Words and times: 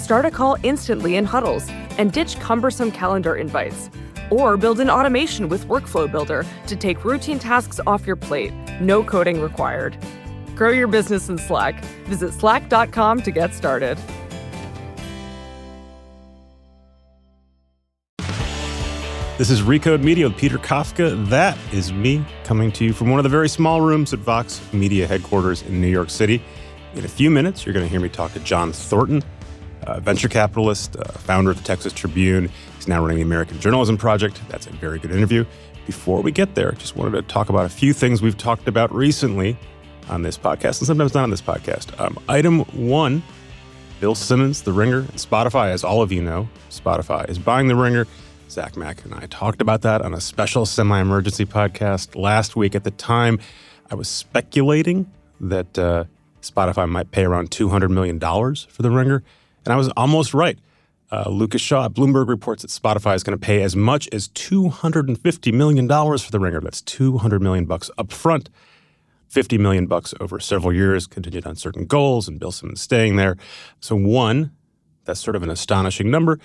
Start 0.00 0.24
a 0.24 0.30
call 0.30 0.56
instantly 0.62 1.16
in 1.16 1.26
huddles 1.26 1.68
and 1.98 2.10
ditch 2.10 2.40
cumbersome 2.40 2.90
calendar 2.90 3.36
invites. 3.36 3.90
Or 4.30 4.56
build 4.56 4.80
an 4.80 4.88
automation 4.88 5.48
with 5.50 5.66
Workflow 5.66 6.10
Builder 6.10 6.46
to 6.68 6.74
take 6.74 7.04
routine 7.04 7.38
tasks 7.38 7.78
off 7.86 8.06
your 8.06 8.16
plate. 8.16 8.52
No 8.80 9.04
coding 9.04 9.42
required. 9.42 9.98
Grow 10.56 10.70
your 10.70 10.88
business 10.88 11.28
in 11.28 11.36
Slack. 11.36 11.84
Visit 12.06 12.32
slack.com 12.32 13.20
to 13.22 13.30
get 13.30 13.52
started. 13.52 13.98
This 19.36 19.50
is 19.50 19.60
Recode 19.60 20.02
Media 20.02 20.28
with 20.28 20.38
Peter 20.38 20.58
Kafka. 20.58 21.28
That 21.28 21.58
is 21.72 21.92
me 21.92 22.24
coming 22.44 22.72
to 22.72 22.86
you 22.86 22.94
from 22.94 23.10
one 23.10 23.18
of 23.18 23.22
the 23.22 23.30
very 23.30 23.50
small 23.50 23.82
rooms 23.82 24.14
at 24.14 24.20
Vox 24.20 24.60
Media 24.72 25.06
headquarters 25.06 25.60
in 25.62 25.78
New 25.78 25.88
York 25.88 26.08
City. 26.08 26.42
In 26.94 27.04
a 27.04 27.08
few 27.08 27.30
minutes, 27.30 27.64
you're 27.64 27.72
going 27.74 27.84
to 27.84 27.90
hear 27.90 28.00
me 28.00 28.08
talk 28.08 28.32
to 28.32 28.40
John 28.40 28.72
Thornton, 28.72 29.22
venture 30.00 30.28
capitalist, 30.28 30.96
founder 31.18 31.50
of 31.50 31.56
the 31.56 31.64
Texas 31.64 31.92
Tribune. 31.92 32.50
He's 32.76 32.88
now 32.88 33.00
running 33.00 33.16
the 33.16 33.22
American 33.22 33.60
Journalism 33.60 33.96
Project. 33.96 34.40
That's 34.48 34.66
a 34.66 34.70
very 34.70 34.98
good 34.98 35.10
interview. 35.10 35.44
Before 35.86 36.20
we 36.20 36.30
get 36.30 36.54
there, 36.54 36.72
just 36.72 36.96
wanted 36.96 37.12
to 37.12 37.22
talk 37.22 37.48
about 37.48 37.66
a 37.66 37.70
few 37.70 37.92
things 37.92 38.22
we've 38.22 38.38
talked 38.38 38.68
about 38.68 38.94
recently 38.94 39.58
on 40.08 40.22
this 40.22 40.38
podcast, 40.38 40.80
and 40.80 40.86
sometimes 40.86 41.14
not 41.14 41.24
on 41.24 41.30
this 41.30 41.42
podcast. 41.42 41.98
Um, 42.00 42.18
item 42.28 42.60
one 42.88 43.22
Bill 44.00 44.14
Simmons, 44.14 44.62
The 44.62 44.72
Ringer, 44.72 45.00
and 45.00 45.14
Spotify, 45.14 45.70
as 45.70 45.84
all 45.84 46.00
of 46.00 46.10
you 46.10 46.22
know, 46.22 46.48
Spotify 46.70 47.28
is 47.28 47.38
buying 47.38 47.68
The 47.68 47.76
Ringer. 47.76 48.06
Zach 48.48 48.76
Mack 48.76 49.04
and 49.04 49.14
I 49.14 49.26
talked 49.26 49.60
about 49.60 49.82
that 49.82 50.02
on 50.02 50.12
a 50.12 50.20
special 50.20 50.66
semi 50.66 51.00
emergency 51.00 51.44
podcast 51.44 52.16
last 52.16 52.56
week. 52.56 52.74
At 52.74 52.82
the 52.82 52.90
time, 52.90 53.38
I 53.90 53.94
was 53.94 54.08
speculating 54.08 55.08
that 55.40 55.78
uh, 55.78 56.04
Spotify 56.42 56.88
might 56.88 57.12
pay 57.12 57.24
around 57.24 57.50
$200 57.50 57.90
million 57.90 58.18
for 58.18 58.82
The 58.82 58.90
Ringer, 58.90 59.22
and 59.64 59.72
I 59.72 59.76
was 59.76 59.88
almost 59.96 60.34
right. 60.34 60.58
Uh, 61.12 61.28
Lucas 61.28 61.60
Shaw 61.60 61.86
at 61.86 61.92
Bloomberg 61.92 62.28
reports 62.28 62.62
that 62.62 62.70
Spotify 62.70 63.16
is 63.16 63.24
going 63.24 63.36
to 63.36 63.44
pay 63.44 63.62
as 63.62 63.74
much 63.74 64.08
as 64.12 64.28
$250 64.28 65.52
million 65.52 65.88
for 65.88 66.30
The 66.30 66.38
Ringer. 66.38 66.60
That's 66.60 66.82
200 66.82 67.42
million 67.42 67.64
bucks 67.64 67.90
up 67.98 68.12
front. 68.12 68.48
50 69.28 69.58
million 69.58 69.86
bucks 69.86 70.12
over 70.20 70.40
several 70.40 70.72
years, 70.72 71.06
contingent 71.06 71.46
on 71.46 71.56
certain 71.56 71.86
goals 71.86 72.26
and 72.28 72.38
Bill 72.38 72.50
Simmons 72.50 72.80
staying 72.80 73.16
there. 73.16 73.36
So, 73.80 73.94
one, 73.94 74.50
that's 75.04 75.20
sort 75.20 75.36
of 75.36 75.42
an 75.42 75.50
astonishing 75.50 76.10
number 76.10 76.38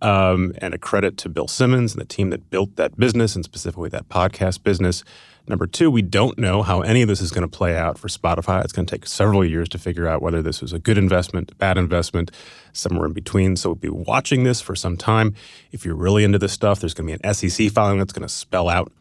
um, 0.00 0.52
and 0.58 0.74
a 0.74 0.78
credit 0.78 1.16
to 1.18 1.28
Bill 1.28 1.46
Simmons 1.46 1.92
and 1.92 2.00
the 2.00 2.06
team 2.06 2.30
that 2.30 2.50
built 2.50 2.76
that 2.76 2.98
business 2.98 3.36
and 3.36 3.44
specifically 3.44 3.88
that 3.90 4.08
podcast 4.08 4.64
business. 4.64 5.04
Number 5.48 5.66
two, 5.66 5.90
we 5.90 6.02
don't 6.02 6.38
know 6.38 6.62
how 6.62 6.82
any 6.82 7.02
of 7.02 7.08
this 7.08 7.20
is 7.20 7.32
going 7.32 7.48
to 7.48 7.56
play 7.56 7.76
out 7.76 7.98
for 7.98 8.08
Spotify. 8.08 8.62
It's 8.62 8.72
going 8.72 8.86
to 8.86 8.90
take 8.90 9.06
several 9.06 9.44
years 9.44 9.68
to 9.70 9.78
figure 9.78 10.06
out 10.06 10.22
whether 10.22 10.40
this 10.40 10.62
was 10.62 10.72
a 10.72 10.78
good 10.78 10.96
investment, 10.96 11.56
bad 11.58 11.76
investment, 11.76 12.30
somewhere 12.72 13.06
in 13.06 13.12
between. 13.12 13.56
So 13.56 13.70
we'll 13.70 13.76
be 13.76 13.88
watching 13.88 14.44
this 14.44 14.60
for 14.60 14.76
some 14.76 14.96
time. 14.96 15.34
If 15.72 15.84
you're 15.84 15.96
really 15.96 16.22
into 16.22 16.38
this 16.38 16.52
stuff, 16.52 16.80
there's 16.80 16.94
going 16.94 17.08
to 17.08 17.18
be 17.18 17.28
an 17.28 17.34
SEC 17.34 17.70
filing 17.70 17.98
that's 17.98 18.12
going 18.12 18.26
to 18.26 18.32
spell 18.32 18.68
out 18.68 18.92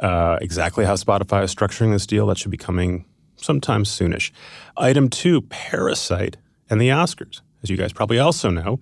uh, 0.00 0.38
exactly 0.40 0.84
how 0.84 0.94
Spotify 0.94 1.44
is 1.44 1.54
structuring 1.54 1.92
this 1.92 2.06
deal. 2.06 2.26
That 2.26 2.38
should 2.38 2.50
be 2.50 2.56
coming 2.56 3.04
sometime 3.36 3.84
soonish. 3.84 4.32
Item 4.76 5.08
two 5.08 5.42
Parasite 5.42 6.36
and 6.68 6.80
the 6.80 6.88
Oscars. 6.88 7.42
As 7.62 7.70
you 7.70 7.76
guys 7.76 7.92
probably 7.92 8.18
also 8.18 8.50
know, 8.50 8.80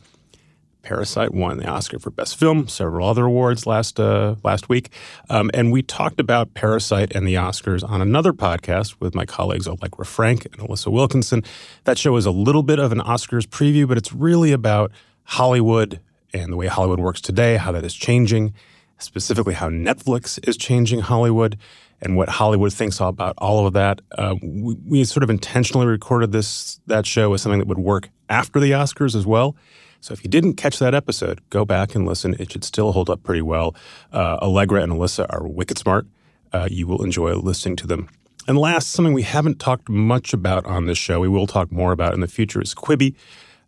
Parasite 0.85 1.33
won 1.33 1.57
the 1.57 1.67
Oscar 1.67 1.99
for 1.99 2.11
Best 2.11 2.39
Film, 2.39 2.69
several 2.69 3.09
other 3.09 3.25
awards 3.25 3.67
last 3.67 3.99
uh, 3.99 4.37
last 4.45 4.69
week, 4.69 4.91
um, 5.31 5.51
and 5.55 5.73
we 5.73 5.83
talked 5.83 6.21
about 6.21 6.53
Parasite 6.53 7.13
and 7.17 7.27
the 7.27 7.35
Oscars 7.35 7.83
on 7.89 8.03
another 8.03 8.35
podcast 8.35 8.97
with 9.01 9.15
my 9.15 9.25
colleagues 9.25 9.67
Allegra 9.67 10.05
Frank 10.05 10.45
and 10.45 10.57
Alissa 10.59 10.93
Wilkinson. 10.93 11.43
That 11.85 11.97
show 11.97 12.15
is 12.17 12.27
a 12.27 12.31
little 12.31 12.63
bit 12.63 12.79
of 12.79 12.93
an 12.93 12.99
Oscars 12.99 13.47
preview, 13.47 13.89
but 13.89 13.97
it's 13.97 14.13
really 14.13 14.53
about 14.53 14.93
Hollywood 15.25 16.01
and 16.35 16.53
the 16.53 16.57
way 16.57 16.67
Hollywood 16.67 17.01
works 17.01 17.23
today, 17.23 17.57
how 17.57 17.73
that 17.73 17.85
is 17.85 17.95
changing, 17.95 18.53
specifically 18.99 19.55
how 19.55 19.71
Netflix 19.71 20.39
is 20.47 20.57
changing 20.57 21.01
Hollywood 21.01 21.57
and 22.03 22.15
what 22.15 22.29
Hollywood 22.29 22.75
thinks 22.75 23.01
about 23.01 23.35
all 23.39 23.67
of 23.67 23.73
that. 23.73 24.03
Uh, 24.13 24.35
we, 24.43 24.75
we, 24.87 25.05
sort 25.05 25.23
of 25.23 25.31
intentionally 25.31 25.87
recorded 25.87 26.33
this 26.33 26.79
that 26.87 27.07
show 27.07 27.33
as 27.33 27.41
something 27.41 27.61
that 27.61 27.69
would 27.69 27.79
work 27.79 28.11
after 28.29 28.61
the 28.61 28.73
Oscars 28.73 29.15
as 29.17 29.25
well. 29.25 29.57
So 30.05 30.13
if 30.13 30.23
you 30.23 30.29
didn't 30.29 30.57
catch 30.57 30.81
that 30.81 30.95
episode, 30.95 31.41
go 31.49 31.65
back 31.65 31.95
and 31.95 32.07
listen. 32.07 32.37
It 32.39 32.53
should 32.53 32.63
still 32.63 32.93
hold 32.93 33.09
up 33.09 33.23
pretty 33.23 33.41
well. 33.41 33.75
Uh, 34.13 34.37
Allegra 34.43 34.83
and 34.83 34.93
Alissa 34.93 35.25
are 35.31 35.49
wicked 35.49 35.79
smart. 35.79 36.07
Uh, 36.53 36.69
you 36.71 36.87
will 36.87 37.03
enjoy 37.03 37.33
listening 37.33 37.77
to 37.77 37.87
them. 37.87 38.11
And 38.47 38.59
last, 38.59 38.91
something 38.91 39.15
we 39.15 39.23
haven't 39.23 39.61
talked 39.61 39.89
much 39.89 40.35
about 40.35 40.67
on 40.67 40.85
this 40.85 40.99
show, 40.99 41.21
we 41.21 41.29
will 41.29 41.47
talk 41.47 41.73
more 41.73 41.91
about 41.91 42.13
in 42.13 42.21
the 42.21 42.29
future, 42.29 42.61
is 42.61 42.75
Quibi. 42.75 43.15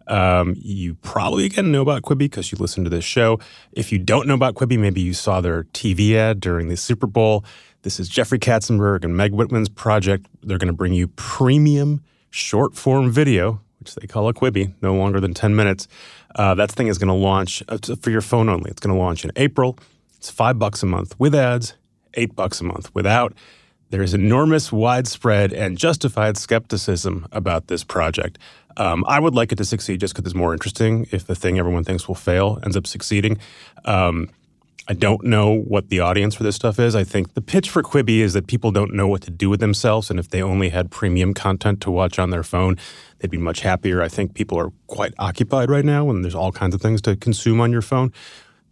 Um, 0.08 0.54
you 0.58 0.96
probably 0.96 1.46
again 1.46 1.72
know 1.72 1.80
about 1.80 2.02
Quibi 2.02 2.19
because 2.19 2.52
you 2.52 2.58
listen 2.60 2.84
to 2.84 2.91
this 2.91 3.02
show. 3.02 3.41
If 3.72 3.91
you 3.91 3.98
don't 3.98 4.28
know 4.28 4.34
about 4.34 4.56
Quibi, 4.56 4.78
maybe 4.78 5.00
you 5.00 5.14
saw 5.14 5.41
their 5.41 5.64
TV 5.64 6.16
ad 6.16 6.41
during 6.41 6.69
the 6.69 6.76
Super 6.76 7.06
Bowl. 7.06 7.46
This 7.80 7.98
is 7.98 8.10
Jeffrey 8.10 8.38
Katzenberg 8.38 9.04
and 9.04 9.16
Meg 9.16 9.32
Whitman's 9.32 9.70
project. 9.70 10.26
They're 10.42 10.58
going 10.58 10.66
to 10.66 10.75
bring 10.75 10.92
you 10.92 11.08
premium 11.08 12.04
short 12.28 12.75
form 12.75 13.10
video, 13.10 13.62
which 13.80 13.94
they 13.94 14.06
call 14.06 14.28
a 14.28 14.34
Quibi, 14.34 14.75
no 14.82 14.94
longer 14.94 15.19
than 15.19 15.32
10 15.32 15.56
minutes, 15.56 15.88
uh, 16.36 16.54
that 16.54 16.70
thing 16.70 16.86
is 16.86 16.98
going 16.98 17.08
to 17.08 17.14
launch 17.14 17.62
uh, 17.69 17.78
for 18.00 18.10
your 18.10 18.20
phone 18.20 18.48
only. 18.48 18.70
It's 18.70 18.80
going 18.80 18.94
to 18.94 19.00
launch 19.00 19.24
in 19.24 19.32
April. 19.36 19.78
It's 20.16 20.30
five 20.30 20.58
bucks 20.58 20.82
a 20.82 20.86
month 20.86 21.19
with 21.19 21.34
ads, 21.34 21.74
eight 22.14 22.36
bucks 22.36 22.60
a 22.60 22.64
month 22.64 22.94
without. 22.94 23.34
There 23.91 24.02
is 24.02 24.14
enormous, 24.14 24.72
widespread, 24.72 25.52
and 25.52 25.78
justified 25.78 26.36
skepticism 26.36 27.26
about 27.32 27.69
this 27.69 27.84
project. 27.84 28.38
Um, 28.76 29.04
I 29.06 29.20
would 29.20 29.34
like 29.34 29.52
it 29.52 29.56
to 29.56 29.64
succeed 29.64 30.00
just 30.00 30.14
because 30.14 30.26
it's 30.26 30.34
more 30.34 30.52
interesting. 30.52 31.06
If 31.10 31.26
the 31.26 31.34
thing 31.34 31.58
everyone 31.58 31.84
thinks 31.84 32.08
will 32.08 32.14
fail 32.14 32.58
ends 32.62 32.76
up 32.76 32.86
succeeding, 32.86 33.38
um, 33.84 34.28
I 34.88 34.94
don't 34.94 35.25
know 35.25 35.52
what 35.52 35.88
the 35.88 36.00
audience 36.00 36.34
for 36.34 36.42
this 36.42 36.54
stuff 36.54 36.78
is. 36.78 36.94
I 36.94 37.02
think 37.02 37.34
the 37.34 37.41
pitch 37.41 37.70
for 37.70 37.82
Quibi 37.82 38.19
is 38.19 38.34
that 38.34 38.46
people 38.46 38.70
don't 38.70 38.94
know 38.94 39.08
what 39.08 39.22
to 39.22 39.30
do 39.30 39.50
with 39.50 39.60
themselves, 39.60 40.10
and 40.10 40.19
if 40.19 40.28
they 40.28 40.42
only 40.42 40.69
had 40.69 40.91
premium 40.91 41.34
content 41.34 41.80
to 41.82 41.91
watch 41.91 42.19
on 42.19 42.30
their 42.30 42.44
phone, 42.44 42.76
they'd 43.19 43.31
be 43.31 43.38
much 43.38 43.60
happier. 43.60 44.03
I 44.03 44.09
think 44.09 44.34
people 44.34 44.59
are 44.59 44.71
quite 44.87 45.15
occupied 45.19 45.71
right 45.71 45.84
now, 45.84 46.10
and 46.10 46.25
there's 46.25 46.34
all 46.34 46.53
kinds 46.53 46.75
of 46.75 46.81
things 46.81 47.00
to 47.03 47.16
consume 47.16 47.60
on 47.60 47.72
your 47.72 47.82
phone. 47.82 48.12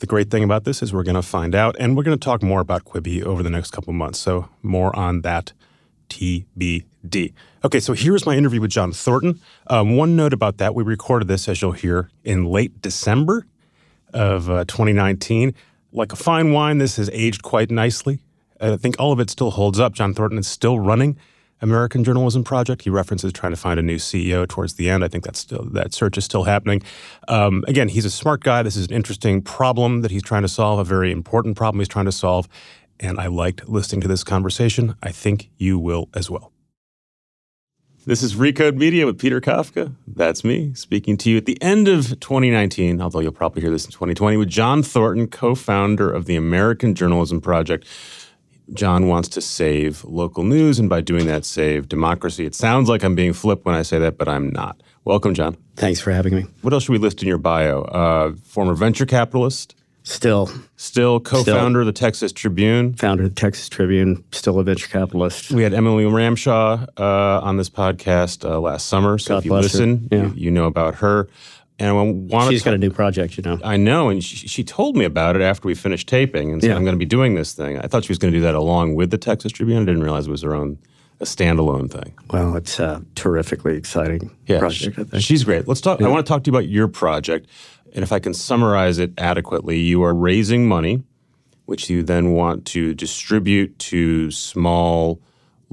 The 0.01 0.07
great 0.07 0.31
thing 0.31 0.45
about 0.45 0.65
this 0.65 0.83
is 0.83 0.93
we're 0.93 1.05
going 1.05 1.15
to 1.15 1.23
find 1.23 1.55
out, 1.55 1.77
and 1.79 1.97
we're 1.97 2.03
going 2.03 2.19
to 2.19 2.25
talk 2.25 2.43
more 2.43 2.61
about 2.61 2.85
Quibi 2.85 3.23
over 3.23 3.43
the 3.43 3.51
next 3.51 3.71
couple 3.71 3.93
months. 3.93 4.19
So 4.19 4.49
more 4.63 4.95
on 4.97 5.23
that 5.23 5.53
TBD. 6.09 7.33
Okay, 7.65 7.81
so 7.81 7.93
here's 7.93 8.27
my 8.27 8.37
interview 8.37 8.61
with 8.61 8.71
John 8.71 8.93
Thornton. 8.93 9.41
Um, 9.69 9.97
one 9.97 10.17
note 10.17 10.33
about 10.33 10.59
that: 10.59 10.75
we 10.75 10.83
recorded 10.83 11.29
this, 11.29 11.49
as 11.49 11.63
you'll 11.63 11.73
hear, 11.73 12.11
in 12.25 12.45
late 12.45 12.83
December 12.83 13.47
of 14.13 14.51
uh, 14.51 14.65
2019 14.67 15.55
like 15.95 16.13
a 16.13 16.17
fine 16.17 16.53
wine, 16.53 16.79
this 16.79 16.97
has 16.97 17.09
aged 17.13 17.43
quite 17.43 17.71
nicely. 17.71 18.19
I 18.61 18.77
think 18.77 18.97
all 18.99 19.13
of 19.13 19.21
it 19.21 19.31
still 19.31 19.53
holds 19.53 19.79
up. 19.81 19.93
John 19.95 20.13
Thornton 20.13 20.39
is 20.39 20.49
still 20.49 20.79
running 20.79 21.17
American 21.61 22.05
Journalism 22.05 22.45
Project. 22.45 22.83
He 22.83 22.91
references 22.91 23.33
trying 23.33 23.53
to 23.53 23.57
find 23.57 23.79
a 23.81 23.83
new 23.83 23.97
CEO 23.97 24.47
towards 24.49 24.75
the 24.75 24.91
end. 24.91 25.05
I 25.05 25.09
think 25.09 25.25
that's 25.25 25.39
still 25.39 25.65
that 25.73 25.95
search 25.95 26.19
is 26.19 26.25
still 26.25 26.45
happening. 26.45 26.83
Um, 27.29 27.65
again, 27.67 27.89
he's 27.89 28.05
a 28.05 28.11
smart 28.11 28.43
guy. 28.43 28.63
This 28.63 28.77
is 28.77 28.87
an 28.87 28.95
interesting 28.95 29.43
problem 29.43 30.03
that 30.03 30.11
he's 30.11 30.23
trying 30.23 30.43
to 30.43 30.49
solve, 30.49 30.79
a 30.79 30.85
very 30.85 31.11
important 31.11 31.57
problem 31.57 31.81
he's 31.81 31.89
trying 31.89 32.07
to 32.07 32.13
solve. 32.13 32.49
And 33.01 33.19
I 33.19 33.27
liked 33.27 33.69
listening 33.69 34.01
to 34.03 34.09
this 34.09 34.23
conversation. 34.23 34.95
I 35.03 35.11
think 35.11 35.51
you 35.57 35.79
will 35.79 36.09
as 36.15 36.31
well. 36.31 36.53
This 38.07 38.23
is 38.23 38.35
Recode 38.35 38.77
Media 38.77 39.07
with 39.07 39.19
Peter 39.19 39.41
Kafka. 39.41 39.95
That's 40.07 40.45
me 40.45 40.75
speaking 40.75 41.17
to 41.17 41.31
you 41.31 41.39
at 41.39 41.47
the 41.47 41.57
end 41.63 41.89
of 41.89 42.21
2019, 42.21 43.01
although 43.01 43.21
you'll 43.21 43.33
probably 43.33 43.63
hear 43.63 43.71
this 43.71 43.87
in 43.87 43.93
2020, 43.93 44.37
with 44.37 44.51
John 44.51 44.83
Thornton, 44.83 45.27
co 45.27 45.55
founder 45.55 46.11
of 46.11 46.27
the 46.27 46.37
American 46.37 46.95
Journalism 46.95 47.41
Project. 47.41 47.87
John 48.73 49.09
wants 49.09 49.29
to 49.31 49.41
save 49.41 50.05
local 50.05 50.43
news, 50.43 50.79
and 50.79 50.89
by 50.89 51.01
doing 51.03 51.27
that, 51.27 51.45
save 51.45 51.89
democracy. 51.89 52.47
It 52.47 52.55
sounds 52.55 52.89
like 52.89 53.03
I'm 53.05 53.15
being 53.15 53.33
flip 53.35 53.65
when 53.65 53.75
I 53.75 53.83
say 53.83 53.99
that, 53.99 54.17
but 54.17 54.29
I'm 54.29 54.51
not. 54.51 54.81
Welcome, 55.05 55.35
John. 55.35 55.57
Thanks 55.77 56.01
for 56.01 56.11
having 56.13 56.35
me. 56.35 56.47
What 56.63 56.73
else 56.73 56.85
should 56.85 56.93
we 56.93 56.99
list 56.99 57.21
in 57.23 57.29
your 57.29 57.37
bio? 57.39 57.83
Uh, 57.83 58.33
former 58.45 58.75
venture 58.75 59.05
capitalist, 59.07 59.75
Still, 60.07 60.51
still 60.77 61.19
co-founder 61.19 61.81
of 61.81 61.87
the 61.87 61.93
Texas 61.93 62.31
Tribune. 62.33 62.93
founder 62.95 63.25
of 63.25 63.31
the 63.35 63.41
Texas 63.41 63.69
Tribune, 63.71 64.23
still 64.33 64.59
a 64.59 64.63
venture 64.65 64.89
capitalist. 64.89 65.51
We 65.51 65.63
had 65.63 65.73
Emily 65.73 66.05
Ramshaw 66.05 66.87
uh, 66.99 67.41
on 67.43 67.57
this 67.57 67.71
podcast 67.71 68.49
uh, 68.49 68.61
last 68.61 68.87
summer, 68.87 69.17
so 69.19 69.35
God 69.35 69.39
if 69.39 69.45
you 69.47 69.53
listen, 69.55 70.09
Yeah. 70.13 70.25
you, 70.27 70.33
you 70.37 70.51
know 70.51 70.65
about 70.67 70.97
her. 70.97 71.29
And 71.79 71.89
I 71.89 71.93
want 71.93 72.51
She's 72.53 72.63
to. 72.63 72.67
got 72.67 72.75
a 72.75 72.79
new 72.79 72.91
project, 72.91 73.37
you 73.37 73.43
know. 73.43 73.59
I 73.65 73.77
know, 73.77 74.09
and 74.09 74.23
she, 74.23 74.47
she 74.47 74.63
told 74.63 74.97
me 74.97 75.05
about 75.05 75.35
it 75.35 75.43
after 75.43 75.67
we 75.67 75.75
finished 75.75 76.07
taping, 76.09 76.53
and 76.53 76.63
said 76.63 76.69
Yeah. 76.71 76.77
I'm 76.77 76.85
going 76.85 76.95
to 76.95 76.99
be 76.99 77.05
doing 77.05 77.35
this 77.35 77.53
thing. 77.53 77.79
I 77.79 77.89
thought 77.89 78.05
she 78.05 78.13
was 78.13 78.19
going 78.19 78.33
to 78.33 78.39
do 78.39 78.43
that 78.43 78.55
along 78.55 78.95
with 78.95 79.11
the 79.11 79.19
Texas 79.19 79.51
Tribune. 79.51 79.83
I 79.83 79.85
didn't 79.85 80.03
realize 80.05 80.29
it 80.29 80.31
was 80.31 80.43
her 80.43 80.55
own 80.55 80.79
a 81.21 81.25
standalone 81.25 81.91
thing. 81.91 82.13
Well, 82.31 82.57
it's 82.57 82.79
a 82.81 83.03
terrifically 83.17 83.77
exciting 83.77 84.31
Yeah, 84.47 84.59
project, 84.61 84.95
she- 84.97 85.01
I 85.01 85.05
think. 85.05 85.23
she's 85.23 85.43
great. 85.45 85.67
Let's 85.67 85.81
talk. 85.81 86.01
I 86.01 86.09
want 86.09 86.25
to 86.25 86.29
talk 86.29 86.45
to 86.45 86.51
you 86.51 86.57
about 86.57 86.69
your 86.69 86.87
project, 86.89 87.49
and 87.93 88.03
if 88.05 88.13
I 88.13 88.19
can 88.21 88.35
summarize 88.35 88.99
it 88.99 89.13
adequately, 89.19 89.79
you 89.81 90.03
are 90.05 90.15
raising 90.15 90.69
money, 90.69 91.03
which 91.67 91.91
you 91.91 92.03
then 92.05 92.33
want 92.33 92.67
to 92.67 92.95
distribute 92.95 93.77
to 93.81 94.31
small 94.31 95.21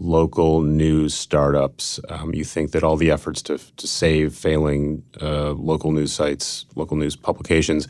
local 0.01 0.61
news 0.61 1.13
startups. 1.13 1.99
Um, 2.09 2.33
you 2.33 2.43
think 2.43 2.71
that 2.71 2.83
all 2.83 2.97
the 2.97 3.11
efforts 3.11 3.41
to 3.43 3.59
to 3.77 3.87
save 3.87 4.33
failing 4.33 5.03
uh, 5.21 5.51
local 5.51 5.91
news 5.91 6.11
sites, 6.11 6.65
local 6.75 6.97
news 6.97 7.15
publications, 7.15 7.87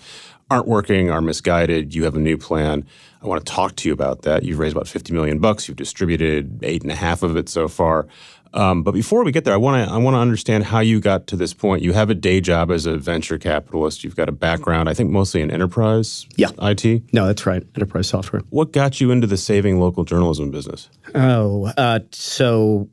aren't 0.49 0.67
working, 0.67 1.09
are 1.09 1.21
misguided. 1.21 1.95
You 1.95 2.03
have 2.03 2.15
a 2.15 2.19
new 2.19 2.37
plan. 2.37 2.85
I 3.23 3.27
want 3.27 3.45
to 3.45 3.51
talk 3.51 3.75
to 3.77 3.87
you 3.87 3.93
about 3.93 4.23
that. 4.23 4.43
You've 4.43 4.59
raised 4.59 4.75
about 4.75 4.87
fifty 4.87 5.13
million 5.13 5.39
bucks. 5.39 5.67
You've 5.67 5.77
distributed 5.77 6.59
eight 6.63 6.83
and 6.83 6.91
a 6.91 6.95
half 6.95 7.23
of 7.23 7.37
it 7.37 7.47
so 7.47 7.67
far. 7.67 8.07
Um, 8.53 8.83
but 8.83 8.92
before 8.94 9.24
we 9.24 9.31
get 9.31 9.45
there, 9.45 9.53
I 9.53 9.57
want 9.57 9.88
to 9.88 9.94
I 9.94 9.98
want 9.98 10.15
to 10.15 10.19
understand 10.19 10.65
how 10.65 10.80
you 10.81 11.00
got 11.00 11.27
to 11.27 11.36
this 11.38 11.53
point. 11.53 11.81
You 11.83 11.94
have 11.94 12.09
a 12.09 12.13
day 12.15 12.42
job 12.42 12.69
as 12.71 12.86
a 12.86 12.98
venture 12.98 13.38
capitalist. 13.38 14.03
You've 14.03 14.15
got 14.15 14.27
a 14.27 14.33
background, 14.33 14.89
I 14.89 14.94
think, 14.94 15.09
mostly 15.09 15.42
in 15.42 15.50
enterprise 15.51 16.25
Yeah. 16.36 16.50
IT. 16.62 17.13
no, 17.13 17.27
that's 17.27 17.45
right. 17.45 17.63
Enterprise 17.75 18.07
software. 18.07 18.42
What 18.50 18.71
got 18.74 19.00
you 19.00 19.12
into 19.12 19.27
the 19.27 19.38
saving 19.38 19.80
local 19.80 20.03
journalism 20.03 20.51
business? 20.51 20.89
Oh, 21.15 21.71
uh, 21.77 22.00
so 22.12 22.89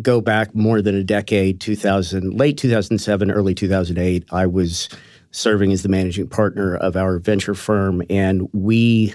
go 0.00 0.20
back 0.20 0.54
more 0.54 0.80
than 0.80 0.94
a 0.94 1.02
decade, 1.04 1.60
2000, 1.60 2.32
late 2.34 2.56
2007, 2.56 3.30
early 3.30 3.54
2008. 3.54 4.24
I 4.30 4.46
was 4.46 4.88
serving 5.32 5.72
as 5.72 5.82
the 5.82 5.88
managing 5.90 6.28
partner 6.28 6.76
of 6.76 6.96
our 6.96 7.18
venture 7.18 7.54
firm, 7.54 8.02
and 8.08 8.48
we 8.54 9.12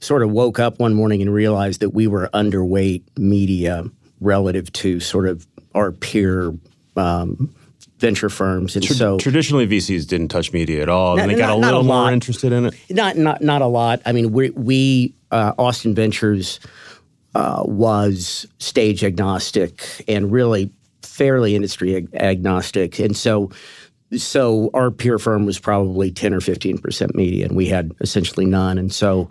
sort 0.00 0.22
of 0.22 0.30
woke 0.30 0.58
up 0.58 0.78
one 0.80 0.92
morning 0.94 1.22
and 1.22 1.32
realized 1.32 1.80
that 1.80 1.90
we 1.90 2.06
were 2.06 2.28
underweight 2.34 3.02
media 3.16 3.84
relative 4.20 4.72
to 4.74 5.00
sort 5.00 5.26
of 5.26 5.46
our 5.74 5.92
peer 5.92 6.52
um, 6.96 7.54
venture 7.98 8.28
firms, 8.28 8.76
and 8.76 8.84
so 8.84 9.18
Traditionally, 9.18 9.66
VCs 9.66 10.06
didn't 10.06 10.28
touch 10.28 10.52
media 10.52 10.82
at 10.82 10.88
all, 10.88 11.16
Not- 11.16 11.22
and 11.22 11.30
they 11.32 11.36
got 11.36 11.48
not- 11.48 11.56
a 11.58 11.60
not 11.60 11.74
a 11.74 11.76
little 11.78 11.82
more 12.02 12.12
interested 12.12 12.52
in 12.52 12.66
it. 12.66 12.74
Not 12.90 13.16
not 13.16 13.42
not 13.42 13.62
a 13.62 13.66
lot. 13.66 14.00
I 14.06 14.12
mean, 14.12 14.32
we 14.32 14.50
we 14.50 15.14
uh, 15.30 15.52
Austin 15.58 15.94
Ventures 15.94 16.60
uh, 17.34 17.62
was 17.64 18.46
stage 18.58 19.04
agnostic 19.04 19.84
and 20.08 20.32
really 20.32 20.70
fairly 21.02 21.54
industry 21.54 21.94
ag- 21.96 22.14
agnostic, 22.14 22.98
and 22.98 23.16
so 23.16 23.50
so 24.16 24.70
our 24.74 24.90
peer 24.90 25.18
firm 25.18 25.46
was 25.46 25.58
probably 25.58 26.10
ten 26.10 26.34
or 26.34 26.40
fifteen 26.40 26.78
percent 26.78 27.14
media, 27.14 27.46
and 27.46 27.54
we 27.56 27.66
had 27.66 27.92
essentially 28.00 28.46
none, 28.46 28.76
and 28.78 28.92
so. 28.92 29.30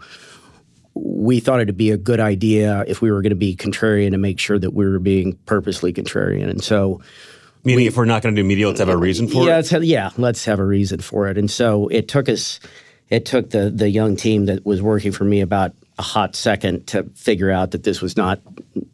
We 1.01 1.39
thought 1.39 1.61
it'd 1.61 1.77
be 1.77 1.91
a 1.91 1.97
good 1.97 2.19
idea 2.19 2.83
if 2.87 3.01
we 3.01 3.11
were 3.11 3.21
going 3.21 3.31
to 3.31 3.35
be 3.35 3.55
contrarian 3.55 4.11
to 4.11 4.17
make 4.17 4.39
sure 4.39 4.59
that 4.59 4.73
we 4.73 4.87
were 4.87 4.99
being 4.99 5.37
purposely 5.45 5.93
contrarian. 5.93 6.49
And 6.49 6.63
so 6.63 7.01
Meaning, 7.63 7.87
if 7.87 7.97
we're 7.97 8.05
not 8.05 8.21
going 8.21 8.35
to 8.35 8.41
do 8.41 8.47
media, 8.47 8.67
let's 8.67 8.79
have 8.79 8.89
a 8.89 8.95
reason 8.95 9.27
for 9.27 9.45
yeah, 9.45 9.59
it. 9.59 9.71
let's 9.71 9.85
yeah, 9.85 10.09
let's 10.17 10.45
have 10.45 10.59
a 10.59 10.65
reason 10.65 10.99
for 11.01 11.27
it. 11.27 11.37
And 11.37 11.51
so 11.51 11.87
it 11.89 12.07
took 12.07 12.29
us, 12.29 12.59
it 13.09 13.25
took 13.25 13.49
the 13.49 13.69
the 13.69 13.89
young 13.89 14.15
team 14.15 14.45
that 14.45 14.65
was 14.65 14.81
working 14.81 15.11
for 15.11 15.25
me 15.25 15.41
about 15.41 15.73
a 15.97 16.01
hot 16.01 16.35
second 16.35 16.87
to 16.87 17.03
figure 17.15 17.51
out 17.51 17.71
that 17.71 17.83
this 17.83 18.01
was 18.01 18.15
not 18.15 18.39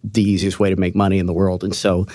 the 0.04 0.24
easiest 0.24 0.60
way 0.60 0.72
to 0.72 0.76
make 0.76 0.96
money 0.96 1.20
in 1.20 1.28
the 1.28 1.34
world. 1.34 1.64
And 1.64 1.76
so 1.76 2.08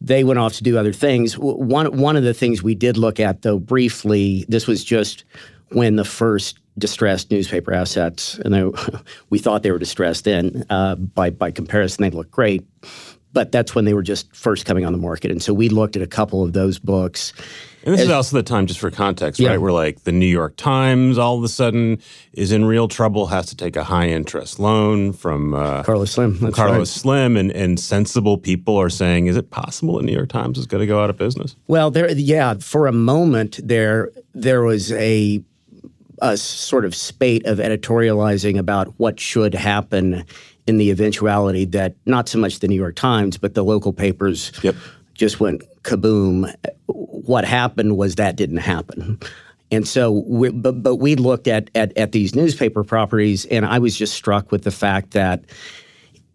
they 0.00 0.22
went 0.22 0.38
off 0.38 0.54
to 0.54 0.62
do 0.62 0.78
other 0.78 0.92
things. 0.92 1.36
One 1.36 1.98
one 1.98 2.16
of 2.16 2.22
the 2.22 2.34
things 2.34 2.62
we 2.62 2.76
did 2.76 2.96
look 2.96 3.18
at 3.18 3.42
though 3.42 3.58
briefly, 3.58 4.44
this 4.48 4.68
was 4.68 4.84
just 4.84 5.24
when 5.70 5.96
the 5.96 6.04
first 6.04 6.60
distressed 6.78 7.30
newspaper 7.30 7.72
assets, 7.72 8.38
and 8.38 8.52
they, 8.54 8.64
we 9.30 9.38
thought 9.38 9.62
they 9.62 9.70
were 9.70 9.78
distressed 9.78 10.24
then. 10.24 10.64
Uh, 10.70 10.94
by 10.96 11.30
by 11.30 11.50
comparison, 11.50 12.02
they 12.02 12.10
look 12.10 12.30
great. 12.30 12.64
But 13.32 13.50
that's 13.50 13.74
when 13.74 13.84
they 13.84 13.94
were 13.94 14.02
just 14.02 14.34
first 14.34 14.64
coming 14.64 14.84
on 14.84 14.92
the 14.92 14.98
market, 14.98 15.30
and 15.32 15.42
so 15.42 15.52
we 15.52 15.68
looked 15.68 15.96
at 15.96 16.02
a 16.02 16.06
couple 16.06 16.44
of 16.44 16.52
those 16.52 16.78
books. 16.78 17.32
And 17.84 17.92
this 17.92 18.00
is 18.02 18.10
also 18.10 18.36
the 18.36 18.42
time, 18.42 18.66
just 18.66 18.80
for 18.80 18.90
context, 18.90 19.38
Yeah. 19.38 19.50
right? 19.50 19.60
Where 19.60 19.72
like 19.72 20.04
the 20.04 20.12
New 20.12 20.24
York 20.24 20.56
Times 20.56 21.18
all 21.18 21.36
of 21.36 21.44
a 21.44 21.48
sudden 21.48 21.98
is 22.32 22.50
in 22.50 22.64
real 22.64 22.88
trouble, 22.88 23.26
has 23.26 23.46
to 23.46 23.56
take 23.56 23.76
a 23.76 23.84
high 23.84 24.08
interest 24.08 24.58
loan 24.58 25.12
from 25.12 25.52
uh, 25.52 25.82
Carlos 25.82 26.12
Slim, 26.12 26.52
Carlos 26.52 26.78
right. 26.78 26.86
Slim, 26.86 27.36
and, 27.36 27.50
and 27.50 27.78
sensible 27.78 28.38
people 28.38 28.80
are 28.80 28.88
saying, 28.88 29.26
is 29.26 29.36
it 29.36 29.50
possible 29.50 29.98
the 29.98 30.02
New 30.04 30.14
York 30.14 30.30
Times 30.30 30.56
is 30.56 30.66
going 30.66 30.80
to 30.80 30.86
go 30.86 31.02
out 31.02 31.10
of 31.10 31.18
business? 31.18 31.56
Well, 31.66 31.90
there, 31.90 32.10
yeah, 32.12 32.54
for 32.54 32.86
a 32.86 32.92
moment 32.92 33.60
there, 33.62 34.10
there 34.32 34.62
was 34.62 34.90
a 34.92 35.42
a 36.24 36.38
sort 36.38 36.86
of 36.86 36.94
spate 36.94 37.44
of 37.44 37.58
editorializing 37.58 38.58
about 38.58 38.88
what 38.98 39.20
should 39.20 39.54
happen 39.54 40.24
in 40.66 40.78
the 40.78 40.90
eventuality 40.90 41.66
that 41.66 41.94
not 42.06 42.30
so 42.30 42.38
much 42.38 42.60
the 42.60 42.66
New 42.68 42.74
York 42.74 42.96
Times, 42.96 43.36
but 43.36 43.52
the 43.52 43.62
local 43.62 43.92
papers 43.92 44.50
Yep. 44.62 44.74
just 45.12 45.38
went 45.38 45.62
kaboom. 45.82 46.50
What 46.86 47.44
happened 47.44 47.98
was 47.98 48.14
that 48.14 48.36
didn't 48.36 48.56
happen. 48.56 49.18
And 49.70 49.86
so, 49.86 50.24
we, 50.26 50.48
but, 50.48 50.82
but 50.82 50.96
we 50.96 51.14
looked 51.14 51.46
at, 51.46 51.68
at, 51.74 51.94
at 51.98 52.12
these 52.12 52.34
newspaper 52.34 52.84
properties, 52.84 53.44
and 53.46 53.66
I 53.66 53.78
was 53.78 53.94
just 53.94 54.14
struck 54.14 54.50
with 54.50 54.64
the 54.64 54.70
fact 54.70 55.10
that 55.10 55.44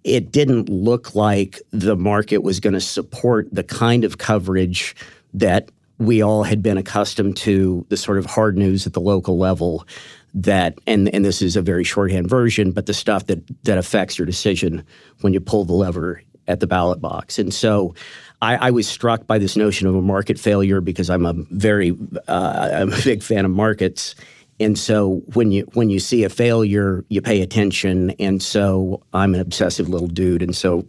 it 0.04 0.32
didn't 0.32 0.70
look 0.70 1.16
like 1.16 1.60
the 1.72 1.96
market 1.96 2.44
was 2.44 2.60
going 2.60 2.74
to 2.74 2.82
support 2.82 3.48
the 3.52 3.64
kind 3.64 4.04
of 4.04 4.20
coverage 4.20 4.96
that 5.34 5.72
we 6.00 6.22
all 6.22 6.44
had 6.44 6.64
been 6.64 6.78
accustomed 6.78 7.38
to, 7.38 7.86
the 7.90 7.98
sort 7.98 8.18
of 8.18 8.26
hard 8.26 8.58
news 8.58 8.88
at 8.88 8.94
the 8.94 9.02
local 9.02 9.38
level 9.38 9.86
that 10.34 10.78
and 10.86 11.14
and 11.14 11.26
this 11.26 11.42
is 11.42 11.56
a 11.56 11.62
very 11.62 11.84
shorthand 11.84 12.30
version, 12.30 12.72
but 12.72 12.86
the 12.86 12.94
stuff 12.94 13.26
that 13.28 13.40
that 13.64 13.78
affects 13.78 14.18
your 14.18 14.26
decision 14.26 14.84
when 15.22 15.34
you 15.34 15.40
pull 15.40 15.66
the 15.66 15.74
lever 15.74 16.22
at 16.48 16.60
the 16.60 16.68
ballot 16.68 17.02
box. 17.02 17.38
And 17.40 17.54
so 17.54 17.94
I, 18.42 18.56
I 18.56 18.72
was 18.72 18.88
struck 18.88 19.28
by 19.28 19.38
this 19.38 19.56
notion 19.56 19.88
of 19.88 19.96
a 19.96 20.02
market 20.02 20.40
failure 20.40 20.82
because 20.82 21.10
I'm 21.10 21.26
a 21.26 21.34
very 21.52 21.98
uh, 22.28 22.70
I'm 22.74 22.94
a 22.94 23.02
big 23.04 23.24
fan 23.24 23.46
of 23.46 23.52
markets. 23.52 24.16
And 24.60 24.78
so 24.78 25.22
when 25.34 25.52
you 25.52 25.68
when 25.74 25.90
you 25.90 26.00
see 26.00 26.24
a 26.24 26.30
failure, 26.30 27.06
you 27.10 27.22
pay 27.22 27.42
attention. 27.42 28.12
And 28.12 28.42
so 28.42 29.02
I'm 29.14 29.34
an 29.34 29.42
obsessive 29.42 29.90
little 29.90 30.08
dude, 30.08 30.42
and 30.42 30.56
so 30.56 30.86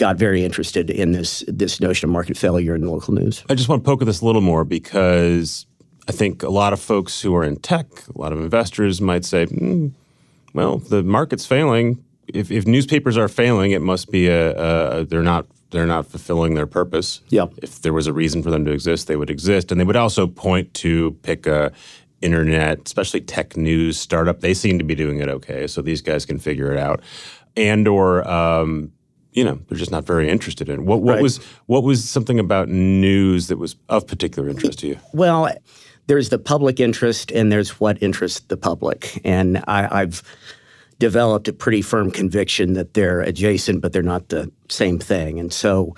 got 0.00 0.16
very 0.16 0.42
interested 0.44 0.90
in 0.90 1.12
this 1.12 1.44
this 1.46 1.78
notion 1.78 2.08
of 2.08 2.12
market 2.12 2.36
failure 2.36 2.74
in 2.74 2.82
local 2.82 3.14
news. 3.14 3.44
I 3.48 3.54
just 3.54 3.68
want 3.68 3.84
to 3.84 3.86
poke 3.88 4.00
at 4.02 4.06
this 4.06 4.22
a 4.22 4.24
little 4.24 4.40
more 4.40 4.64
because 4.64 5.66
I 6.08 6.12
think 6.12 6.42
a 6.42 6.48
lot 6.48 6.72
of 6.72 6.80
folks 6.80 7.20
who 7.20 7.36
are 7.36 7.44
in 7.44 7.56
tech, 7.56 7.86
a 8.08 8.18
lot 8.18 8.32
of 8.32 8.40
investors 8.40 9.00
might 9.00 9.24
say, 9.24 9.44
"Hmm, 9.44 9.88
well, 10.54 10.78
the 10.78 11.02
market's 11.02 11.46
failing. 11.46 12.02
If, 12.26 12.50
if 12.50 12.66
newspapers 12.66 13.16
are 13.16 13.28
failing, 13.28 13.72
it 13.72 13.82
must 13.82 14.10
be 14.10 14.28
a, 14.28 14.54
a 14.54 15.04
they're 15.04 15.22
not 15.22 15.46
they're 15.70 15.86
not 15.86 16.06
fulfilling 16.06 16.54
their 16.54 16.66
purpose. 16.66 17.20
Yep. 17.28 17.52
If 17.58 17.82
there 17.82 17.92
was 17.92 18.06
a 18.06 18.12
reason 18.12 18.42
for 18.42 18.50
them 18.50 18.64
to 18.64 18.72
exist, 18.72 19.06
they 19.06 19.16
would 19.16 19.30
exist, 19.30 19.70
and 19.70 19.78
they 19.78 19.84
would 19.84 19.96
also 19.96 20.26
point 20.26 20.72
to 20.74 21.12
pick 21.22 21.46
a 21.46 21.72
internet, 22.22 22.80
especially 22.86 23.20
tech 23.20 23.56
news 23.56 23.98
startup. 23.98 24.40
They 24.40 24.54
seem 24.54 24.78
to 24.78 24.84
be 24.84 24.94
doing 24.94 25.20
it 25.20 25.28
okay, 25.28 25.66
so 25.66 25.82
these 25.82 26.00
guys 26.00 26.24
can 26.24 26.38
figure 26.38 26.72
it 26.72 26.78
out, 26.78 27.02
and 27.54 27.86
or 27.86 28.26
um, 28.28 28.92
you 29.32 29.44
know 29.44 29.58
they're 29.68 29.78
just 29.78 29.90
not 29.90 30.04
very 30.04 30.28
interested 30.28 30.68
in. 30.68 30.86
What 30.86 31.02
what 31.02 31.14
Right. 31.14 31.22
was 31.22 31.38
what 31.66 31.82
was 31.82 32.08
something 32.08 32.38
about 32.38 32.68
news 32.68 33.48
that 33.48 33.58
was 33.58 33.76
of 33.88 34.06
particular 34.06 34.48
interest 34.48 34.80
to 34.80 34.88
you? 34.88 34.98
Well, 35.12 35.50
there's 36.06 36.30
the 36.30 36.38
public 36.38 36.80
interest 36.80 37.30
and 37.30 37.52
there's 37.52 37.78
what 37.78 38.02
interests 38.02 38.40
the 38.48 38.56
public. 38.56 39.20
And 39.24 39.62
I, 39.68 40.00
I've 40.00 40.22
developed 40.98 41.46
a 41.46 41.52
pretty 41.52 41.82
firm 41.82 42.10
conviction 42.10 42.74
that 42.74 42.94
they're 42.94 43.20
adjacent, 43.20 43.80
but 43.80 43.92
they're 43.92 44.02
not 44.02 44.28
the 44.28 44.50
same 44.68 44.98
thing. 44.98 45.38
And 45.38 45.52
so 45.52 45.94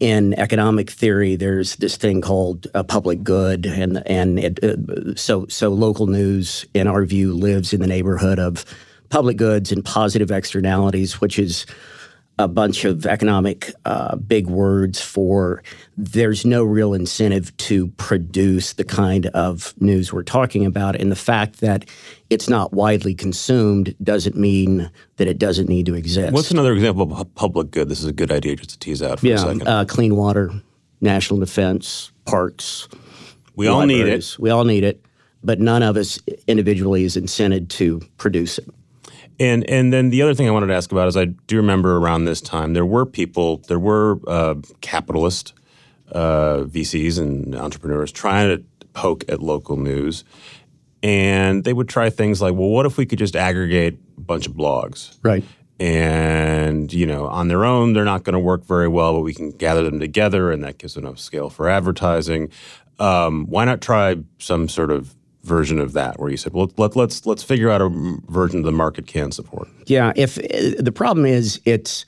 in 0.00 0.34
economic 0.38 0.90
theory, 0.90 1.34
there's 1.34 1.76
this 1.76 1.96
thing 1.96 2.20
called 2.20 2.66
a 2.74 2.84
public 2.84 3.22
good, 3.24 3.66
and 3.66 4.02
and 4.06 4.38
it, 4.38 4.62
uh, 4.62 5.14
so 5.16 5.46
so 5.48 5.70
local 5.70 6.06
news, 6.06 6.64
in 6.74 6.86
our 6.86 7.04
view, 7.04 7.32
lives 7.32 7.72
in 7.72 7.80
the 7.80 7.86
neighborhood 7.86 8.38
of 8.38 8.64
public 9.08 9.36
goods 9.36 9.72
and 9.72 9.84
positive 9.84 10.30
externalities, 10.30 11.20
which 11.20 11.38
is 11.38 11.66
a 12.38 12.46
bunch 12.46 12.84
of 12.84 13.04
economic 13.04 13.72
uh, 13.84 14.16
big 14.16 14.46
words 14.46 15.00
for 15.00 15.62
there's 15.96 16.46
no 16.46 16.62
real 16.62 16.94
incentive 16.94 17.56
to 17.56 17.88
produce 17.96 18.74
the 18.74 18.84
kind 18.84 19.26
of 19.26 19.74
news 19.80 20.12
we're 20.12 20.22
talking 20.22 20.64
about. 20.64 20.94
And 20.94 21.10
the 21.10 21.16
fact 21.16 21.60
that 21.60 21.88
it's 22.30 22.48
not 22.48 22.72
widely 22.72 23.14
consumed 23.14 23.94
doesn't 24.02 24.36
mean 24.36 24.90
that 25.16 25.26
it 25.26 25.38
doesn't 25.38 25.68
need 25.68 25.86
to 25.86 25.94
exist. 25.94 26.32
What's 26.32 26.52
another 26.52 26.72
example 26.72 27.02
of 27.02 27.18
a 27.18 27.24
public 27.24 27.72
good? 27.72 27.88
This 27.88 28.00
is 28.00 28.06
a 28.06 28.12
good 28.12 28.30
idea 28.30 28.56
just 28.56 28.70
to 28.70 28.78
tease 28.78 29.02
out 29.02 29.20
for 29.20 29.26
yeah, 29.26 29.34
a 29.34 29.38
second. 29.38 29.66
Uh, 29.66 29.84
clean 29.84 30.14
water, 30.14 30.52
national 31.00 31.40
defense, 31.40 32.12
parks. 32.24 32.88
We 33.56 33.66
all 33.66 33.84
need 33.84 34.06
it. 34.06 34.36
We 34.38 34.50
all 34.50 34.64
need 34.64 34.84
it, 34.84 35.04
but 35.42 35.58
none 35.58 35.82
of 35.82 35.96
us 35.96 36.20
individually 36.46 37.02
is 37.02 37.16
incented 37.16 37.68
to 37.70 38.00
produce 38.16 38.58
it. 38.58 38.68
And 39.40 39.68
and 39.70 39.92
then 39.92 40.10
the 40.10 40.22
other 40.22 40.34
thing 40.34 40.48
I 40.48 40.50
wanted 40.50 40.66
to 40.66 40.74
ask 40.74 40.90
about 40.90 41.08
is 41.08 41.16
I 41.16 41.26
do 41.26 41.56
remember 41.56 41.96
around 41.96 42.24
this 42.24 42.40
time 42.40 42.72
there 42.72 42.86
were 42.86 43.06
people, 43.06 43.58
there 43.68 43.78
were 43.78 44.18
uh, 44.26 44.56
capitalist 44.80 45.54
uh, 46.12 46.64
VCs 46.64 47.18
and 47.18 47.54
entrepreneurs 47.54 48.10
trying 48.10 48.56
to 48.56 48.64
poke 48.94 49.24
at 49.28 49.40
local 49.40 49.76
news, 49.76 50.24
and 51.02 51.62
they 51.62 51.72
would 51.72 51.88
try 51.88 52.10
things 52.10 52.42
like, 52.42 52.54
well, 52.54 52.68
what 52.68 52.86
if 52.86 52.96
we 52.96 53.06
could 53.06 53.18
just 53.18 53.36
aggregate 53.36 53.98
a 54.16 54.20
bunch 54.20 54.46
of 54.46 54.54
blogs, 54.54 55.18
right? 55.22 55.44
And 55.78 56.92
you 56.92 57.06
know, 57.06 57.28
on 57.28 57.46
their 57.46 57.64
own, 57.64 57.92
they're 57.92 58.04
not 58.04 58.24
going 58.24 58.32
to 58.32 58.40
work 58.40 58.64
very 58.64 58.88
well, 58.88 59.14
but 59.14 59.20
we 59.20 59.34
can 59.34 59.50
gather 59.52 59.84
them 59.84 60.00
together, 60.00 60.50
and 60.50 60.64
that 60.64 60.78
gives 60.78 60.96
enough 60.96 61.20
scale 61.20 61.48
for 61.48 61.68
advertising. 61.68 62.50
Um, 62.98 63.46
why 63.46 63.64
not 63.64 63.80
try 63.80 64.16
some 64.40 64.68
sort 64.68 64.90
of 64.90 65.14
version 65.48 65.80
of 65.80 65.94
that 65.94 66.20
where 66.20 66.30
you 66.30 66.36
said, 66.36 66.52
well, 66.52 66.70
let, 66.76 66.94
let's 66.94 67.26
let's 67.26 67.42
figure 67.42 67.70
out 67.70 67.80
a 67.80 67.88
version 68.28 68.62
the 68.62 68.70
market 68.70 69.06
can 69.06 69.32
support? 69.32 69.68
Yeah, 69.86 70.12
if 70.14 70.36
the 70.36 70.92
problem 70.94 71.26
is 71.26 71.60
it's 71.64 72.04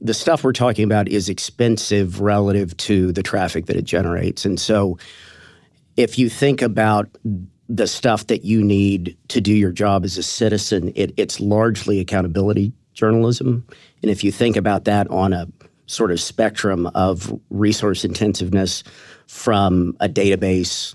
the 0.00 0.12
stuff 0.14 0.42
we're 0.42 0.52
talking 0.52 0.84
about 0.84 1.08
is 1.08 1.28
expensive 1.28 2.20
relative 2.20 2.76
to 2.76 3.12
the 3.12 3.22
traffic 3.22 3.66
that 3.66 3.76
it 3.76 3.84
generates, 3.84 4.44
and 4.44 4.60
so 4.60 4.98
if 5.96 6.18
you 6.18 6.28
think 6.28 6.60
about 6.60 7.08
the 7.68 7.86
stuff 7.86 8.26
that 8.26 8.44
you 8.44 8.62
need 8.62 9.16
to 9.28 9.40
do 9.40 9.54
your 9.54 9.72
job 9.72 10.04
as 10.04 10.18
a 10.18 10.22
citizen, 10.22 10.92
it, 10.94 11.14
it's 11.16 11.40
largely 11.40 12.00
accountability 12.00 12.72
journalism, 12.92 13.64
and 14.02 14.10
if 14.10 14.22
you 14.24 14.32
think 14.32 14.56
about 14.56 14.84
that 14.84 15.08
on 15.08 15.32
a 15.32 15.46
sort 15.86 16.10
of 16.10 16.20
spectrum 16.20 16.86
of 16.94 17.38
resource 17.50 18.04
intensiveness 18.04 18.82
from 19.26 19.96
a 20.00 20.08
database 20.08 20.94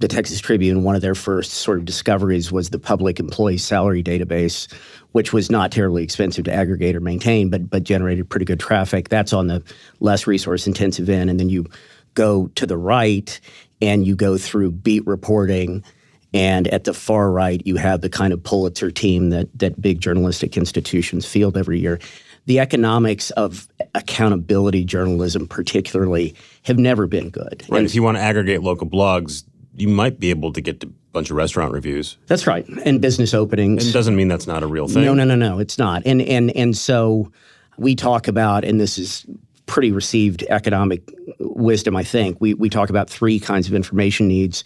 the 0.00 0.08
Texas 0.08 0.40
Tribune, 0.40 0.82
one 0.82 0.96
of 0.96 1.02
their 1.02 1.14
first 1.14 1.52
sort 1.52 1.78
of 1.78 1.84
discoveries 1.84 2.50
was 2.50 2.70
the 2.70 2.78
public 2.78 3.20
employee 3.20 3.58
salary 3.58 4.02
database, 4.02 4.72
which 5.12 5.32
was 5.32 5.50
not 5.50 5.70
terribly 5.70 6.02
expensive 6.02 6.44
to 6.44 6.52
aggregate 6.52 6.96
or 6.96 7.00
maintain, 7.00 7.48
but 7.48 7.70
but 7.70 7.84
generated 7.84 8.28
pretty 8.28 8.44
good 8.44 8.60
traffic. 8.60 9.08
That's 9.08 9.32
on 9.32 9.46
the 9.46 9.62
less 10.00 10.26
resource 10.26 10.66
intensive 10.66 11.08
end, 11.08 11.30
and 11.30 11.38
then 11.38 11.48
you 11.48 11.66
go 12.14 12.48
to 12.54 12.66
the 12.66 12.76
right 12.76 13.40
and 13.80 14.06
you 14.06 14.16
go 14.16 14.36
through 14.38 14.72
beat 14.72 15.06
reporting. 15.06 15.84
And 16.32 16.66
at 16.68 16.82
the 16.82 16.94
far 16.94 17.30
right, 17.30 17.62
you 17.64 17.76
have 17.76 18.00
the 18.00 18.08
kind 18.08 18.32
of 18.32 18.42
Pulitzer 18.42 18.90
team 18.90 19.30
that 19.30 19.48
that 19.58 19.80
big 19.80 20.00
journalistic 20.00 20.56
institutions 20.56 21.24
field 21.24 21.56
every 21.56 21.78
year. 21.78 22.00
The 22.46 22.58
economics 22.58 23.30
of 23.30 23.68
accountability 23.94 24.84
journalism, 24.84 25.46
particularly, 25.46 26.34
have 26.64 26.78
never 26.78 27.06
been 27.06 27.30
good. 27.30 27.64
Right. 27.68 27.78
And 27.78 27.86
if 27.86 27.94
you 27.94 28.02
want 28.02 28.18
to 28.18 28.22
aggregate 28.22 28.62
local 28.62 28.86
blogs, 28.86 29.44
you 29.76 29.88
might 29.88 30.20
be 30.20 30.30
able 30.30 30.52
to 30.52 30.60
get 30.60 30.82
a 30.82 30.86
bunch 31.12 31.30
of 31.30 31.36
restaurant 31.36 31.72
reviews. 31.72 32.16
That's 32.26 32.46
right, 32.46 32.66
and 32.84 33.00
business 33.00 33.34
openings. 33.34 33.88
It 33.88 33.92
doesn't 33.92 34.16
mean 34.16 34.28
that's 34.28 34.46
not 34.46 34.62
a 34.62 34.66
real 34.66 34.88
thing. 34.88 35.04
No, 35.04 35.14
no, 35.14 35.24
no, 35.24 35.34
no, 35.34 35.58
it's 35.58 35.78
not. 35.78 36.02
And 36.06 36.22
and 36.22 36.50
and 36.56 36.76
so 36.76 37.30
we 37.76 37.94
talk 37.94 38.28
about, 38.28 38.64
and 38.64 38.80
this 38.80 38.98
is 38.98 39.26
pretty 39.66 39.92
received 39.92 40.42
economic 40.44 41.02
wisdom, 41.38 41.96
I 41.96 42.04
think. 42.04 42.40
We 42.40 42.54
we 42.54 42.68
talk 42.68 42.90
about 42.90 43.08
three 43.10 43.40
kinds 43.40 43.66
of 43.66 43.74
information 43.74 44.28
needs: 44.28 44.64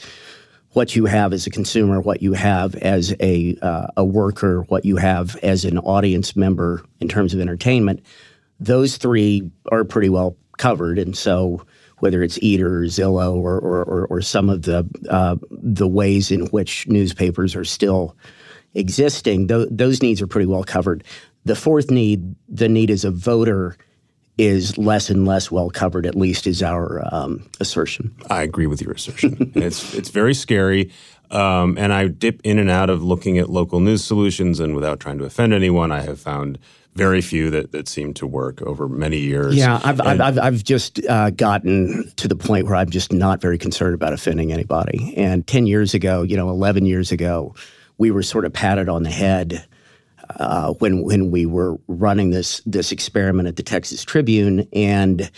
what 0.73 0.97
you 0.97 1.07
have 1.07 1.33
as 1.33 1.47
a 1.47 1.51
consumer, 1.51 2.01
what 2.01 2.23
you 2.23 2.33
have 2.33 2.75
as 2.77 3.15
a 3.21 3.57
uh, 3.63 3.89
a 3.97 4.05
worker, 4.05 4.63
what 4.69 4.85
you 4.85 4.97
have 4.97 5.37
as 5.37 5.65
an 5.65 5.79
audience 5.79 6.37
member 6.37 6.85
in 7.01 7.09
terms 7.09 7.35
of 7.35 7.41
entertainment. 7.41 8.05
Those 8.61 8.97
three 8.97 9.51
are 9.71 9.85
pretty 9.85 10.09
well 10.09 10.37
covered, 10.59 10.99
and 10.99 11.17
so 11.17 11.65
whether 12.01 12.23
it's 12.23 12.39
Eater 12.43 12.79
or 12.79 12.85
Zillow 12.85 13.35
or, 13.35 13.59
or, 13.59 13.85
or, 13.85 14.07
or 14.07 14.21
some 14.21 14.49
of 14.49 14.63
the, 14.63 14.87
uh, 15.11 15.37
the 15.51 15.89
ways 15.89 16.31
in 16.31 16.47
which 16.47 16.87
newspapers 16.89 17.55
are 17.55 17.65
still 17.65 18.17
existing, 18.75 19.49
th- 19.49 19.69
those 19.71 20.03
needs 20.03 20.23
are 20.23 20.27
pretty 20.27 20.47
well 20.47 20.65
covered. 20.65 21.05
The 21.45 21.57
fourth 21.57 21.91
need, 21.91 22.35
the 22.49 22.69
need 22.69 22.91
as 22.91 23.05
a 23.05 23.11
voter, 23.11 23.77
is 24.39 24.79
less 24.79 25.11
and 25.11 25.27
less 25.27 25.51
well 25.51 25.69
covered, 25.69 26.07
at 26.07 26.15
least 26.15 26.47
is 26.47 26.63
our 26.63 27.03
um, 27.13 27.45
assertion. 27.61 28.15
I 28.31 28.43
agree 28.43 28.67
with 28.69 28.81
your 28.81 28.93
assertion. 28.93 29.53
it's, 29.57 29.95
it's 29.95 30.11
very 30.11 30.35
scary. 30.35 30.93
Um, 31.31 31.77
and 31.77 31.93
I 31.93 32.07
dip 32.07 32.41
in 32.45 32.59
and 32.59 32.71
out 32.71 32.89
of 32.89 33.03
looking 33.03 33.37
at 33.37 33.51
local 33.51 33.81
news 33.81 34.05
solutions, 34.05 34.61
and 34.61 34.75
without 34.75 35.01
trying 35.01 35.19
to 35.19 35.25
offend 35.25 35.53
anyone, 35.53 35.93
I 35.93 36.01
have 36.03 36.21
found 36.21 36.59
very 36.99 37.21
few 37.21 37.49
that, 37.51 37.73
that 37.73 37.89
seem 37.89 38.13
to 38.15 38.27
work 38.27 38.61
over 38.63 38.89
many 38.89 39.19
years. 39.19 39.55
Yeah, 39.55 39.81
I've, 39.85 40.01
and, 40.01 40.21
I've, 40.21 40.39
I've, 40.39 40.65
just 40.65 41.01
uh, 41.07 41.31
gotten 41.31 42.13
to 42.17 42.27
the 42.27 42.35
point 42.35 42.67
where 42.67 42.75
I'm 42.75 42.91
just 42.91 43.13
not 43.13 43.41
very 43.41 43.57
concerned 43.57 43.95
about 43.95 44.13
offending 44.13 44.53
anybody. 44.53 45.15
And 45.17 45.47
10 45.47 45.67
years 45.67 45.95
ago, 45.95 46.23
you 46.23 46.37
know, 46.37 46.51
11 46.51 46.85
years 46.85 47.13
ago, 47.13 47.55
we 47.99 48.11
were 48.11 48.23
sort 48.23 48.45
of 48.45 48.53
patted 48.53 48.89
on 48.89 49.05
the 49.05 49.11
head 49.11 49.65
uh, 50.37 50.73
when 50.75 51.05
when 51.05 51.31
we 51.31 51.47
were 51.47 51.79
running 51.87 52.31
this 52.31 52.61
this 52.67 52.93
experiment 52.93 53.49
at 53.49 53.57
the 53.57 53.63
Texas 53.63 54.05
Tribune, 54.05 54.69
and 54.75 55.31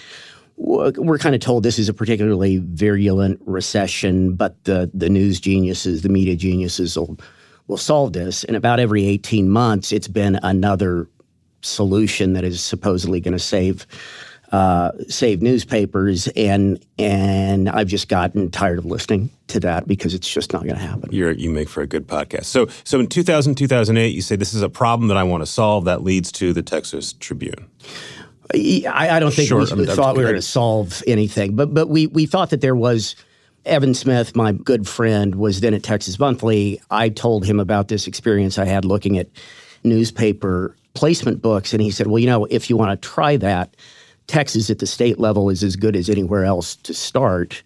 we're 0.57 1.19
kind 1.19 1.35
of 1.35 1.41
told 1.41 1.63
this 1.63 1.79
is 1.79 1.89
a 1.89 1.95
particularly 1.95 2.59
virulent 2.59 3.41
recession, 3.47 4.35
but 4.35 4.63
the 4.65 4.91
the 4.93 5.09
news 5.09 5.41
geniuses, 5.41 6.03
the 6.03 6.09
media 6.09 6.35
geniuses 6.35 6.99
will 6.99 7.19
will 7.69 7.77
solve 7.77 8.13
this. 8.13 8.45
And 8.45 8.57
about 8.57 8.81
every 8.81 9.07
18 9.07 9.49
months, 9.49 9.93
it's 9.93 10.09
been 10.09 10.41
another 10.43 11.09
solution 11.63 12.33
that 12.35 12.45
is 12.45 12.63
supposedly 12.63 13.21
going 13.21 13.33
to 13.33 13.39
save 13.39 13.87
uh, 14.53 14.91
save 15.09 15.43
newspapers, 15.43 16.27
and 16.29 16.85
and 16.99 17.69
I've 17.69 17.87
just 17.87 18.09
gotten 18.09 18.51
tired 18.51 18.79
of 18.79 18.85
listening 18.85 19.31
to 19.49 19.61
that 19.61 19.87
because 19.87 20.13
it's 20.13 20.29
just 20.29 20.53
not 20.53 20.65
going 20.65 20.75
to 20.75 20.81
happen. 20.81 21.09
you 21.13 21.29
you 21.31 21.51
make 21.51 21.69
for 21.69 21.83
a 21.83 21.87
good 21.87 22.09
podcast. 22.09 22.47
So 22.47 22.67
so 22.83 22.99
in 22.99 23.07
2000 23.07 23.55
2008, 23.55 24.09
you 24.09 24.23
say 24.23 24.37
this 24.37 24.53
is 24.53 24.63
a 24.63 24.69
problem 24.69 25.09
that 25.09 25.17
I 25.17 25.23
want 25.23 25.43
to 25.43 25.47
solve 25.47 25.85
that 25.85 26.03
leads 26.03 26.33
to 26.33 26.53
the 26.53 26.63
Texas 26.63 27.13
Tribune. 27.13 27.71
I, 28.53 29.11
I 29.11 29.21
don't 29.21 29.33
think 29.33 29.47
sure, 29.47 29.61
we 29.61 29.71
I'm, 29.71 29.87
thought 29.87 30.17
we 30.17 30.25
were 30.25 30.31
going 30.31 30.35
to 30.35 30.43
solve 30.43 31.05
anything, 31.07 31.55
but 31.55 31.73
but 31.73 31.89
we 31.89 32.09
we 32.09 32.27
thought 32.27 32.51
that 32.51 32.61
there 32.61 32.77
was. 32.77 33.17
Evan 33.67 33.93
Smith, 33.93 34.35
my 34.35 34.53
good 34.53 34.89
friend, 34.89 35.35
was 35.35 35.61
then 35.61 35.75
at 35.75 35.83
Texas 35.83 36.19
Monthly. 36.19 36.81
I 36.91 37.11
told 37.11 37.45
him 37.45 37.61
about 37.61 37.89
this 37.89 38.07
experience 38.07 38.59
I 38.59 38.65
had 38.65 38.87
looking 38.87 39.19
at 39.19 39.29
newspaper 39.85 40.75
placement 40.95 41.41
books. 41.43 41.73
And 41.73 41.83
he 41.83 41.91
said, 41.91 42.07
well, 42.07 42.19
you 42.19 42.27
know, 42.27 42.47
if 42.47 42.71
you 42.71 42.77
want 42.77 43.01
to 43.01 43.09
try 43.09 43.37
that, 43.37 43.75
Texas 44.27 44.71
at 44.71 44.79
the 44.79 44.87
state 44.87 45.19
level 45.19 45.51
is 45.51 45.65
as 45.65 45.77
good 45.77 45.97
as 45.97 46.09
anywhere 46.09 46.45
else 46.45 46.77
to 46.77 46.95
start. 46.95 47.63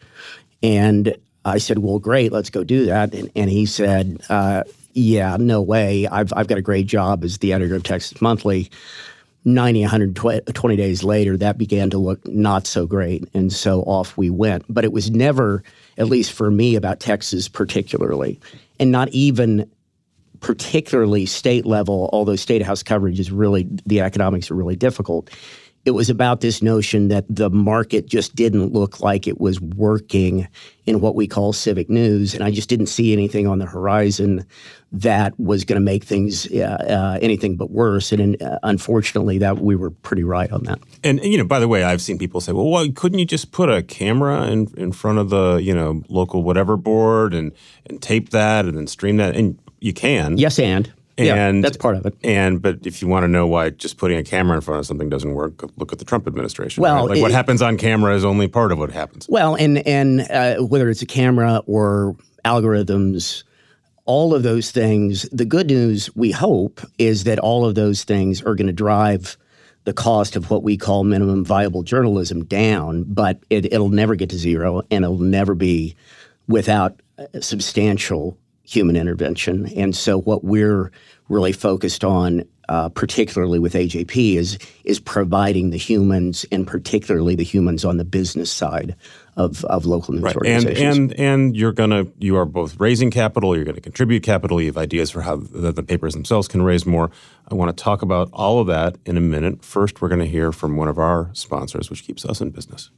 And 0.63 1.15
I 1.45 1.59
said, 1.59 1.81
well, 1.81 1.99
great, 1.99 2.33
let's 2.33 2.51
go 2.51 2.65
do 2.65 2.87
that. 2.87 3.13
And, 3.13 3.31
and 3.37 3.51
he 3.51 3.67
said, 3.67 4.23
uh, 4.31 4.65
yeah, 4.95 5.37
no 5.39 5.61
way. 5.61 6.07
I've, 6.07 6.33
I've 6.35 6.47
got 6.47 6.59
a 6.59 6.63
great 6.63 6.87
job 6.87 7.23
as 7.23 7.39
the 7.39 7.53
editor 7.53 7.75
of 7.75 7.83
Texas 7.83 8.21
Monthly. 8.21 8.71
90, 9.47 9.83
120 9.83 10.77
days 10.77 11.05
later, 11.05 11.37
that 11.37 11.59
began 11.59 11.91
to 11.91 11.99
look 11.99 12.27
not 12.27 12.67
so 12.67 12.87
great. 12.87 13.29
And 13.35 13.53
so 13.53 13.83
off 13.83 14.17
we 14.17 14.31
went. 14.31 14.65
But 14.71 14.85
it 14.85 14.93
was 14.93 15.11
never, 15.11 15.63
at 15.99 16.07
least 16.07 16.33
for 16.33 16.51
me, 16.51 16.77
about 16.77 17.01
Texas 17.01 17.47
particularly, 17.47 18.41
and 18.81 18.91
not 18.91 19.11
even 19.11 19.71
particularly 20.45 21.25
state 21.25 21.65
level, 21.65 22.11
although 22.13 22.37
state 22.37 22.61
house 22.61 22.83
coverage 22.83 23.19
is 23.19 23.33
really, 23.33 23.67
the 23.87 24.03
economics 24.03 24.51
are 24.51 24.55
really 24.55 24.77
difficult. 24.77 25.31
It 25.87 25.93
was 25.93 26.11
about 26.11 26.43
this 26.43 26.61
notion 26.61 27.09
that 27.09 27.25
the 27.31 27.49
market 27.49 28.05
just 28.05 28.35
didn't 28.35 28.75
look 28.75 29.01
like 29.01 29.27
it 29.27 29.41
was 29.41 29.59
working 29.61 30.47
in 30.85 31.01
what 31.01 31.15
we 31.15 31.27
call 31.27 31.55
civic 31.55 31.89
news. 31.89 32.35
And 32.35 32.45
I 32.45 32.51
just 32.51 32.69
didn't 32.69 32.89
see 32.89 33.15
anything 33.15 33.47
on 33.47 33.59
the 33.59 33.65
horizon 33.65 34.45
that 34.93 35.39
was 35.41 35.65
going 35.65 35.81
to 35.81 35.85
make 35.85 36.05
things 36.05 36.47
uh, 36.53 36.77
uh, 36.89 37.19
anything 37.23 37.57
but 37.57 37.71
worse. 37.71 38.13
And 38.13 38.41
uh, 38.43 38.59
unfortunately, 38.63 39.39
that 39.39 39.61
we 39.61 39.77
were 39.77 39.91
pretty 39.91 40.25
right 40.25 40.53
on 40.53 40.65
that. 40.65 40.79
And, 41.03 41.23
you 41.25 41.39
know, 41.39 41.45
by 41.45 41.59
the 41.59 41.69
way, 41.69 41.85
I've 41.85 42.03
seen 42.03 42.19
people 42.19 42.41
say, 42.43 42.53
well, 42.53 42.69
why 42.69 42.91
couldn't 42.95 43.19
you 43.19 43.27
just 43.27 43.51
put 43.51 43.71
a 43.71 43.83
camera 43.83 44.47
in, 44.47 44.69
in 44.77 44.93
front 44.93 45.19
of 45.19 45.31
the, 45.31 45.57
you 45.57 45.75
know, 45.75 46.03
local 46.09 46.43
whatever 46.43 46.77
board 46.77 47.33
and, 47.33 47.53
and 47.87 48.03
tape 48.03 48.29
that 48.31 48.67
and 48.67 48.77
then 48.77 48.87
stream 48.87 49.17
that? 49.17 49.37
And 49.37 49.59
you 49.85 49.93
can. 49.93 50.39
Yes, 50.39 50.59
and. 50.59 50.93
And 51.17 51.27
yeah, 51.59 51.63
that's 51.63 51.77
part 51.77 51.95
of 51.95 52.05
it. 52.07 52.17
And 52.25 52.61
but 52.61 52.85
if 52.85 53.01
you 53.01 53.07
want 53.07 53.23
to 53.23 53.29
know 53.29 53.47
why 53.47 53.71
just 53.71 53.99
putting 53.99 54.19
a 54.19 54.25
camera 54.25 54.57
in 54.57 54.63
front 54.63 54.81
of 54.81 54.87
something 54.87 55.09
doesn't 55.09 55.33
work, 55.33 55.63
look 55.77 55.93
at 55.93 56.01
the 56.01 56.05
Trump 56.05 56.27
administration. 56.27 56.83
Well, 56.83 57.03
right? 57.03 57.11
like 57.11 57.19
it, 57.19 57.23
what 57.23 57.31
happens 57.31 57.63
on 57.63 57.77
camera 57.77 58.17
is 58.17 58.25
only 58.25 58.49
part 58.49 58.73
of 58.73 58.79
what 58.79 58.91
happens. 58.91 59.29
Well, 59.29 59.55
and 59.55 59.87
and 59.87 60.23
uh, 60.23 60.57
whether 60.57 60.91
it's 60.91 61.03
a 61.03 61.07
camera 61.07 61.63
or 61.67 62.17
algorithms, 62.45 63.45
all 64.07 64.35
of 64.35 64.43
those 64.43 64.73
things. 64.73 65.23
The 65.31 65.45
good 65.45 65.69
news, 65.69 66.13
we 66.17 66.33
hope, 66.33 66.81
is 66.99 67.23
that 67.25 67.39
all 67.39 67.65
of 67.65 67.77
those 67.77 68.03
things 68.03 68.43
are 68.43 68.57
going 68.57 68.67
to 68.67 68.73
drive 68.73 69.37
the 69.85 69.93
cost 69.93 70.35
of 70.35 70.51
what 70.51 70.65
we 70.65 70.77
call 70.77 71.05
minimum 71.05 71.45
viable 71.45 71.85
journalism 71.85 72.45
down, 72.45 73.05
but 73.07 73.39
it, 73.51 73.73
it'll 73.73 73.89
never 73.89 74.17
get 74.17 74.31
to 74.31 74.37
zero 74.37 74.83
and 74.91 75.05
it'll 75.05 75.19
never 75.19 75.55
be 75.55 75.95
without 76.49 77.01
substantial 77.41 78.37
human 78.65 78.97
intervention. 78.97 79.67
And 79.77 79.95
so, 79.95 80.21
what 80.21 80.45
we're 80.45 80.91
really 81.29 81.53
focused 81.53 82.05
on, 82.05 82.45
uh, 82.69 82.89
particularly 82.91 83.59
with 83.59 83.75
AJP, 83.75 84.37
is 84.37 84.59
is 84.85 84.99
providing 85.01 85.71
the 85.71 85.77
humans, 85.77 86.45
and 86.51 86.67
particularly 86.67 87.35
the 87.35 87.45
humans 87.45 87.85
on 87.85 87.97
the 87.97 88.05
business 88.05 88.51
side 88.51 88.97
of, 89.37 89.65
of 89.67 89.87
local 89.87 90.15
news 90.15 90.23
right. 90.23 90.37
organizations. 90.37 90.97
And 90.97 91.13
and 91.13 91.21
and 91.21 91.57
you're 91.57 91.73
gonna 91.73 92.07
you 92.19 92.37
are 92.37 92.45
both 92.45 92.79
raising 92.81 93.11
capital. 93.11 93.55
You're 93.55 93.65
going 93.65 93.77
to 93.77 93.81
contribute 93.81 94.23
capital. 94.23 94.61
You 94.61 94.67
have 94.69 94.79
ideas 94.79 95.11
for 95.11 95.23
how 95.23 95.37
the, 95.37 95.73
the 95.73 95.83
papers 95.83 96.15
themselves 96.15 96.49
can 96.49 96.63
raise 96.63 96.87
more. 96.87 97.11
I 97.51 97.55
want 97.55 97.77
to 97.77 97.83
talk 97.83 98.03
about 98.03 98.31
all 98.33 98.61
of 98.61 98.67
that 98.69 98.97
in 99.05 99.17
a 99.17 99.21
minute. 99.21 99.65
First, 99.65 100.01
we're 100.01 100.09
going 100.09 100.21
to 100.21 100.27
hear 100.27 100.53
from 100.53 100.77
one 100.77 100.89
of 100.89 100.99
our 100.99 101.31
sponsors, 101.35 101.91
which 101.91 102.05
keeps 102.05 102.25
us 102.25 102.41
in 102.41 102.51
business. 102.51 102.91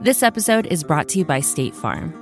This 0.00 0.22
episode 0.22 0.66
is 0.66 0.82
brought 0.82 1.08
to 1.10 1.18
you 1.18 1.24
by 1.24 1.40
State 1.40 1.74
Farm. 1.76 2.21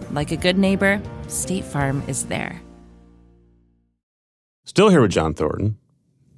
Like 0.11 0.31
a 0.31 0.37
good 0.37 0.57
neighbor, 0.57 1.01
State 1.27 1.63
Farm 1.63 2.03
is 2.07 2.25
there. 2.25 2.61
Still 4.65 4.89
here 4.89 5.01
with 5.01 5.11
John 5.11 5.33
Thornton, 5.33 5.77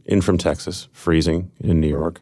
in 0.06 0.22
from 0.22 0.38
Texas, 0.38 0.90
freezing 0.92 1.52
in 1.60 1.80
New 1.80 1.88
York. 1.88 2.22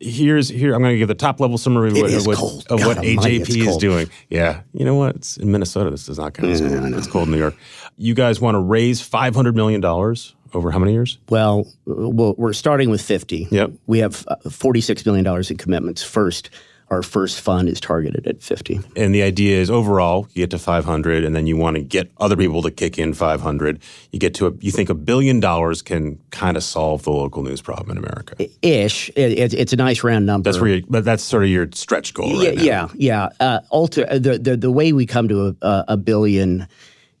Here's 0.00 0.48
here. 0.48 0.74
I'm 0.74 0.80
going 0.80 0.94
to 0.94 0.98
give 0.98 1.08
the 1.08 1.14
top 1.14 1.40
level 1.40 1.58
summary 1.58 1.88
of 1.90 1.96
what, 1.96 2.12
of 2.14 2.26
what, 2.26 2.66
of 2.70 2.86
what 2.86 2.96
AJP 2.98 3.66
is 3.66 3.76
doing. 3.76 4.08
Yeah, 4.30 4.62
you 4.72 4.84
know 4.84 4.94
what? 4.94 5.16
It's 5.16 5.36
in 5.36 5.50
Minnesota. 5.50 5.90
This 5.90 6.06
does 6.06 6.18
not 6.18 6.34
count. 6.34 6.50
It's, 6.50 6.60
cold. 6.60 6.94
it's 6.94 7.06
cold 7.06 7.28
in 7.28 7.32
New 7.32 7.38
York. 7.38 7.54
You 7.96 8.14
guys 8.14 8.40
want 8.40 8.54
to 8.54 8.60
raise 8.60 9.00
500 9.00 9.54
million 9.54 9.80
dollars 9.80 10.34
over 10.54 10.70
how 10.70 10.78
many 10.78 10.92
years? 10.92 11.18
Well, 11.28 11.66
we're 11.86 12.52
starting 12.54 12.88
with 12.88 13.02
50. 13.02 13.48
Yep. 13.50 13.72
We 13.86 13.98
have 13.98 14.24
uh, 14.28 14.36
46 14.48 15.04
million 15.04 15.24
dollars 15.24 15.50
in 15.50 15.56
commitments 15.58 16.02
first 16.02 16.50
our 16.90 17.02
first 17.02 17.40
fund 17.40 17.68
is 17.68 17.80
targeted 17.80 18.26
at 18.26 18.42
50. 18.42 18.80
And 18.96 19.14
the 19.14 19.22
idea 19.22 19.60
is 19.60 19.70
overall, 19.70 20.28
you 20.32 20.42
get 20.42 20.50
to 20.50 20.58
500 20.58 21.24
and 21.24 21.34
then 21.34 21.46
you 21.46 21.56
want 21.56 21.76
to 21.76 21.82
get 21.82 22.10
other 22.18 22.36
people 22.36 22.62
to 22.62 22.70
kick 22.70 22.98
in 22.98 23.14
500. 23.14 23.80
You 24.10 24.18
get 24.18 24.34
to 24.34 24.46
a, 24.46 24.52
you 24.60 24.70
think 24.70 24.88
a 24.88 24.94
billion 24.94 25.40
dollars 25.40 25.82
can 25.82 26.18
kind 26.30 26.56
of 26.56 26.62
solve 26.62 27.02
the 27.02 27.10
local 27.10 27.42
news 27.42 27.60
problem 27.60 27.90
in 27.90 27.98
America. 27.98 28.36
Ish. 28.62 29.10
It, 29.16 29.52
it's 29.54 29.72
a 29.72 29.76
nice 29.76 30.02
round 30.02 30.26
number. 30.26 30.50
That's 30.50 30.60
where 30.60 30.76
you, 30.76 30.84
but 30.88 31.04
that's 31.04 31.22
sort 31.22 31.44
of 31.44 31.50
your 31.50 31.68
stretch 31.72 32.14
goal 32.14 32.38
right 32.38 32.54
yeah, 32.54 32.82
now. 32.82 32.90
Yeah, 32.96 33.28
yeah. 33.38 33.46
Uh, 33.46 33.60
alter, 33.70 34.06
the, 34.18 34.38
the, 34.38 34.56
the 34.56 34.70
way 34.70 34.92
we 34.92 35.06
come 35.06 35.28
to 35.28 35.56
a, 35.60 35.84
a 35.88 35.96
billion 35.96 36.66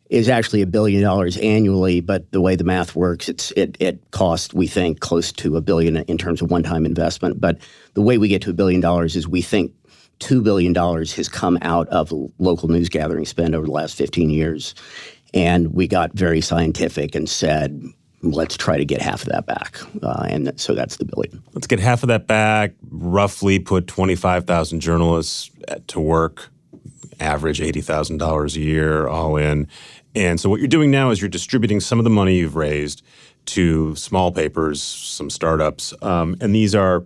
is 0.08 0.28
actually 0.28 0.62
a 0.62 0.66
billion 0.66 1.02
dollars 1.02 1.36
annually, 1.38 2.00
but 2.00 2.30
the 2.32 2.40
way 2.40 2.56
the 2.56 2.64
math 2.64 2.96
works, 2.96 3.28
it's 3.28 3.50
it 3.52 3.76
it 3.80 4.10
costs 4.10 4.54
we 4.54 4.66
think 4.66 5.00
close 5.00 5.32
to 5.32 5.56
a 5.56 5.60
billion 5.60 5.98
in 5.98 6.18
terms 6.18 6.40
of 6.40 6.50
one 6.50 6.62
time 6.62 6.86
investment. 6.86 7.40
But 7.40 7.58
the 7.94 8.02
way 8.02 8.18
we 8.18 8.28
get 8.28 8.42
to 8.42 8.50
a 8.50 8.54
billion 8.54 8.80
dollars 8.80 9.16
is 9.16 9.28
we 9.28 9.42
think 9.42 9.72
two 10.18 10.40
billion 10.42 10.72
dollars 10.72 11.14
has 11.14 11.28
come 11.28 11.58
out 11.62 11.88
of 11.88 12.12
local 12.38 12.68
news 12.68 12.88
gathering 12.88 13.26
spend 13.26 13.54
over 13.54 13.66
the 13.66 13.72
last 13.72 13.96
fifteen 13.96 14.30
years, 14.30 14.74
and 15.34 15.74
we 15.74 15.86
got 15.86 16.12
very 16.14 16.40
scientific 16.40 17.14
and 17.14 17.28
said. 17.28 17.82
Let's 18.20 18.56
try 18.56 18.76
to 18.76 18.84
get 18.84 19.00
half 19.00 19.22
of 19.22 19.28
that 19.28 19.46
back, 19.46 19.78
uh, 20.02 20.26
and 20.28 20.52
so 20.58 20.74
that's 20.74 20.96
the 20.96 21.04
billion. 21.04 21.40
Let's 21.52 21.68
get 21.68 21.78
half 21.78 22.02
of 22.02 22.08
that 22.08 22.26
back. 22.26 22.72
Roughly, 22.90 23.60
put 23.60 23.86
twenty-five 23.86 24.44
thousand 24.44 24.80
journalists 24.80 25.52
to 25.86 26.00
work 26.00 26.50
average 27.20 27.60
$80,000 27.60 28.56
a 28.56 28.60
year 28.60 29.08
all 29.08 29.36
in 29.36 29.68
and 30.14 30.40
so 30.40 30.48
what 30.48 30.60
you're 30.60 30.68
doing 30.68 30.90
now 30.90 31.10
is 31.10 31.20
you're 31.20 31.28
distributing 31.28 31.80
some 31.80 31.98
of 31.98 32.04
the 32.04 32.10
money 32.10 32.38
you've 32.38 32.56
raised 32.56 33.02
to 33.46 33.94
small 33.94 34.32
papers, 34.32 34.82
some 34.82 35.30
startups, 35.30 35.94
um, 36.02 36.36
and 36.40 36.54
these 36.54 36.74
are 36.74 37.04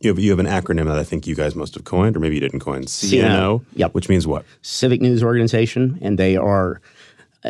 you 0.00 0.10
have, 0.10 0.18
you 0.18 0.30
have 0.30 0.38
an 0.38 0.46
acronym 0.46 0.84
that 0.86 0.98
I 0.98 1.04
think 1.04 1.26
you 1.26 1.34
guys 1.34 1.54
must 1.54 1.74
have 1.74 1.84
coined, 1.84 2.16
or 2.16 2.20
maybe 2.20 2.34
you 2.34 2.40
didn't 2.40 2.60
coin. 2.60 2.84
CNO, 2.84 3.64
yep. 3.74 3.94
which 3.94 4.10
means 4.10 4.26
what? 4.26 4.44
Civic 4.60 5.00
News 5.00 5.22
Organization, 5.22 5.98
and 6.02 6.18
they 6.18 6.36
are 6.36 6.82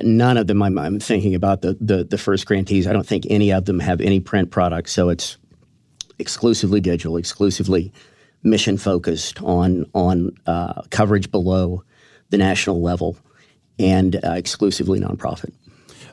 none 0.02 0.36
of 0.36 0.46
them. 0.46 0.62
I'm, 0.62 0.78
I'm 0.78 1.00
thinking 1.00 1.34
about 1.34 1.62
the, 1.62 1.76
the 1.80 2.04
the 2.04 2.18
first 2.18 2.46
grantees. 2.46 2.86
I 2.86 2.92
don't 2.92 3.06
think 3.06 3.26
any 3.28 3.52
of 3.52 3.64
them 3.64 3.80
have 3.80 4.00
any 4.00 4.20
print 4.20 4.50
products, 4.50 4.92
so 4.92 5.08
it's 5.08 5.36
exclusively 6.18 6.80
digital, 6.80 7.16
exclusively 7.16 7.92
mission 8.46 8.78
focused 8.78 9.42
on 9.42 9.84
on 9.92 10.30
uh, 10.46 10.82
coverage 10.90 11.30
below 11.30 11.82
the 12.30 12.38
national 12.38 12.80
level 12.80 13.16
and 13.78 14.16
uh, 14.24 14.32
exclusively 14.32 15.00
nonprofit. 15.00 15.52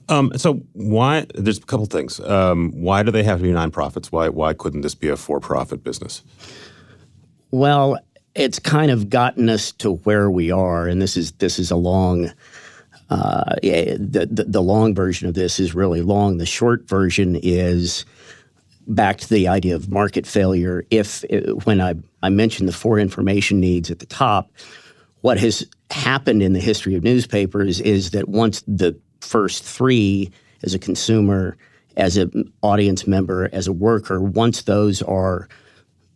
Um, 0.10 0.32
so 0.36 0.56
why? 0.74 1.26
There's 1.36 1.60
a 1.60 1.62
couple 1.62 1.86
things. 1.86 2.20
Um, 2.20 2.72
why 2.74 3.04
do 3.04 3.12
they 3.12 3.24
have 3.24 3.40
to 3.40 3.44
be 3.44 3.52
nonprofits? 3.52 4.08
Why 4.08 4.30
why 4.30 4.54
couldn't 4.54 4.82
this 4.82 4.96
be 4.96 5.08
a 5.08 5.16
for-profit 5.16 5.84
business? 5.84 6.24
Well, 7.52 7.98
it's 8.36 8.60
kind 8.60 8.92
of 8.92 9.10
gotten 9.10 9.48
us 9.48 9.72
to 9.74 9.94
where 9.98 10.30
we 10.30 10.52
are, 10.52 10.88
and 10.88 11.02
this 11.02 11.16
is 11.16 11.32
this 11.34 11.60
is 11.60 11.72
a 11.72 11.78
long. 11.78 12.32
Uh, 13.10 13.56
the, 13.62 14.28
the, 14.32 14.46
the 14.46 14.62
long 14.62 14.96
version 14.96 15.28
of 15.28 15.36
this 15.36 15.60
is 15.60 15.76
really 15.76 16.02
long. 16.02 16.38
The 16.38 16.48
short 16.48 16.88
version 16.88 17.36
is 17.44 18.06
back 18.88 19.20
to 19.20 19.30
the 19.30 19.48
idea 19.48 19.76
of 19.76 19.90
market 19.92 20.26
failure. 20.26 20.84
If 20.90 21.24
when 21.66 21.80
I 21.80 21.94
I 22.24 22.30
mentioned 22.30 22.68
the 22.68 22.74
four 22.74 22.98
information 22.98 23.60
needs 23.60 23.92
at 23.92 24.00
the 24.00 24.06
top, 24.08 24.50
what 25.22 25.38
has 25.38 25.68
happened 25.92 26.42
in 26.42 26.54
the 26.54 26.60
history 26.60 26.96
of 26.96 27.04
newspapers 27.04 27.80
is 27.82 28.12
that 28.12 28.30
once 28.30 28.64
the 28.68 28.98
first 29.22 29.64
three, 29.64 30.32
as 30.64 30.74
a 30.74 30.80
consumer, 30.80 31.58
as 31.98 32.18
an 32.18 32.52
audience 32.62 33.06
member, 33.06 33.50
as 33.54 33.68
a 33.68 33.74
worker, 33.74 34.22
once 34.22 34.64
those 34.64 35.02
are 35.04 35.48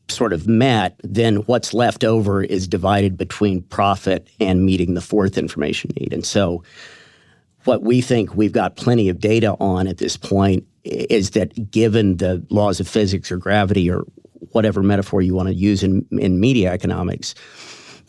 sort 0.10 0.32
of 0.34 0.48
met, 0.48 1.00
then 1.04 1.38
what's 1.38 1.74
left 1.74 2.04
over 2.04 2.42
is 2.42 2.68
divided 2.68 3.18
between 3.18 3.62
profit 3.64 4.30
and 4.40 4.66
meeting 4.66 4.94
the 4.94 5.02
fourth 5.02 5.38
information 5.38 5.92
need. 6.00 6.14
And 6.14 6.26
so, 6.26 6.64
what 7.66 7.84
we 7.84 8.00
think 8.00 8.34
we've 8.34 8.54
got 8.54 8.78
plenty 8.78 9.10
of 9.10 9.20
data 9.20 9.56
on 9.60 9.88
at 9.88 9.98
this 9.98 10.16
point 10.16 10.66
is 10.86 11.32
that 11.32 11.70
given 11.70 12.16
the 12.18 12.46
laws 12.50 12.80
of 12.80 12.88
physics 12.88 13.30
or 13.30 13.36
gravity 13.36 13.92
or 13.92 14.06
whatever 14.52 14.84
metaphor 14.84 15.22
you 15.22 15.36
want 15.36 15.50
to 15.50 15.56
use 15.56 15.84
in, 15.84 16.06
in 16.12 16.40
media 16.40 16.72
economics, 16.72 17.36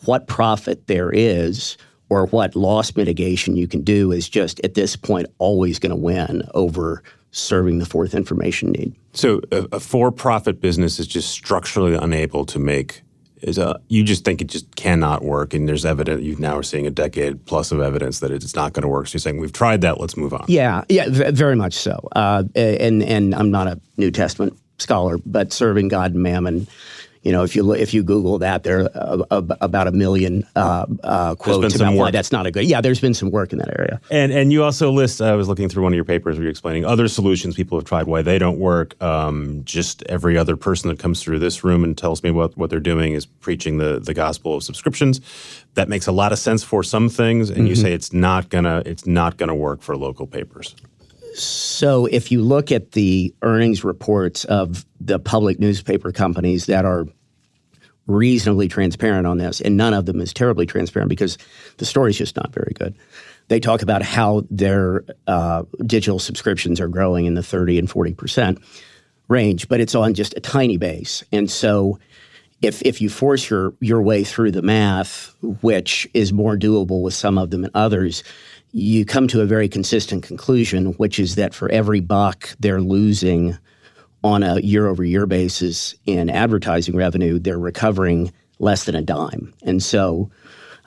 what 0.05 0.27
profit 0.27 0.87
there 0.87 1.11
is 1.11 1.77
or 2.09 2.25
what 2.27 2.55
loss 2.55 2.95
mitigation 2.95 3.55
you 3.55 3.67
can 3.67 3.83
do 3.83 4.11
is 4.11 4.27
just 4.27 4.59
at 4.61 4.73
this 4.73 4.95
point 4.95 5.27
always 5.37 5.79
going 5.79 5.91
to 5.91 5.95
win 5.95 6.43
over 6.53 7.03
serving 7.31 7.77
the 7.77 7.85
fourth 7.85 8.15
information 8.15 8.71
need. 8.71 8.95
So 9.13 9.41
a, 9.51 9.67
a 9.73 9.79
for-profit 9.79 10.59
business 10.59 10.99
is 10.99 11.07
just 11.07 11.29
structurally 11.29 11.93
unable 11.93 12.45
to 12.47 12.59
make 12.59 13.03
is 13.41 13.57
a 13.57 13.79
you 13.87 14.03
just 14.03 14.25
think 14.25 14.41
it 14.41 14.47
just 14.47 14.75
cannot 14.75 15.23
work 15.23 15.53
and 15.53 15.67
there's 15.67 15.85
evidence 15.85 16.21
you 16.21 16.35
now 16.37 16.57
are 16.57 16.63
seeing 16.63 16.85
a 16.85 16.91
decade 16.91 17.45
plus 17.45 17.71
of 17.71 17.79
evidence 17.79 18.19
that 18.19 18.31
it's 18.31 18.53
not 18.53 18.73
going 18.73 18.81
to 18.81 18.87
work 18.87 19.07
so 19.07 19.13
you're 19.13 19.19
saying 19.19 19.39
we've 19.39 19.53
tried 19.53 19.79
that 19.79 19.99
let's 19.99 20.17
move 20.17 20.33
on 20.33 20.43
yeah 20.49 20.83
yeah 20.89 21.05
very 21.07 21.55
much 21.55 21.73
so 21.73 22.05
uh, 22.17 22.43
and 22.55 23.01
and 23.01 23.33
i'm 23.33 23.49
not 23.49 23.65
a 23.65 23.79
new 23.95 24.11
testament 24.11 24.57
scholar 24.81 25.17
but 25.25 25.51
serving 25.53 25.87
god 25.87 26.13
and 26.13 26.23
mammon 26.23 26.67
you 27.23 27.33
know, 27.33 27.43
if 27.43 27.53
you 27.53 27.73
if 27.73 27.93
you 27.93 28.01
Google 28.01 28.37
that, 28.37 28.63
there 28.63 28.89
are 28.95 29.25
uh, 29.29 29.41
about 29.59 29.87
a 29.87 29.91
million 29.91 30.47
uh, 30.55 30.85
uh, 31.03 31.35
quotes 31.35 31.75
about 31.75 31.93
why 31.93 32.11
that's 32.11 32.31
not 32.31 32.45
a 32.45 32.51
good. 32.51 32.63
Yeah, 32.63 32.79
there's 32.79 33.01
been 33.01 33.13
some 33.13 33.29
work 33.29 33.51
in 33.51 33.59
that 33.59 33.77
area. 33.77 33.99
And 34.09 34.31
and 34.31 34.53
you 34.53 34.63
also 34.63 34.89
list. 34.89 35.21
I 35.21 35.35
was 35.35 35.49
looking 35.49 35.67
through 35.67 35.83
one 35.83 35.91
of 35.91 35.95
your 35.95 36.05
papers 36.05 36.37
where 36.37 36.43
you're 36.43 36.51
explaining 36.51 36.85
other 36.85 37.09
solutions 37.09 37.55
people 37.55 37.77
have 37.77 37.83
tried 37.83 38.07
why 38.07 38.21
they 38.21 38.39
don't 38.39 38.57
work. 38.57 39.01
Um, 39.03 39.63
just 39.65 40.01
every 40.03 40.37
other 40.37 40.55
person 40.55 40.89
that 40.89 40.99
comes 40.99 41.21
through 41.21 41.39
this 41.39 41.61
room 41.61 41.83
and 41.83 41.97
tells 41.97 42.23
me 42.23 42.31
what 42.31 42.57
what 42.57 42.69
they're 42.69 42.79
doing 42.79 43.13
is 43.13 43.25
preaching 43.25 43.79
the 43.79 43.99
the 43.99 44.13
gospel 44.13 44.55
of 44.55 44.63
subscriptions. 44.63 45.19
That 45.73 45.89
makes 45.89 46.07
a 46.07 46.13
lot 46.13 46.31
of 46.31 46.39
sense 46.39 46.63
for 46.63 46.83
some 46.83 47.09
things, 47.09 47.49
and 47.49 47.59
mm-hmm. 47.59 47.67
you 47.67 47.75
say 47.75 47.91
it's 47.91 48.13
not 48.13 48.47
gonna 48.47 48.81
it's 48.85 49.05
not 49.05 49.35
gonna 49.35 49.55
work 49.55 49.81
for 49.81 49.97
local 49.97 50.25
papers. 50.25 50.73
So, 51.35 52.05
if 52.07 52.31
you 52.31 52.41
look 52.41 52.71
at 52.71 52.91
the 52.91 53.33
earnings 53.41 53.83
reports 53.83 54.45
of 54.45 54.85
the 54.99 55.19
public 55.19 55.59
newspaper 55.59 56.11
companies 56.11 56.65
that 56.65 56.85
are 56.85 57.05
reasonably 58.07 58.67
transparent 58.67 59.27
on 59.27 59.37
this, 59.37 59.61
and 59.61 59.77
none 59.77 59.93
of 59.93 60.05
them 60.05 60.19
is 60.19 60.33
terribly 60.33 60.65
transparent 60.65 61.09
because 61.09 61.37
the 61.77 61.85
story 61.85 62.11
is 62.11 62.17
just 62.17 62.35
not 62.35 62.53
very 62.53 62.73
good. 62.75 62.95
They 63.47 63.59
talk 63.59 63.81
about 63.81 64.01
how 64.01 64.43
their 64.49 65.03
uh, 65.27 65.63
digital 65.85 66.19
subscriptions 66.19 66.79
are 66.79 66.87
growing 66.87 67.25
in 67.25 67.35
the 67.35 67.43
30 67.43 67.79
and 67.79 67.89
40 67.89 68.13
percent 68.13 68.59
range, 69.27 69.67
but 69.69 69.79
it's 69.79 69.95
on 69.95 70.13
just 70.13 70.35
a 70.35 70.39
tiny 70.39 70.77
base. 70.77 71.23
And 71.31 71.49
so, 71.49 71.99
if 72.61 72.81
if 72.81 72.99
you 72.99 73.09
force 73.09 73.49
your 73.49 73.73
your 73.79 74.01
way 74.01 74.23
through 74.23 74.51
the 74.51 74.61
math, 74.61 75.33
which 75.61 76.07
is 76.13 76.33
more 76.33 76.57
doable 76.57 77.01
with 77.01 77.13
some 77.13 77.37
of 77.37 77.51
them 77.51 77.61
than 77.61 77.71
others, 77.73 78.23
you 78.71 79.05
come 79.05 79.27
to 79.27 79.41
a 79.41 79.45
very 79.45 79.67
consistent 79.67 80.23
conclusion, 80.23 80.93
which 80.93 81.19
is 81.19 81.35
that 81.35 81.53
for 81.53 81.69
every 81.69 81.99
buck 81.99 82.49
they're 82.59 82.81
losing 82.81 83.57
on 84.23 84.43
a 84.43 84.59
year 84.59 84.87
over 84.87 85.03
year 85.03 85.25
basis 85.25 85.95
in 86.05 86.29
advertising 86.29 86.95
revenue, 86.95 87.39
they're 87.39 87.59
recovering 87.59 88.31
less 88.59 88.83
than 88.83 88.95
a 88.95 89.01
dime. 89.01 89.53
And 89.63 89.81
so 89.81 90.29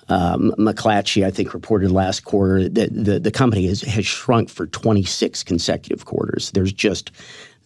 um, 0.08 0.52
McClatchy, 0.58 1.24
I 1.24 1.30
think, 1.30 1.54
reported 1.54 1.90
last 1.90 2.24
quarter 2.24 2.68
that 2.68 2.90
the, 2.92 3.18
the 3.18 3.30
company 3.30 3.66
has, 3.66 3.80
has 3.82 4.04
shrunk 4.04 4.50
for 4.50 4.66
26 4.66 5.42
consecutive 5.42 6.04
quarters. 6.04 6.50
There's 6.50 6.72
just 6.72 7.10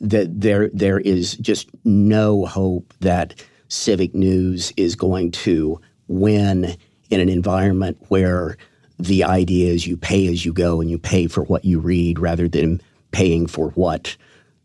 that 0.00 0.40
there 0.40 0.68
there 0.74 1.00
is 1.00 1.36
just 1.38 1.70
no 1.84 2.44
hope 2.44 2.92
that 3.00 3.42
civic 3.68 4.14
news 4.14 4.72
is 4.76 4.94
going 4.94 5.30
to 5.32 5.80
win 6.06 6.76
in 7.10 7.20
an 7.20 7.28
environment 7.28 7.96
where 8.08 8.58
the 8.98 9.24
idea 9.24 9.72
is 9.72 9.86
you 9.86 9.96
pay 9.96 10.26
as 10.28 10.44
you 10.44 10.52
go 10.52 10.80
and 10.80 10.90
you 10.90 10.98
pay 10.98 11.26
for 11.26 11.42
what 11.44 11.64
you 11.64 11.78
read 11.78 12.18
rather 12.18 12.48
than 12.48 12.80
paying 13.12 13.46
for 13.46 13.70
what 13.70 14.16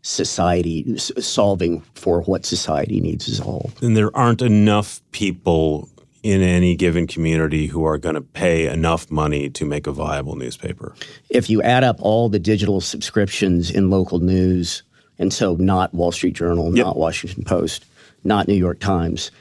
society 0.04 0.98
solving 0.98 1.82
for 1.94 2.22
what 2.24 2.46
society 2.46 3.00
needs 3.00 3.30
as 3.30 3.39
a 3.39 3.44
whole. 3.44 3.72
And 3.82 3.96
there 3.96 4.15
aren't 4.15 4.41
enough 4.41 5.02
people 5.12 5.89
in 6.24 6.41
any 6.41 6.76
given 6.76 7.08
community 7.08 7.67
who 7.67 7.84
are 7.84 7.98
going 7.98 8.15
to 8.15 8.22
pay 8.22 8.67
enough 8.67 9.10
money 9.10 9.50
to 9.50 9.65
make 9.65 9.88
a 9.88 9.91
viable 9.91 10.36
newspaper. 10.36 10.94
If 11.30 11.50
you 11.50 11.62
add 11.63 11.84
up 11.84 11.98
all 12.00 12.30
the 12.30 12.39
digital 12.39 12.80
subscriptions 12.80 13.72
in 13.72 13.89
local 13.89 14.20
news, 14.20 14.84
and 15.17 15.34
so 15.34 15.56
not 15.56 15.94
Wall 15.94 16.12
Street 16.12 16.34
Journal, 16.34 16.76
yep. 16.76 16.86
not 16.86 16.98
Washington 16.98 17.44
Post, 17.44 17.86
not 18.24 18.48
New 18.48 18.56
York 18.56 18.80
Times, 18.80 19.32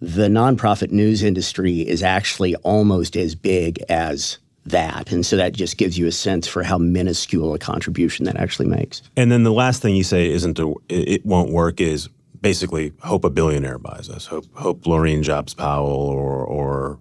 the 0.00 0.28
nonprofit 0.28 0.90
news 0.90 1.22
industry 1.22 1.80
is 1.80 2.02
actually 2.02 2.56
almost 2.56 3.16
as 3.16 3.34
big 3.34 3.78
as 3.88 4.38
that. 4.66 5.10
And 5.12 5.24
so 5.24 5.36
that 5.36 5.52
just 5.52 5.76
gives 5.76 5.98
you 5.98 6.06
a 6.06 6.12
sense 6.12 6.46
for 6.46 6.62
how 6.62 6.78
minuscule 6.78 7.54
a 7.54 7.58
contribution 7.58 8.24
that 8.26 8.36
actually 8.36 8.68
makes. 8.68 9.02
And 9.16 9.30
then 9.30 9.42
the 9.42 9.52
last 9.52 9.82
thing 9.82 9.96
you 9.96 10.04
say 10.04 10.30
isn't 10.30 10.58
a, 10.58 10.74
it 10.88 11.24
won't 11.24 11.50
work 11.50 11.80
is 11.80 12.08
basically 12.40 12.92
hope 13.02 13.24
a 13.24 13.30
billionaire 13.30 13.78
buys 13.78 14.08
us, 14.08 14.26
hope 14.26 14.46
hope 14.54 14.82
Laurene 14.84 15.22
Jobs 15.22 15.54
Powell 15.54 15.86
or 15.86 16.44
or 16.44 16.98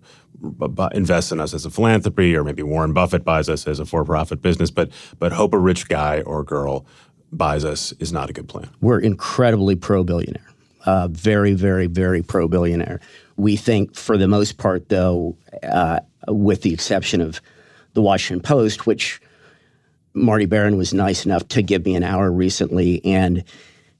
invest 0.93 1.33
in 1.33 1.39
us 1.39 1.53
as 1.53 1.65
a 1.65 1.69
philanthropy, 1.69 2.35
or 2.35 2.45
maybe 2.45 2.63
Warren 2.63 2.93
Buffett 2.93 3.25
buys 3.25 3.49
us 3.49 3.67
as 3.67 3.79
a 3.79 3.85
for-profit 3.85 4.41
business. 4.41 4.71
But 4.71 4.89
but 5.19 5.31
hope 5.31 5.53
a 5.53 5.57
rich 5.57 5.89
guy 5.89 6.21
or 6.21 6.43
girl 6.43 6.85
buys 7.31 7.63
us 7.65 7.91
is 7.99 8.11
not 8.11 8.29
a 8.29 8.33
good 8.33 8.47
plan. 8.47 8.69
We're 8.81 8.99
incredibly 8.99 9.75
pro-billionaire, 9.75 10.48
uh, 10.89 11.07
very 11.07 11.53
very 11.53 11.87
very 11.87 12.21
pro-billionaire. 12.23 12.99
We 13.37 13.55
think, 13.55 13.95
for 13.95 14.17
the 14.17 14.27
most 14.27 14.57
part, 14.57 14.89
though, 14.89 15.37
uh, 15.63 15.99
with 16.27 16.61
the 16.63 16.73
exception 16.73 17.21
of 17.21 17.41
the 17.93 18.01
Washington 18.01 18.41
Post, 18.41 18.87
which 18.87 19.21
Marty 20.13 20.45
Baron 20.45 20.77
was 20.77 20.93
nice 20.93 21.25
enough 21.25 21.47
to 21.49 21.61
give 21.61 21.85
me 21.85 21.95
an 21.95 22.03
hour 22.03 22.31
recently, 22.31 23.05
and 23.05 23.43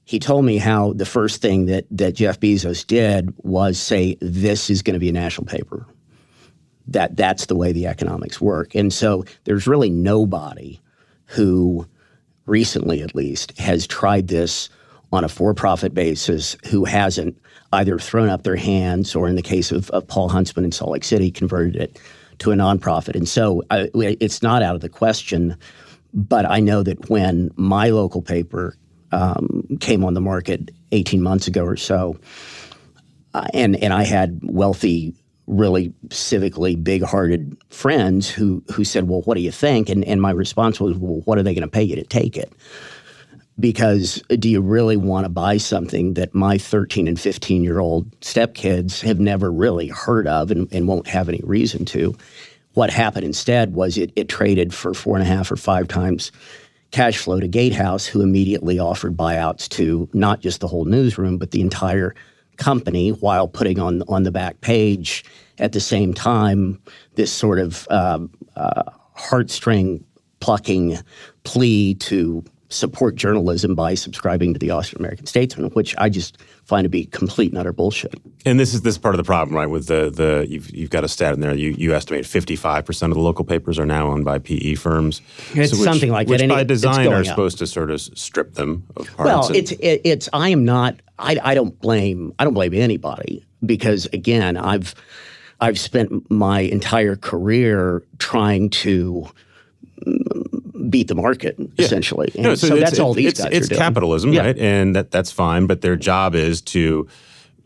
he 0.04 0.18
told 0.18 0.44
me 0.44 0.58
how 0.58 0.92
the 0.92 1.06
first 1.06 1.40
thing 1.40 1.66
that 1.66 1.84
that 1.90 2.16
Jeff 2.16 2.40
Bezos 2.40 2.84
did 2.84 3.32
was 3.38 3.78
say, 3.78 4.16
"This 4.20 4.68
is 4.68 4.82
going 4.82 4.94
to 4.94 5.00
be 5.00 5.10
a 5.10 5.12
national 5.24 5.46
paper." 5.46 5.86
That 6.88 7.16
that's 7.16 7.46
the 7.46 7.56
way 7.56 7.72
the 7.72 7.86
economics 7.86 8.40
work, 8.40 8.74
and 8.74 8.92
so 8.92 9.24
there's 9.44 9.68
really 9.68 9.90
nobody 9.90 10.80
who, 11.26 11.86
recently 12.46 13.00
at 13.02 13.14
least, 13.14 13.56
has 13.58 13.86
tried 13.86 14.26
this 14.26 14.68
on 15.12 15.24
a 15.24 15.28
for-profit 15.28 15.92
basis 15.94 16.56
who 16.66 16.84
hasn't 16.84 17.36
either 17.72 17.98
thrown 17.98 18.28
up 18.28 18.42
their 18.42 18.56
hands 18.56 19.14
or, 19.14 19.28
in 19.28 19.36
the 19.36 19.42
case 19.42 19.72
of, 19.72 19.90
of 19.90 20.06
Paul 20.06 20.28
Huntsman 20.28 20.64
in 20.64 20.72
Salt 20.72 20.90
Lake 20.90 21.04
City, 21.04 21.30
converted 21.30 21.76
it 21.76 21.98
to 22.38 22.52
a 22.52 22.54
nonprofit. 22.54 23.14
And 23.14 23.28
so 23.28 23.62
I, 23.70 23.90
it's 23.94 24.42
not 24.42 24.62
out 24.62 24.74
of 24.74 24.80
the 24.80 24.88
question. 24.88 25.56
But 26.12 26.44
I 26.44 26.58
know 26.58 26.82
that 26.82 27.08
when 27.08 27.50
my 27.56 27.90
local 27.90 28.22
paper 28.22 28.76
um, 29.12 29.66
came 29.80 30.04
on 30.04 30.14
the 30.14 30.20
market 30.20 30.70
18 30.92 31.22
months 31.22 31.46
ago 31.46 31.64
or 31.64 31.76
so. 31.76 32.18
Uh, 33.34 33.46
and 33.54 33.76
and 33.76 33.92
I 33.92 34.02
had 34.02 34.40
wealthy, 34.42 35.14
really 35.46 35.92
civically 36.08 36.82
big-hearted 36.82 37.56
friends 37.70 38.28
who 38.28 38.62
who 38.72 38.84
said, 38.84 39.08
"Well, 39.08 39.22
what 39.22 39.36
do 39.36 39.40
you 39.40 39.52
think?" 39.52 39.88
And 39.88 40.04
and 40.04 40.20
my 40.20 40.32
response 40.32 40.80
was, 40.80 40.96
"Well, 40.96 41.22
what 41.26 41.38
are 41.38 41.42
they 41.42 41.54
going 41.54 41.62
to 41.62 41.68
pay 41.68 41.82
you 41.82 41.96
to 41.96 42.02
take 42.02 42.36
it?" 42.36 42.52
Because 43.60 44.22
do 44.38 44.48
you 44.48 44.60
really 44.60 44.96
want 44.96 45.24
to 45.24 45.28
buy 45.28 45.58
something 45.58 46.14
that 46.14 46.34
my 46.34 46.58
13 46.58 47.06
and 47.06 47.20
15 47.20 47.62
year 47.62 47.78
old 47.78 48.10
stepkids 48.20 49.00
have 49.02 49.20
never 49.20 49.52
really 49.52 49.88
heard 49.88 50.26
of 50.26 50.50
and, 50.50 50.72
and 50.72 50.88
won't 50.88 51.06
have 51.06 51.28
any 51.28 51.40
reason 51.44 51.84
to? 51.86 52.16
What 52.74 52.90
happened 52.90 53.24
instead 53.24 53.74
was 53.74 53.98
it, 53.98 54.12
it 54.16 54.28
traded 54.28 54.72
for 54.72 54.94
four 54.94 55.16
and 55.16 55.22
a 55.22 55.28
half 55.28 55.50
or 55.50 55.56
five 55.56 55.88
times 55.88 56.32
cash 56.90 57.18
flow 57.18 57.38
to 57.40 57.48
Gatehouse, 57.48 58.06
who 58.06 58.20
immediately 58.20 58.78
offered 58.78 59.16
buyouts 59.16 59.68
to 59.70 60.08
not 60.12 60.40
just 60.40 60.60
the 60.60 60.68
whole 60.68 60.84
newsroom, 60.84 61.38
but 61.38 61.50
the 61.50 61.60
entire 61.60 62.14
company, 62.56 63.10
while 63.10 63.48
putting 63.48 63.78
on 63.78 64.02
on 64.08 64.22
the 64.22 64.30
back 64.30 64.60
page 64.60 65.24
at 65.58 65.72
the 65.72 65.80
same 65.80 66.14
time 66.14 66.80
this 67.14 67.32
sort 67.32 67.58
of 67.58 67.86
uh, 67.90 68.18
uh, 68.56 68.82
heartstring 69.16 70.02
plucking 70.40 70.98
plea 71.44 71.94
to 71.94 72.44
support 72.70 73.16
journalism 73.16 73.74
by 73.74 73.94
subscribing 73.94 74.54
to 74.54 74.58
the 74.58 74.70
Austin 74.70 74.98
American 74.98 75.26
Statesman, 75.26 75.70
which 75.72 75.94
I 75.98 76.08
just 76.08 76.40
find 76.64 76.84
to 76.84 76.88
be 76.88 77.04
complete 77.04 77.50
and 77.50 77.58
utter 77.58 77.72
bullshit. 77.72 78.14
And 78.46 78.58
this 78.58 78.72
is 78.72 78.82
this 78.82 78.96
part 78.96 79.14
of 79.14 79.18
the 79.18 79.24
problem, 79.24 79.56
right? 79.56 79.66
With 79.66 79.86
the 79.86 80.10
the 80.10 80.46
you've, 80.48 80.70
you've 80.70 80.90
got 80.90 81.04
a 81.04 81.08
stat 81.08 81.34
in 81.34 81.40
there. 81.40 81.54
You 81.54 81.74
you 81.76 81.94
estimate 81.94 82.24
fifty 82.24 82.56
five 82.56 82.86
percent 82.86 83.10
of 83.10 83.16
the 83.16 83.22
local 83.22 83.44
papers 83.44 83.78
are 83.78 83.86
now 83.86 84.08
owned 84.08 84.24
by 84.24 84.38
PE 84.38 84.76
firms. 84.76 85.20
It's 85.54 85.72
so 85.72 85.78
which, 85.78 85.84
something 85.84 86.10
like 86.10 86.28
which 86.28 86.40
that. 86.40 86.48
by 86.48 86.64
design 86.64 87.08
are 87.08 87.20
up. 87.20 87.26
supposed 87.26 87.58
to 87.58 87.66
sort 87.66 87.90
of 87.90 88.00
strip 88.00 88.54
them 88.54 88.86
of 88.96 89.06
parts. 89.16 89.28
Well, 89.28 89.46
and, 89.48 89.56
it's 89.56 89.72
it, 89.72 90.00
it's 90.04 90.28
I 90.32 90.48
am 90.50 90.64
not. 90.64 90.96
I, 91.18 91.38
I 91.42 91.54
don't 91.54 91.78
blame 91.80 92.32
I 92.38 92.44
don't 92.44 92.54
blame 92.54 92.72
anybody 92.72 93.44
because 93.66 94.06
again 94.12 94.56
I've 94.56 94.94
I've 95.60 95.78
spent 95.78 96.30
my 96.30 96.60
entire 96.60 97.16
career 97.16 98.02
trying 98.18 98.70
to 98.70 99.28
beat 100.90 101.08
the 101.08 101.14
market 101.14 101.56
yeah. 101.58 101.66
essentially. 101.78 102.30
And 102.34 102.42
no, 102.42 102.54
so, 102.54 102.68
so 102.68 102.76
that's 102.76 102.98
all 102.98 103.14
these 103.14 103.28
it's, 103.28 103.40
guys 103.42 103.52
it's 103.52 103.66
are 103.66 103.70
doing. 103.70 103.78
capitalism, 103.78 104.32
yeah. 104.32 104.42
right? 104.42 104.58
And 104.58 104.96
that 104.96 105.10
that's 105.10 105.30
fine, 105.30 105.66
but 105.66 105.80
their 105.80 105.96
job 105.96 106.34
is 106.34 106.60
to 106.62 107.08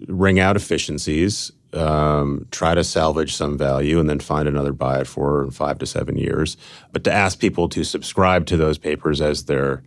wring 0.08 0.38
out 0.38 0.56
efficiencies, 0.56 1.52
um, 1.72 2.46
try 2.50 2.74
to 2.74 2.84
salvage 2.84 3.34
some 3.34 3.56
value, 3.56 3.98
and 3.98 4.08
then 4.08 4.20
find 4.20 4.48
another 4.48 4.72
buyer 4.72 5.04
for 5.04 5.50
five 5.50 5.78
to 5.78 5.86
seven 5.86 6.16
years. 6.16 6.56
But 6.92 7.04
to 7.04 7.12
ask 7.12 7.38
people 7.38 7.68
to 7.70 7.84
subscribe 7.84 8.46
to 8.46 8.56
those 8.56 8.78
papers 8.78 9.20
as 9.20 9.44
they're 9.44 9.82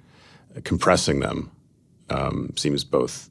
compressing 0.64 1.20
them 1.20 1.52
um, 2.10 2.54
seems 2.56 2.84
both 2.84 3.30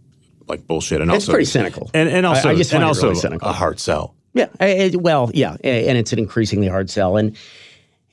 like 0.48 0.66
bullshit 0.66 1.00
and 1.00 1.10
it's 1.10 1.24
also 1.24 1.32
pretty 1.32 1.44
cynical. 1.44 1.90
And, 1.92 2.08
and 2.08 2.24
also, 2.24 2.50
I, 2.50 2.52
I 2.52 2.62
and 2.72 2.84
also 2.84 3.12
really 3.12 3.38
a 3.42 3.52
hard 3.52 3.80
sell. 3.80 4.14
Yeah, 4.32 4.48
it, 4.60 5.00
well, 5.00 5.30
yeah, 5.32 5.56
and 5.64 5.96
it's 5.96 6.12
an 6.12 6.18
increasingly 6.18 6.68
hard 6.68 6.90
sell, 6.90 7.16
and 7.16 7.34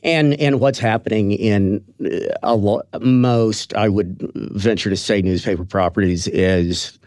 and 0.04 0.34
and 0.40 0.60
what's 0.60 0.80
happening 0.80 1.32
in 1.32 1.84
uh, 2.06 2.36
a 2.44 2.56
lo- 2.56 2.84
most 3.02 3.74
I 3.74 3.90
would 3.90 4.32
venture 4.36 4.90
to 4.90 4.98
say 4.98 5.22
newspaper 5.22 5.66
properties 5.66 6.28
is 6.28 7.00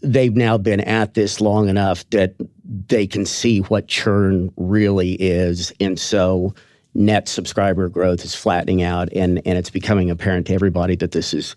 they've 0.00 0.34
now 0.34 0.56
been 0.56 0.80
at 0.80 1.14
this 1.14 1.40
long 1.40 1.68
enough 1.68 2.08
that 2.10 2.34
they 2.86 3.06
can 3.06 3.26
see 3.26 3.60
what 3.60 3.88
churn 3.88 4.52
really 4.56 5.14
is, 5.14 5.72
and 5.80 5.98
so 5.98 6.54
net 6.94 7.28
subscriber 7.28 7.88
growth 7.88 8.24
is 8.24 8.34
flattening 8.34 8.82
out, 8.82 9.12
and 9.12 9.42
and 9.44 9.58
it's 9.58 9.70
becoming 9.70 10.10
apparent 10.10 10.46
to 10.46 10.54
everybody 10.54 10.96
that 10.96 11.12
this 11.12 11.34
is 11.34 11.56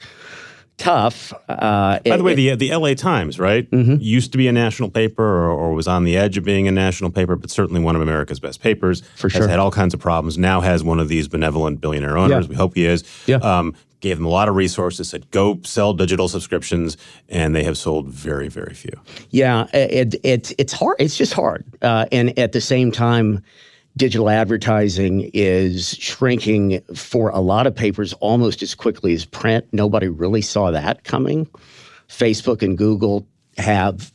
tough. 0.82 1.32
Uh, 1.48 2.00
By 2.04 2.18
the 2.18 2.24
way, 2.24 2.34
the 2.34 2.56
the 2.56 2.72
L.A. 2.72 2.96
Times, 2.96 3.40
right, 3.40 3.70
mm-hmm. 3.70 3.98
used 4.00 4.32
to 4.32 4.38
be 4.38 4.48
a 4.48 4.52
national 4.52 4.90
paper, 4.90 5.24
or, 5.24 5.52
or, 5.52 5.74
was 5.74 5.88
on 5.88 6.04
the 6.04 6.18
edge 6.18 6.38
of 6.38 6.44
being 6.44 6.68
a 6.68 6.72
national 6.72 7.12
paper, 7.12 7.36
but 7.36 7.52
certainly 7.52 7.82
one 7.82 7.96
of 7.96 8.02
America's 8.02 8.40
best 8.40 8.62
papers. 8.62 9.02
For 9.16 9.30
sure, 9.30 9.42
has 9.42 9.50
had 9.50 9.60
all 9.60 9.72
kinds 9.72 9.94
of 9.94 10.00
problems. 10.00 10.38
Now 10.38 10.62
has 10.62 10.84
one 10.84 11.00
of 11.00 11.08
these 11.08 11.28
benevolent 11.28 11.82
billionaire 11.82 12.18
owners. 12.18 12.46
Yeah. 12.46 12.50
We 12.50 12.56
hope 12.56 12.76
he 12.76 12.86
is. 12.86 13.04
Yeah. 13.28 13.38
Um, 13.38 13.76
gave 14.00 14.18
them 14.18 14.26
a 14.26 14.30
lot 14.30 14.50
of 14.50 14.56
resources. 14.56 15.10
Said 15.10 15.30
go 15.30 15.60
sell 15.64 15.94
digital 15.94 16.28
subscriptions, 16.28 16.98
and 17.30 17.56
they 17.56 17.64
have 17.64 17.78
sold 17.78 18.08
very, 18.08 18.48
very 18.48 18.74
few. 18.74 19.00
Yeah, 19.30 19.68
it, 19.74 20.16
it 20.24 20.52
it's 20.58 20.74
hard. 20.74 20.96
It's 21.00 21.16
just 21.16 21.34
hard, 21.34 21.64
uh, 21.84 22.08
and 22.12 22.38
at 22.40 22.54
the 22.54 22.62
same 22.62 22.92
time 22.92 23.44
digital 23.98 24.30
advertising 24.30 25.30
is 25.34 25.96
shrinking 25.96 26.82
for 26.96 27.30
a 27.30 27.40
lot 27.40 27.68
of 27.68 27.76
papers 27.76 28.14
almost 28.14 28.62
as 28.62 28.76
quickly 28.76 29.14
as 29.14 29.26
print. 29.26 29.66
Nobody 29.72 30.08
really 30.08 30.42
saw 30.42 30.72
that 30.72 31.04
coming. 31.04 31.48
Facebook 32.08 32.62
and 32.62 32.78
Google 32.78 33.28
have 33.58 34.12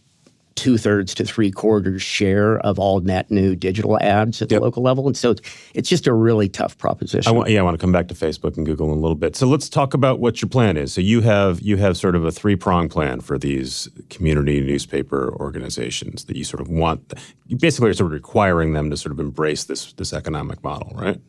two 0.57 0.77
thirds 0.77 1.15
to 1.15 1.25
three 1.25 1.51
quarters 1.51 2.03
share 2.03 2.59
of 2.61 2.79
all 2.79 3.01
net 3.01 3.31
new 3.31 3.55
digital 3.55 3.99
ads 4.01 4.43
at 4.43 4.51
Yep. 4.51 4.59
the 4.61 4.65
local 4.65 4.83
level. 4.83 5.07
And 5.07 5.17
so 5.17 5.31
it's, 5.33 5.41
it's 5.75 5.89
just 5.89 6.07
a 6.07 6.13
really 6.13 6.49
tough 6.49 6.77
proposition. 6.79 7.29
I 7.29 7.33
want, 7.33 7.51
yeah, 7.51 7.61
I 7.61 7.63
want 7.63 7.75
to 7.75 7.81
come 7.81 7.93
back 7.93 8.09
to 8.09 8.15
Facebook 8.15 8.57
and 8.57 8.67
Google 8.67 8.91
in 8.93 8.99
a 8.99 9.01
little 9.01 9.15
bit. 9.15 9.37
So 9.37 9.47
let's 9.47 9.69
talk 9.69 9.95
about 9.95 10.19
what 10.19 10.43
your 10.43 10.49
plan 10.49 10.77
is. 10.77 10.93
So 10.93 11.01
you 11.01 11.21
have 11.21 11.61
you 11.61 11.77
have 11.77 11.97
sort 11.97 12.17
of 12.17 12.25
a 12.25 12.33
three 12.33 12.57
prong 12.57 12.89
plan 12.89 13.21
for 13.21 13.39
these 13.39 13.89
community 14.11 14.61
newspaper 14.61 15.33
organizations 15.39 16.25
that 16.25 16.37
you 16.37 16.45
sort 16.45 16.61
of 16.61 16.69
want. 16.69 17.15
You 17.47 17.57
basically 17.57 17.91
are 17.91 17.95
sort 17.95 18.09
of 18.09 18.13
requiring 18.13 18.73
them 18.73 18.91
to 18.91 18.97
sort 18.97 19.13
of 19.13 19.21
embrace 19.21 19.65
this 19.65 19.93
this 19.95 20.13
economic 20.13 20.65
model, 20.65 20.93
right? 20.97 21.21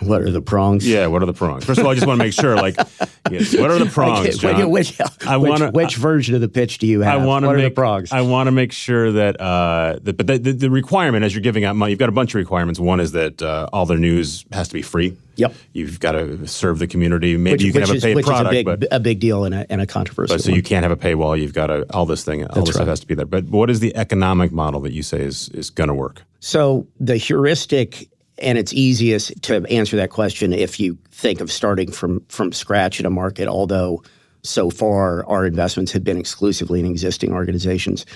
What 0.00 0.22
are 0.22 0.30
the 0.30 0.40
prongs? 0.40 0.86
Yeah. 0.86 1.06
What 1.06 1.22
are 1.22 1.26
the 1.26 1.32
prongs? 1.32 1.64
First 1.64 1.80
of 1.80 1.86
all, 1.86 1.92
I 1.92 1.94
just 1.94 2.06
want 2.06 2.18
to 2.18 2.24
make 2.24 2.32
sure, 2.32 2.56
like, 2.56 2.76
yes, 3.30 3.56
what 3.56 3.70
are 3.70 3.78
the 3.78 3.86
prongs, 3.86 4.26
Which, 4.26 4.38
John? 4.40 4.70
which, 4.70 5.00
I 5.26 5.36
which- 5.36 5.50
wanna- 5.50 5.70
which 5.70 5.96
version 5.96 6.34
of 6.34 6.40
the 6.40 6.48
pitch 6.48 6.78
do 6.78 6.86
you 6.86 7.00
have? 7.00 7.20
I 7.20 7.24
want 7.24 7.44
to 7.44 7.48
what 7.48 7.56
make 7.56 7.66
are 7.66 7.68
the 7.68 7.74
prongs? 7.74 8.12
I 8.12 8.20
want 8.22 8.46
to 8.46 8.52
make 8.52 8.72
sure 8.72 9.12
that, 9.12 9.40
uh, 9.40 9.98
that 10.02 10.16
but 10.16 10.26
the, 10.26 10.38
the, 10.38 10.52
the 10.52 10.70
requirement 10.70 11.24
as 11.24 11.34
you're 11.34 11.42
giving 11.42 11.64
out 11.64 11.76
money, 11.76 11.90
you've 11.92 11.98
got 11.98 12.08
a 12.08 12.12
bunch 12.12 12.34
of 12.34 12.38
requirements. 12.38 12.78
One 12.80 13.00
is 13.00 13.12
that 13.12 13.42
uh, 13.42 13.68
all 13.72 13.86
their 13.86 13.98
news 13.98 14.44
has 14.52 14.68
to 14.68 14.74
be 14.74 14.82
free. 14.82 15.16
Yep. 15.36 15.54
You've 15.72 16.00
got 16.00 16.12
to 16.12 16.46
serve 16.46 16.78
the 16.78 16.86
community. 16.86 17.36
Maybe 17.36 17.52
which, 17.54 17.62
you 17.64 17.72
can 17.72 17.82
have 17.82 17.94
is, 17.94 18.04
a 18.04 18.14
paid 18.14 18.24
product, 18.24 18.48
a 18.48 18.50
big, 18.50 18.66
but 18.66 18.88
a 18.90 19.00
big 19.00 19.20
deal 19.20 19.44
and 19.44 19.54
a, 19.54 19.70
and 19.70 19.80
a 19.80 19.86
controversy. 19.86 20.32
but 20.34 20.42
so 20.42 20.50
you 20.50 20.62
can't 20.62 20.82
have 20.82 20.92
a 20.92 20.96
paywall. 20.96 21.38
You've 21.38 21.52
got 21.52 21.66
to 21.66 21.86
all 21.92 22.06
this 22.06 22.24
thing. 22.24 22.46
All 22.46 22.64
this 22.64 22.74
stuff 22.74 22.88
has 22.88 23.00
to 23.00 23.06
be 23.06 23.14
there. 23.14 23.26
But 23.26 23.44
what 23.44 23.68
is 23.68 23.80
the 23.80 23.94
economic 23.96 24.50
model 24.50 24.80
that 24.80 24.92
you 24.92 25.02
say 25.02 25.20
is 25.20 25.50
is 25.50 25.68
going 25.68 25.88
to 25.88 25.94
work? 25.94 26.22
So 26.40 26.86
the 27.00 27.16
heuristic, 27.16 28.08
and 28.38 28.58
it's 28.58 28.72
easiest 28.72 29.40
to 29.42 29.64
answer 29.66 29.96
that 29.96 30.10
question 30.10 30.52
if 30.52 30.78
you 30.78 30.98
think 31.10 31.40
of 31.40 31.50
starting 31.50 31.90
from 31.90 32.20
from 32.28 32.52
scratch 32.52 33.00
in 33.00 33.06
a 33.06 33.10
market. 33.10 33.48
Although 33.48 34.02
so 34.42 34.70
far 34.70 35.24
our 35.26 35.46
investments 35.46 35.92
have 35.92 36.04
been 36.04 36.18
exclusively 36.18 36.80
in 36.80 36.86
existing 36.86 37.32
organizations, 37.32 38.06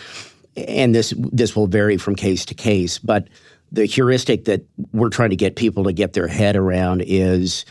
and 0.57 0.95
this 0.95 1.15
this 1.17 1.57
will 1.57 1.67
vary 1.67 1.97
from 1.97 2.15
case 2.15 2.45
to 2.47 2.55
case. 2.55 2.99
But 2.99 3.29
the 3.73 3.85
heuristic 3.85 4.45
that 4.47 4.65
we're 4.93 5.11
trying 5.11 5.31
to 5.31 5.37
get 5.37 5.57
people 5.57 5.85
to 5.85 5.93
get 5.93 6.13
their 6.13 6.27
head 6.27 6.57
around 6.57 7.03
is 7.07 7.65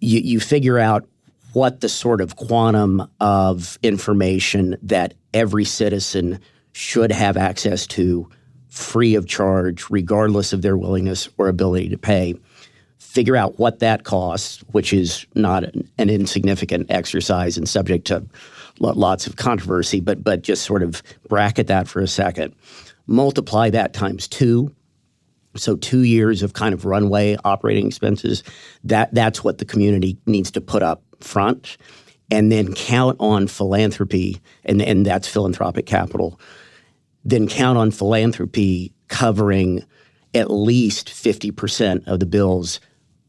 you, 0.00 0.20
you 0.20 0.40
figure 0.40 0.78
out 0.78 1.06
what 1.52 1.80
the 1.80 1.88
sort 1.88 2.20
of 2.20 2.36
quantum 2.36 3.08
of 3.20 3.78
information 3.82 4.76
that 4.82 5.14
every 5.32 5.64
citizen 5.64 6.40
should 6.72 7.10
have 7.10 7.36
access 7.36 7.86
to 7.86 8.28
free 8.68 9.14
of 9.14 9.26
charge, 9.26 9.88
regardless 9.90 10.52
of 10.52 10.62
their 10.62 10.76
willingness 10.76 11.28
or 11.38 11.48
ability 11.48 11.88
to 11.88 11.98
pay. 11.98 12.34
Figure 12.98 13.36
out 13.36 13.58
what 13.58 13.78
that 13.78 14.04
costs, 14.04 14.62
which 14.72 14.92
is 14.92 15.26
not 15.34 15.64
an, 15.64 15.88
an 15.98 16.10
insignificant 16.10 16.90
exercise 16.90 17.56
and 17.56 17.68
subject 17.68 18.06
to 18.06 18.24
lo- 18.80 18.92
lots 18.92 19.26
of 19.26 19.36
controversy, 19.36 20.00
but 20.00 20.22
but 20.22 20.42
just 20.42 20.64
sort 20.64 20.82
of 20.82 21.02
bracket 21.28 21.68
that 21.68 21.88
for 21.88 22.00
a 22.00 22.08
second. 22.08 22.54
Multiply 23.06 23.70
that 23.70 23.94
times 23.94 24.28
two, 24.28 24.74
so 25.56 25.76
two 25.76 26.02
years 26.02 26.42
of 26.42 26.52
kind 26.52 26.74
of 26.74 26.84
runway 26.84 27.36
operating 27.44 27.86
expenses. 27.86 28.42
That 28.84 29.12
that's 29.14 29.42
what 29.42 29.58
the 29.58 29.64
community 29.64 30.18
needs 30.26 30.50
to 30.52 30.60
put 30.60 30.82
up 30.82 31.02
front, 31.20 31.78
and 32.30 32.52
then 32.52 32.74
count 32.74 33.16
on 33.20 33.46
philanthropy, 33.46 34.40
and 34.64 34.82
and 34.82 35.06
that's 35.06 35.26
philanthropic 35.26 35.86
capital. 35.86 36.38
Then 37.28 37.46
count 37.46 37.76
on 37.76 37.90
philanthropy 37.90 38.94
covering 39.08 39.84
at 40.34 40.50
least 40.50 41.10
fifty 41.10 41.50
percent 41.50 42.04
of 42.06 42.20
the 42.20 42.26
bills 42.26 42.80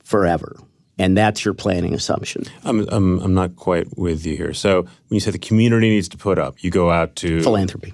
forever, 0.04 0.56
and 0.98 1.18
that's 1.18 1.44
your 1.44 1.54
planning 1.54 1.94
assumption. 1.94 2.46
I'm, 2.64 2.88
I'm 2.90 3.20
I'm 3.20 3.34
not 3.34 3.58
quite 3.58 3.98
with 3.98 4.26
you 4.26 4.38
here. 4.38 4.54
So 4.54 4.84
when 4.84 4.92
you 5.10 5.20
say 5.20 5.32
the 5.32 5.38
community 5.38 5.90
needs 5.90 6.08
to 6.10 6.18
put 6.18 6.40
up, 6.40 6.64
you 6.64 6.72
go 6.72 6.90
out 6.92 7.18
to 7.18 7.42
Philanthropy. 7.42 7.94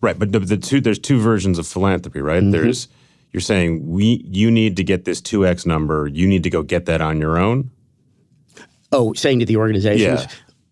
right. 0.00 0.18
But 0.18 0.32
the, 0.32 0.40
the 0.40 0.56
two 0.56 0.80
there's 0.80 0.98
two 0.98 1.20
versions 1.20 1.58
of 1.58 1.66
philanthropy, 1.68 2.20
right? 2.20 2.42
Mm-hmm. 2.42 2.50
There's 2.50 2.88
you're 3.32 3.40
saying 3.40 3.86
we 3.86 4.24
you 4.26 4.50
need 4.50 4.76
to 4.76 4.84
get 4.84 5.04
this 5.04 5.20
two 5.20 5.46
x 5.46 5.66
number. 5.66 6.08
You 6.08 6.26
need 6.26 6.42
to 6.42 6.50
go 6.50 6.62
get 6.62 6.86
that 6.86 7.00
on 7.00 7.20
your 7.20 7.38
own. 7.38 7.70
Oh, 8.90 9.12
saying 9.12 9.38
to 9.38 9.46
the 9.46 9.56
organizations. 9.56 10.26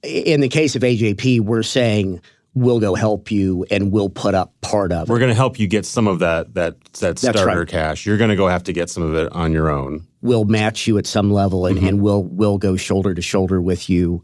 Yeah. 0.05 0.11
In 0.11 0.41
the 0.41 0.49
case 0.49 0.75
of 0.75 0.83
AJP, 0.83 1.41
we're 1.41 1.63
saying 1.63 2.21
we'll 2.55 2.81
go 2.81 2.95
help 2.95 3.31
you 3.31 3.65
and 3.71 3.91
we'll 3.93 4.11
put 4.11 4.35
up 4.35 4.53
part 4.61 4.93
of 4.93 5.09
it. 5.09 5.13
We're 5.13 5.19
going 5.19 5.31
to 5.31 5.35
help 5.35 5.59
you 5.59 5.67
get 5.67 5.87
some 5.87 6.07
of 6.07 6.19
that 6.19 6.55
that 6.55 6.83
that 6.95 7.19
starter 7.19 7.61
right. 7.61 7.69
cash. 7.69 8.05
You're 8.07 8.19
going 8.19 8.31
to 8.31 8.37
go 8.37 8.49
have 8.49 8.65
to 8.65 8.73
get 8.73 8.91
some 8.91 9.03
of 9.03 9.15
it 9.15 9.33
on 9.33 9.53
your 9.53 9.71
own. 9.71 10.07
We'll 10.21 10.45
match 10.45 10.87
you 10.87 10.99
at 10.99 11.07
some 11.07 11.33
level 11.33 11.67
and, 11.67 11.79
Mm-hmm. 11.79 11.89
and 11.89 12.03
we'll 12.03 12.25
we'll 12.25 12.59
go 12.59 12.77
shoulder 12.77 13.15
to 13.15 13.23
shoulder 13.23 13.61
with 13.61 13.89
you 13.89 14.23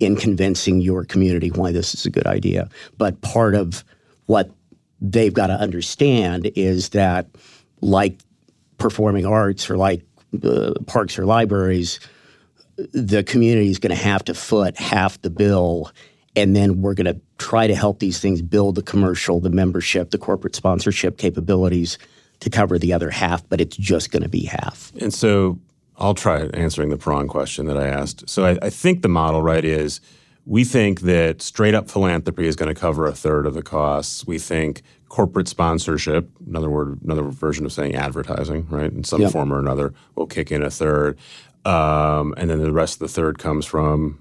in 0.00 0.16
convincing 0.16 0.80
your 0.80 1.04
community 1.04 1.48
why 1.50 1.72
this 1.72 1.94
is 1.94 2.04
a 2.04 2.10
good 2.10 2.26
idea. 2.26 2.68
But 2.98 3.20
part 3.20 3.54
of 3.54 3.84
what 4.26 4.50
they've 5.00 5.32
got 5.32 5.46
to 5.48 5.54
understand 5.54 6.50
is 6.54 6.90
that 6.90 7.28
like 7.80 8.18
performing 8.78 9.26
arts 9.26 9.70
or 9.70 9.76
like 9.76 10.02
uh, 10.42 10.72
parks 10.86 11.18
or 11.18 11.24
libraries, 11.24 12.00
the 12.92 13.22
community 13.22 13.70
is 13.70 13.78
going 13.78 13.94
to 13.94 14.02
have 14.02 14.24
to 14.24 14.34
foot 14.34 14.76
half 14.76 15.20
the 15.22 15.30
bill. 15.30 15.90
And 16.34 16.56
then 16.56 16.82
we're 16.82 16.94
going 16.94 17.14
to 17.14 17.20
try 17.42 17.66
to 17.66 17.74
help 17.74 17.98
these 17.98 18.18
things 18.20 18.40
build 18.42 18.74
the 18.76 18.82
commercial, 18.82 19.40
the 19.40 19.50
membership, 19.50 20.10
the 20.10 20.18
corporate 20.18 20.54
sponsorship 20.54 21.18
capabilities 21.18 21.98
to 22.40 22.50
cover 22.50 22.78
the 22.78 22.92
other 22.92 23.10
half, 23.10 23.46
but 23.48 23.60
it's 23.60 23.76
just 23.76 24.10
going 24.10 24.22
to 24.22 24.28
be 24.28 24.44
half. 24.44 24.92
And 25.00 25.12
so 25.12 25.58
I'll 25.98 26.14
try 26.14 26.42
answering 26.54 26.90
the 26.90 26.96
prong 26.96 27.28
question 27.28 27.66
that 27.66 27.76
I 27.76 27.86
asked. 27.88 28.28
So 28.28 28.44
I, 28.44 28.58
I 28.62 28.70
think 28.70 29.02
the 29.02 29.08
model, 29.08 29.42
right, 29.42 29.64
is 29.64 30.00
we 30.46 30.64
think 30.64 31.02
that 31.02 31.42
straight 31.42 31.74
up 31.74 31.90
philanthropy 31.90 32.46
is 32.46 32.56
going 32.56 32.72
to 32.74 32.80
cover 32.80 33.06
a 33.06 33.12
third 33.12 33.46
of 33.46 33.54
the 33.54 33.62
costs. 33.62 34.26
We 34.26 34.38
think 34.38 34.82
corporate 35.08 35.46
sponsorship, 35.48 36.30
another 36.46 36.70
word, 36.70 37.00
another 37.04 37.22
version 37.24 37.66
of 37.66 37.72
saying 37.72 37.94
advertising, 37.94 38.66
right, 38.70 38.90
in 38.90 39.04
some 39.04 39.20
Yep. 39.20 39.32
form 39.32 39.52
or 39.52 39.58
another, 39.58 39.92
will 40.14 40.26
kick 40.26 40.50
in 40.50 40.62
a 40.62 40.70
third. 40.70 41.18
Um, 41.64 42.34
and 42.36 42.50
then 42.50 42.60
the 42.60 42.72
rest 42.72 42.94
of 42.94 43.00
the 43.00 43.12
third 43.12 43.38
comes 43.38 43.66
from 43.66 44.18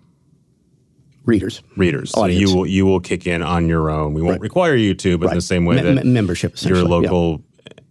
Readers, 1.23 1.61
readers. 1.77 2.09
So 2.11 2.25
you 2.25 2.55
will 2.55 2.65
you 2.65 2.85
will 2.85 2.99
kick 2.99 3.27
in 3.27 3.43
on 3.43 3.67
your 3.67 3.91
own. 3.91 4.13
We 4.13 4.23
won't 4.23 4.41
require 4.41 4.75
you 4.75 4.95
to, 4.95 5.17
but 5.19 5.29
in 5.29 5.35
the 5.35 5.41
same 5.41 5.65
way 5.65 5.75
Me- 5.75 5.81
that 5.83 6.05
me- 6.05 6.11
membership, 6.11 6.51
your 6.51 6.55
essentially, 6.55 6.83
yeah. 7.03 7.11
local 7.11 7.43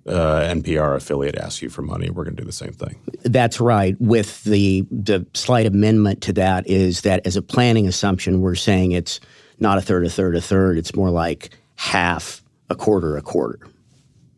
uh, 0.08 0.40
NPR 0.52 0.96
affiliate 0.96 1.36
asks 1.36 1.62
you 1.62 1.68
for 1.68 1.82
money, 1.82 2.10
we're 2.10 2.24
going 2.24 2.34
to 2.34 2.42
do 2.42 2.46
the 2.46 2.52
same 2.52 2.72
thing. 2.72 2.96
That's 3.22 3.60
right. 3.60 3.94
With 4.00 4.42
the 4.44 4.84
the 4.90 5.24
slight 5.34 5.66
amendment 5.66 6.22
to 6.22 6.32
that 6.34 6.66
is 6.66 7.02
that 7.02 7.24
as 7.26 7.36
a 7.36 7.42
planning 7.42 7.86
assumption, 7.86 8.40
we're 8.40 8.56
saying 8.56 8.92
it's 8.92 9.20
not 9.60 9.78
a 9.78 9.80
third, 9.80 10.06
a 10.06 10.10
third, 10.10 10.34
a 10.36 10.40
third. 10.40 10.78
It's 10.78 10.94
more 10.94 11.10
like 11.10 11.50
half, 11.76 12.42
a 12.68 12.74
quarter, 12.74 13.16
a 13.16 13.22
quarter. 13.22 13.60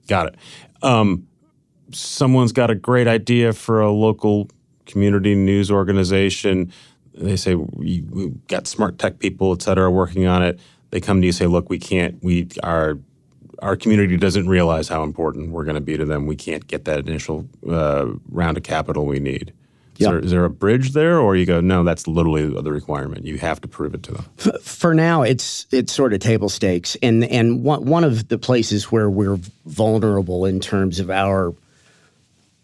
Got 0.08 0.28
it. 0.28 0.34
Um, 0.82 1.26
someone's 1.92 2.52
got 2.52 2.70
a 2.70 2.74
great 2.74 3.06
idea 3.06 3.52
for 3.52 3.80
a 3.80 3.90
local 3.90 4.50
community 4.84 5.34
news 5.34 5.70
organization. 5.70 6.72
They 7.14 7.36
say 7.36 7.54
we, 7.54 8.04
we've 8.10 8.46
got 8.48 8.66
smart 8.66 8.98
tech 8.98 9.18
people, 9.18 9.52
et 9.52 9.62
cetera, 9.62 9.90
working 9.90 10.26
on 10.26 10.42
it. 10.42 10.58
They 10.90 11.00
come 11.00 11.20
to 11.20 11.26
you 11.26 11.30
and 11.30 11.36
say, 11.36 11.46
"Look, 11.46 11.68
we 11.70 11.78
can't. 11.78 12.22
We 12.22 12.48
our 12.62 12.98
our 13.60 13.76
community 13.76 14.16
doesn't 14.16 14.48
realize 14.48 14.88
how 14.88 15.02
important 15.04 15.50
we're 15.52 15.64
going 15.64 15.76
to 15.76 15.80
be 15.80 15.96
to 15.96 16.04
them. 16.04 16.26
We 16.26 16.36
can't 16.36 16.66
get 16.66 16.84
that 16.86 16.98
initial 17.00 17.46
uh, 17.68 18.06
round 18.30 18.56
of 18.56 18.62
capital 18.62 19.06
we 19.06 19.18
need." 19.20 19.52
Is, 19.98 20.06
Yeah. 20.06 20.10
there, 20.12 20.18
is 20.20 20.30
there 20.30 20.44
a 20.46 20.50
bridge 20.50 20.92
there, 20.92 21.18
or 21.18 21.36
you 21.36 21.44
go, 21.46 21.60
"No, 21.60 21.84
that's 21.84 22.06
literally 22.08 22.46
the 22.48 22.72
requirement. 22.72 23.26
You 23.26 23.36
have 23.38 23.60
to 23.60 23.68
prove 23.68 23.94
it 23.94 24.02
to 24.04 24.12
them." 24.12 24.24
For 24.62 24.94
now, 24.94 25.22
it's 25.22 25.66
it's 25.70 25.92
sort 25.92 26.12
of 26.14 26.20
table 26.20 26.48
stakes, 26.48 26.96
and 27.02 27.24
and 27.24 27.62
one 27.62 27.84
one 27.84 28.04
of 28.04 28.28
the 28.28 28.38
places 28.38 28.90
where 28.90 29.10
we're 29.10 29.38
vulnerable 29.66 30.46
in 30.46 30.60
terms 30.60 30.98
of 30.98 31.10
our 31.10 31.54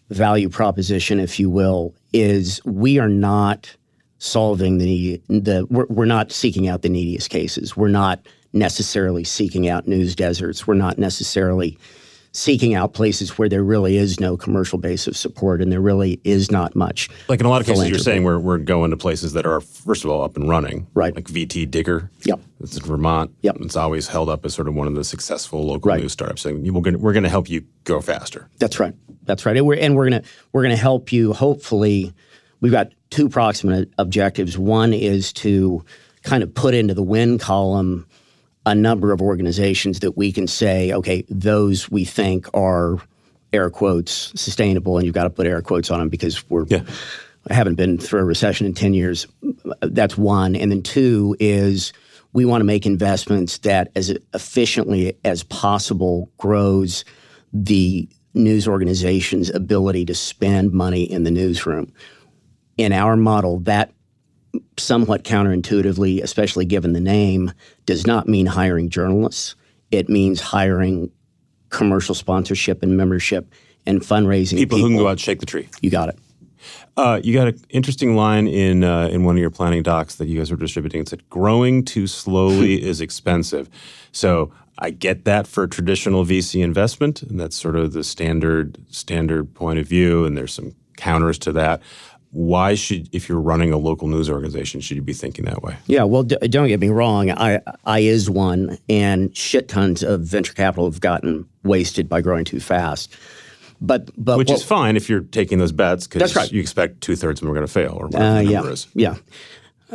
value 0.09 0.49
proposition, 0.49 1.19
if 1.19 1.39
you 1.39 1.49
will, 1.51 1.93
is 2.13 2.59
we 2.65 2.97
are 2.97 3.07
not 3.09 3.75
solving 4.19 4.77
the 4.77 4.85
need, 4.85 5.21
the 5.27 5.65
we're, 5.69 5.85
we're 5.87 6.05
not 6.05 6.31
seeking 6.31 6.67
out 6.67 6.81
the 6.83 6.89
neediest 6.89 7.29
cases. 7.29 7.75
We're 7.75 7.87
not 7.89 8.19
necessarily 8.53 9.23
seeking 9.23 9.67
out 9.67 9.87
news 9.87 10.15
deserts. 10.15 10.67
We're 10.67 10.73
not 10.75 10.97
necessarily 10.97 11.77
seeking 12.31 12.75
out 12.75 12.93
places 12.93 13.37
where 13.39 13.49
there 13.49 13.63
really 13.63 13.97
is 13.97 14.19
no 14.19 14.37
commercial 14.37 14.77
base 14.77 15.07
of 15.07 15.17
support 15.17 15.61
and 15.61 15.71
there 15.71 15.81
really 15.81 16.21
is 16.23 16.51
not 16.51 16.75
much. 16.75 17.09
Like 17.27 17.39
in 17.39 17.45
a 17.47 17.49
lot 17.49 17.59
of 17.59 17.65
cases, 17.67 17.89
you're 17.89 17.97
saying 17.97 18.23
we're, 18.23 18.37
we're 18.37 18.59
going 18.59 18.91
to 18.91 18.97
places 18.97 19.33
that 19.33 19.47
are, 19.47 19.61
first 19.61 20.03
of 20.03 20.11
all, 20.11 20.23
up 20.23 20.37
and 20.37 20.47
running. 20.47 20.85
Right. 20.93 21.15
Like 21.15 21.25
VT 21.25 21.71
Digger. 21.71 22.11
Yep. 22.25 22.39
It's 22.59 22.77
in 22.77 22.83
Vermont. 22.85 23.31
Yep. 23.41 23.57
It's 23.61 23.75
always 23.75 24.07
held 24.07 24.29
up 24.29 24.45
as 24.45 24.53
sort 24.53 24.67
of 24.67 24.75
one 24.75 24.85
of 24.87 24.93
the 24.93 25.03
successful 25.03 25.65
local 25.65 25.89
Right. 25.89 26.01
news 26.01 26.11
startups. 26.11 26.43
Saying 26.43 26.71
we're 26.71 26.81
going 26.81 26.99
we're 27.01 27.13
going 27.13 27.23
to 27.23 27.29
help 27.29 27.49
you 27.49 27.63
go 27.83 27.99
faster. 27.99 28.47
That's 28.59 28.79
right. 28.79 28.93
That's 29.23 29.45
right. 29.45 29.57
And 29.57 29.65
we're, 29.65 29.75
and 29.77 29.95
we're 29.95 30.09
gonna 30.09 30.23
we're 30.53 30.63
gonna 30.63 30.75
help 30.75 31.11
you. 31.11 31.33
Hopefully, 31.33 32.13
we've 32.61 32.71
got 32.71 32.91
two 33.09 33.29
proximate 33.29 33.91
objectives. 33.97 34.57
One 34.57 34.93
is 34.93 35.33
to 35.33 35.83
kind 36.23 36.43
of 36.43 36.53
put 36.53 36.73
into 36.73 36.93
the 36.93 37.03
win 37.03 37.37
column 37.37 38.05
a 38.65 38.75
number 38.75 39.11
of 39.11 39.21
organizations 39.21 40.01
that 40.01 40.17
we 40.17 40.31
can 40.31 40.47
say, 40.47 40.91
okay, 40.93 41.25
those 41.29 41.89
we 41.89 42.05
think 42.05 42.47
are 42.53 42.97
air 43.51 43.69
quotes 43.69 44.31
sustainable, 44.39 44.97
and 44.97 45.05
you've 45.05 45.15
got 45.15 45.23
to 45.23 45.29
put 45.29 45.47
air 45.47 45.61
quotes 45.61 45.89
on 45.89 45.99
them 45.99 46.09
because 46.09 46.47
we're 46.49 46.65
Yeah. 46.67 46.83
I 47.49 47.53
haven't 47.53 47.75
been 47.75 47.97
through 47.97 48.19
a 48.19 48.25
recession 48.25 48.67
in 48.67 48.73
10 48.73 48.93
years. 48.93 49.25
That's 49.81 50.17
one. 50.17 50.55
And 50.55 50.71
then 50.71 50.83
two 50.83 51.35
is 51.39 51.93
we 52.33 52.45
want 52.45 52.61
to 52.61 52.65
make 52.65 52.85
investments 52.85 53.59
that 53.59 53.91
as 53.95 54.13
efficiently 54.33 55.17
as 55.23 55.43
possible 55.43 56.29
grows 56.37 57.05
the 57.53 58.07
news 58.33 58.67
organization's 58.67 59.49
ability 59.49 60.05
to 60.05 60.13
spend 60.13 60.71
money 60.71 61.03
in 61.03 61.23
the 61.23 61.31
newsroom. 61.31 61.91
In 62.79 62.93
our 62.93 63.17
model, 63.17 63.59
that 63.61 63.91
somewhat 64.77 65.25
counterintuitively, 65.25 66.23
especially 66.23 66.63
given 66.63 66.93
the 66.93 67.01
name, 67.01 67.51
does 67.85 68.07
not 68.07 68.29
mean 68.29 68.45
hiring 68.45 68.89
journalists. 68.89 69.55
It 69.91 70.07
means 70.07 70.39
hiring 70.39 71.11
commercial 71.71 72.15
sponsorship 72.15 72.81
and 72.81 72.95
membership 72.95 73.53
and 73.85 73.99
fundraising. 73.99 74.57
People, 74.57 74.77
people. 74.77 74.77
who 74.77 74.87
can 74.87 74.97
go 74.97 75.07
out 75.07 75.11
and 75.11 75.19
shake 75.19 75.41
the 75.41 75.45
tree. 75.45 75.67
You 75.81 75.89
got 75.89 76.07
it. 76.07 76.17
Uh, 76.95 77.19
you 77.21 77.33
got 77.33 77.49
an 77.49 77.61
interesting 77.69 78.15
line 78.15 78.47
in 78.47 78.85
uh, 78.85 79.07
in 79.07 79.25
one 79.25 79.35
of 79.35 79.41
your 79.41 79.49
planning 79.49 79.83
docs 79.83 80.15
that 80.15 80.27
you 80.27 80.37
guys 80.37 80.49
were 80.49 80.57
distributing. 80.57 81.01
It 81.01 81.09
said, 81.09 81.29
"Growing 81.29 81.83
too 81.83 82.07
slowly 82.07 82.81
is 82.89 83.01
expensive." 83.01 83.69
So 84.13 84.51
I 84.77 84.91
get 84.91 85.25
that 85.25 85.47
for 85.47 85.67
traditional 85.67 86.25
VC 86.25 86.63
investment, 86.63 87.23
and 87.23 87.37
that's 87.37 87.57
sort 87.57 87.75
of 87.75 87.91
the 87.91 88.05
standard 88.05 88.77
standard 88.89 89.53
point 89.53 89.79
of 89.79 89.87
view. 89.87 90.23
And 90.23 90.37
there's 90.37 90.53
some 90.53 90.75
counters 90.97 91.37
to 91.39 91.51
that. 91.53 91.81
Why 92.31 92.75
should, 92.75 93.09
if 93.13 93.27
you're 93.27 93.41
running 93.41 93.73
a 93.73 93.77
local 93.77 94.07
news 94.07 94.29
organization, 94.29 94.81
should 94.81 94.97
you 94.97 95.01
be 95.01 95.13
thinking 95.13 95.45
that 95.45 95.63
way? 95.63 95.77
Yeah, 95.87 96.03
well, 96.03 96.23
d- 96.23 96.37
don't 96.47 96.67
get 96.67 96.79
me 96.79 96.89
wrong. 96.89 97.31
I 97.31 97.59
I 97.85 97.99
is 97.99 98.29
one, 98.29 98.77
and 98.87 99.35
shit 99.35 99.67
tons 99.67 100.03
of 100.03 100.21
venture 100.21 100.53
capital 100.53 100.85
have 100.85 101.01
gotten 101.01 101.47
wasted 101.63 102.07
by 102.07 102.21
growing 102.21 102.45
too 102.45 102.59
fast. 102.59 103.15
But 103.81 104.11
but 104.17 104.37
which 104.37 104.51
is 104.51 104.63
fine 104.63 104.95
if 104.95 105.09
you're 105.09 105.21
taking 105.21 105.57
those 105.57 105.71
bets 105.71 106.05
because 106.05 106.35
right. 106.35 106.51
you 106.51 106.59
expect 106.61 107.01
two 107.01 107.15
thirds 107.15 107.39
of 107.39 107.45
them 107.45 107.51
are 107.51 107.55
going 107.55 107.65
to 107.65 107.71
fail 107.71 107.97
or 107.99 108.07
whatever 108.07 108.25
uh, 108.25 108.43
the 108.43 108.51
yeah, 108.51 108.63
is. 108.63 108.87
Yeah. 108.93 109.15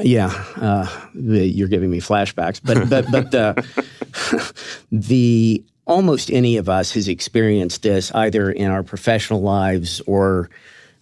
Yeah, 0.02 0.44
uh, 0.56 0.88
you're 1.14 1.68
giving 1.68 1.88
me 1.88 2.00
flashbacks, 2.00 2.60
but 2.64 2.90
but 2.90 3.08
but 3.12 3.30
the 3.30 4.52
the 4.90 5.62
almost 5.86 6.32
any 6.32 6.56
of 6.56 6.68
us 6.68 6.92
has 6.92 7.06
experienced 7.06 7.82
this 7.82 8.10
either 8.12 8.50
in 8.50 8.70
our 8.70 8.82
professional 8.82 9.42
lives 9.42 10.00
or 10.06 10.50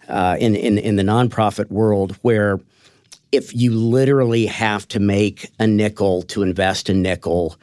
uh, 0.07 0.37
in, 0.39 0.55
in 0.55 0.77
in 0.77 0.95
the 0.95 1.03
nonprofit 1.03 1.69
world, 1.69 2.17
where 2.21 2.59
if 3.31 3.55
you 3.55 3.71
literally 3.71 4.45
have 4.45 4.87
to 4.89 4.99
make 4.99 5.49
a 5.59 5.67
nickel 5.67 6.21
to 6.23 6.43
invest 6.43 6.89
a 6.89 6.93
nickel, 6.93 7.55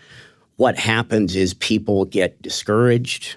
what 0.56 0.78
happens 0.78 1.36
is 1.36 1.54
people 1.54 2.04
get 2.04 2.40
discouraged. 2.42 3.36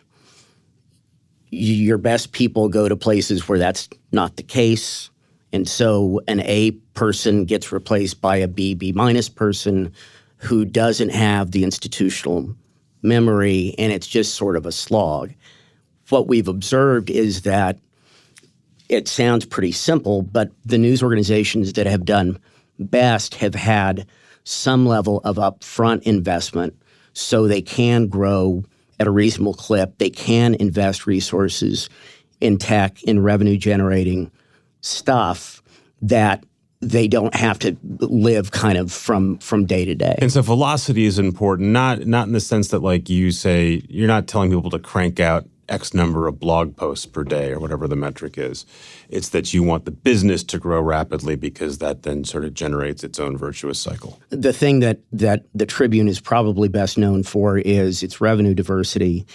Your 1.52 2.00
best 2.00 2.32
people 2.32 2.70
go 2.70 2.90
to 2.90 2.96
places 2.96 3.48
where 3.48 3.60
that's 3.60 3.88
not 4.12 4.38
the 4.38 4.44
case 4.44 5.12
and 5.54 5.70
so 5.70 6.20
an 6.28 6.42
A 6.42 6.72
person 6.96 7.46
gets 7.46 7.72
replaced 7.72 8.20
by 8.20 8.38
a 8.38 8.48
B, 8.48 8.74
B 8.74 8.92
minus 8.92 9.30
person 9.30 9.94
who 10.38 10.66
doesn't 10.66 11.12
have 11.12 11.52
the 11.52 11.64
institutional 11.64 12.54
memory, 13.04 13.76
and 13.78 13.94
it's 13.94 14.08
just 14.08 14.34
sort 14.34 14.58
of 14.58 14.66
a 14.66 14.72
slog. 14.72 15.32
What 16.10 16.28
we've 16.28 16.48
observed 16.48 17.10
is 17.10 17.44
that 17.44 17.78
it 18.90 19.08
sounds 19.08 19.46
pretty 19.46 19.72
simple, 19.72 20.22
but 20.22 20.52
the 20.66 20.78
news 20.78 21.02
organizations 21.02 21.74
that 21.74 21.88
have 21.88 22.06
done 22.06 22.40
best 22.80 23.36
have 23.36 23.56
had 23.56 24.06
some 24.44 24.86
level 24.86 25.22
of 25.24 25.38
upfront 25.38 26.04
investment 26.04 26.76
so 27.14 27.48
they 27.48 27.62
can 27.62 28.08
grow 28.08 28.64
at 29.00 29.08
a 29.08 29.12
reasonable 29.12 29.54
clip. 29.54 29.98
They 29.98 30.10
can 30.10 30.56
invest 30.56 31.08
resources 31.08 31.90
in 32.42 32.58
tech, 32.58 33.02
in 33.04 33.22
revenue 33.22 33.58
generating 33.58 34.32
stuff 34.82 35.64
that 36.02 36.44
they 36.82 37.08
don't 37.08 37.34
have 37.34 37.58
to 37.60 37.78
live 38.00 38.52
kind 38.52 38.78
of 38.78 38.92
from 38.92 39.38
from 39.38 39.66
day 39.66 39.86
to 39.86 39.96
day. 39.96 40.16
And 40.20 40.32
so 40.32 40.42
velocity 40.42 41.06
is 41.06 41.18
important, 41.18 41.70
not 41.70 42.06
not 42.06 42.28
in 42.28 42.34
the 42.34 42.42
sense 42.42 42.70
that 42.70 42.80
like 42.80 43.10
you 43.10 43.32
say 43.32 43.82
you're 43.88 44.08
not 44.08 44.28
telling 44.28 44.52
people 44.52 44.70
to 44.72 44.80
crank 44.80 45.22
out 45.22 45.48
X 45.70 45.94
number 45.94 46.28
of 46.28 46.40
blog 46.40 46.76
posts 46.76 47.06
per 47.06 47.24
day 47.24 47.52
or 47.52 47.60
whatever 47.60 47.88
the 47.88 47.96
metric 47.96 48.38
is. 48.38 48.66
It's 49.10 49.30
that 49.30 49.54
you 49.54 49.64
want 49.64 49.86
the 49.86 49.92
business 49.92 50.44
to 50.46 50.60
grow 50.60 50.82
rapidly 50.82 51.36
because 51.36 51.78
that 51.78 52.04
then 52.04 52.24
sort 52.24 52.46
of 52.46 52.54
generates 52.54 53.04
its 53.04 53.20
own 53.20 53.38
virtuous 53.38 53.80
cycle. 53.80 54.20
The 54.30 54.54
thing 54.54 54.80
that 54.80 55.00
that 55.12 55.46
the 55.54 55.66
Tribune 55.66 56.08
is 56.08 56.20
probably 56.20 56.68
best 56.68 56.98
known 56.98 57.24
for 57.24 57.58
is 57.58 58.04
its 58.04 58.20
revenue 58.20 58.54
diversity 58.54 59.26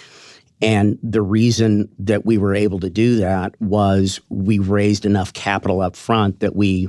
and 0.61 0.99
the 1.03 1.23
reason 1.23 1.89
that 1.99 2.27
we 2.27 2.37
were 2.37 2.55
able 2.55 2.81
to 2.81 2.91
do 2.91 3.17
that 3.17 3.61
was 3.61 4.21
we 4.29 4.59
raised 4.59 5.07
enough 5.07 5.33
capital 5.33 5.81
up 5.81 5.95
front 5.95 6.41
that 6.41 6.57
we, 6.57 6.89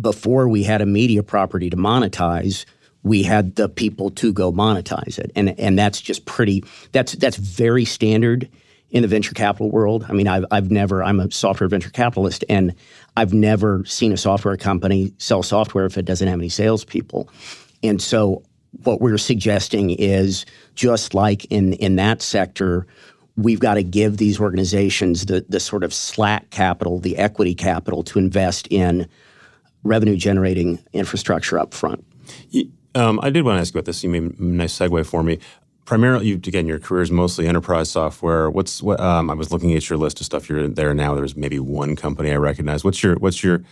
before 0.00 0.48
we 0.48 0.62
had 0.62 0.80
a 0.80 0.86
media 0.86 1.22
property 1.22 1.68
to 1.68 1.76
monetize, 1.76 2.64
we 3.02 3.22
had 3.22 3.56
the 3.56 3.68
people 3.68 4.10
to 4.10 4.32
go 4.32 4.50
monetize 4.50 5.18
it. 5.18 5.30
And, 5.36 5.58
and 5.60 5.78
that's 5.78 6.00
just 6.00 6.24
pretty, 6.24 6.64
that's, 6.92 7.12
that's 7.12 7.36
very 7.36 7.84
standard 7.84 8.48
in 8.92 9.02
the 9.02 9.08
venture 9.08 9.34
capital 9.34 9.70
world. 9.70 10.04
I 10.08 10.12
mean, 10.12 10.28
I've, 10.28 10.44
I've 10.50 10.70
never, 10.70 11.02
I'm 11.02 11.18
a 11.18 11.30
software 11.30 11.68
venture 11.68 11.90
capitalist, 11.90 12.44
and 12.48 12.74
I've 13.16 13.32
never 13.32 13.84
seen 13.86 14.12
a 14.12 14.16
software 14.16 14.56
company 14.56 15.12
sell 15.18 15.42
software 15.42 15.86
if 15.86 15.96
it 15.96 16.04
doesn't 16.04 16.28
have 16.28 16.38
any 16.38 16.50
salespeople. 16.50 17.28
And 17.82 18.00
so 18.00 18.42
what 18.84 19.00
we're 19.00 19.18
suggesting 19.18 19.90
is 19.90 20.46
just 20.74 21.14
like 21.14 21.46
in 21.46 21.72
in 21.74 21.96
that 21.96 22.22
sector, 22.22 22.86
we've 23.36 23.60
got 23.60 23.74
to 23.74 23.82
give 23.82 24.18
these 24.18 24.38
organizations 24.38 25.26
the 25.26 25.44
the 25.48 25.58
sort 25.60 25.84
of 25.84 25.92
slack 25.92 26.50
capital, 26.50 26.98
the 26.98 27.16
equity 27.16 27.54
capital 27.54 28.02
to 28.04 28.18
invest 28.18 28.68
in 28.70 29.08
revenue 29.84 30.16
generating 30.16 30.78
infrastructure 30.92 31.58
up 31.58 31.74
front. 31.74 32.04
Um, 32.94 33.20
I 33.22 33.30
did 33.30 33.44
want 33.44 33.56
to 33.56 33.60
ask 33.60 33.74
about 33.74 33.86
this. 33.86 34.04
You 34.04 34.10
made 34.10 34.38
a 34.38 34.44
nice 34.44 34.78
segue 34.78 35.06
for 35.06 35.22
me. 35.22 35.38
Primarily, 35.84 36.28
you, 36.28 36.34
again, 36.36 36.66
your 36.66 36.78
career 36.78 37.02
is 37.02 37.10
mostly 37.10 37.46
enterprise 37.46 37.90
software. 37.90 38.50
What's 38.50 38.82
what? 38.82 39.00
Um, 39.00 39.30
I 39.30 39.34
was 39.34 39.50
looking 39.50 39.74
at 39.74 39.88
your 39.90 39.98
list 39.98 40.20
of 40.20 40.26
stuff. 40.26 40.48
You're 40.48 40.68
there 40.68 40.94
now. 40.94 41.14
There's 41.14 41.36
maybe 41.36 41.58
one 41.58 41.96
company 41.96 42.30
I 42.32 42.36
recognize. 42.36 42.84
What's 42.84 43.02
your 43.02 43.16
What's 43.16 43.42
your 43.42 43.62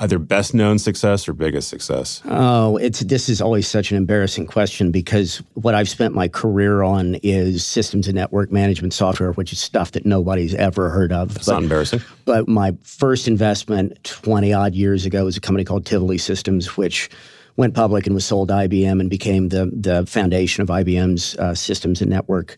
either 0.00 0.18
best 0.18 0.54
known 0.54 0.78
success 0.78 1.28
or 1.28 1.32
biggest 1.32 1.68
success? 1.68 2.22
Oh, 2.24 2.76
it's 2.78 3.00
this 3.00 3.28
is 3.28 3.40
always 3.40 3.68
such 3.68 3.90
an 3.90 3.96
embarrassing 3.98 4.46
question 4.46 4.90
because 4.90 5.42
what 5.54 5.74
I've 5.74 5.88
spent 5.88 6.14
my 6.14 6.26
career 6.26 6.82
on 6.82 7.16
is 7.22 7.64
systems 7.64 8.08
and 8.08 8.16
network 8.16 8.50
management 8.50 8.94
software, 8.94 9.32
which 9.32 9.52
is 9.52 9.60
stuff 9.60 9.92
that 9.92 10.04
nobody's 10.04 10.54
ever 10.54 10.88
heard 10.88 11.12
of. 11.12 11.34
That's 11.34 11.46
but, 11.46 11.52
not 11.52 11.62
embarrassing. 11.62 12.00
But 12.24 12.48
my 12.48 12.76
first 12.82 13.28
investment 13.28 14.02
20 14.04 14.52
odd 14.52 14.74
years 14.74 15.04
ago 15.04 15.24
was 15.26 15.36
a 15.36 15.40
company 15.40 15.64
called 15.64 15.86
Tivoli 15.86 16.18
Systems, 16.18 16.76
which 16.76 17.10
went 17.56 17.74
public 17.74 18.06
and 18.06 18.14
was 18.14 18.24
sold 18.24 18.48
to 18.48 18.54
IBM 18.54 19.00
and 19.00 19.10
became 19.10 19.48
the 19.48 19.70
the 19.72 20.06
foundation 20.06 20.62
of 20.62 20.68
IBM's 20.68 21.36
uh, 21.36 21.54
systems 21.54 22.00
and 22.00 22.10
network 22.10 22.56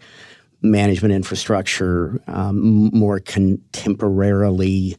management 0.62 1.12
infrastructure, 1.12 2.22
um, 2.28 2.90
more 2.92 3.18
contemporarily 3.18 4.96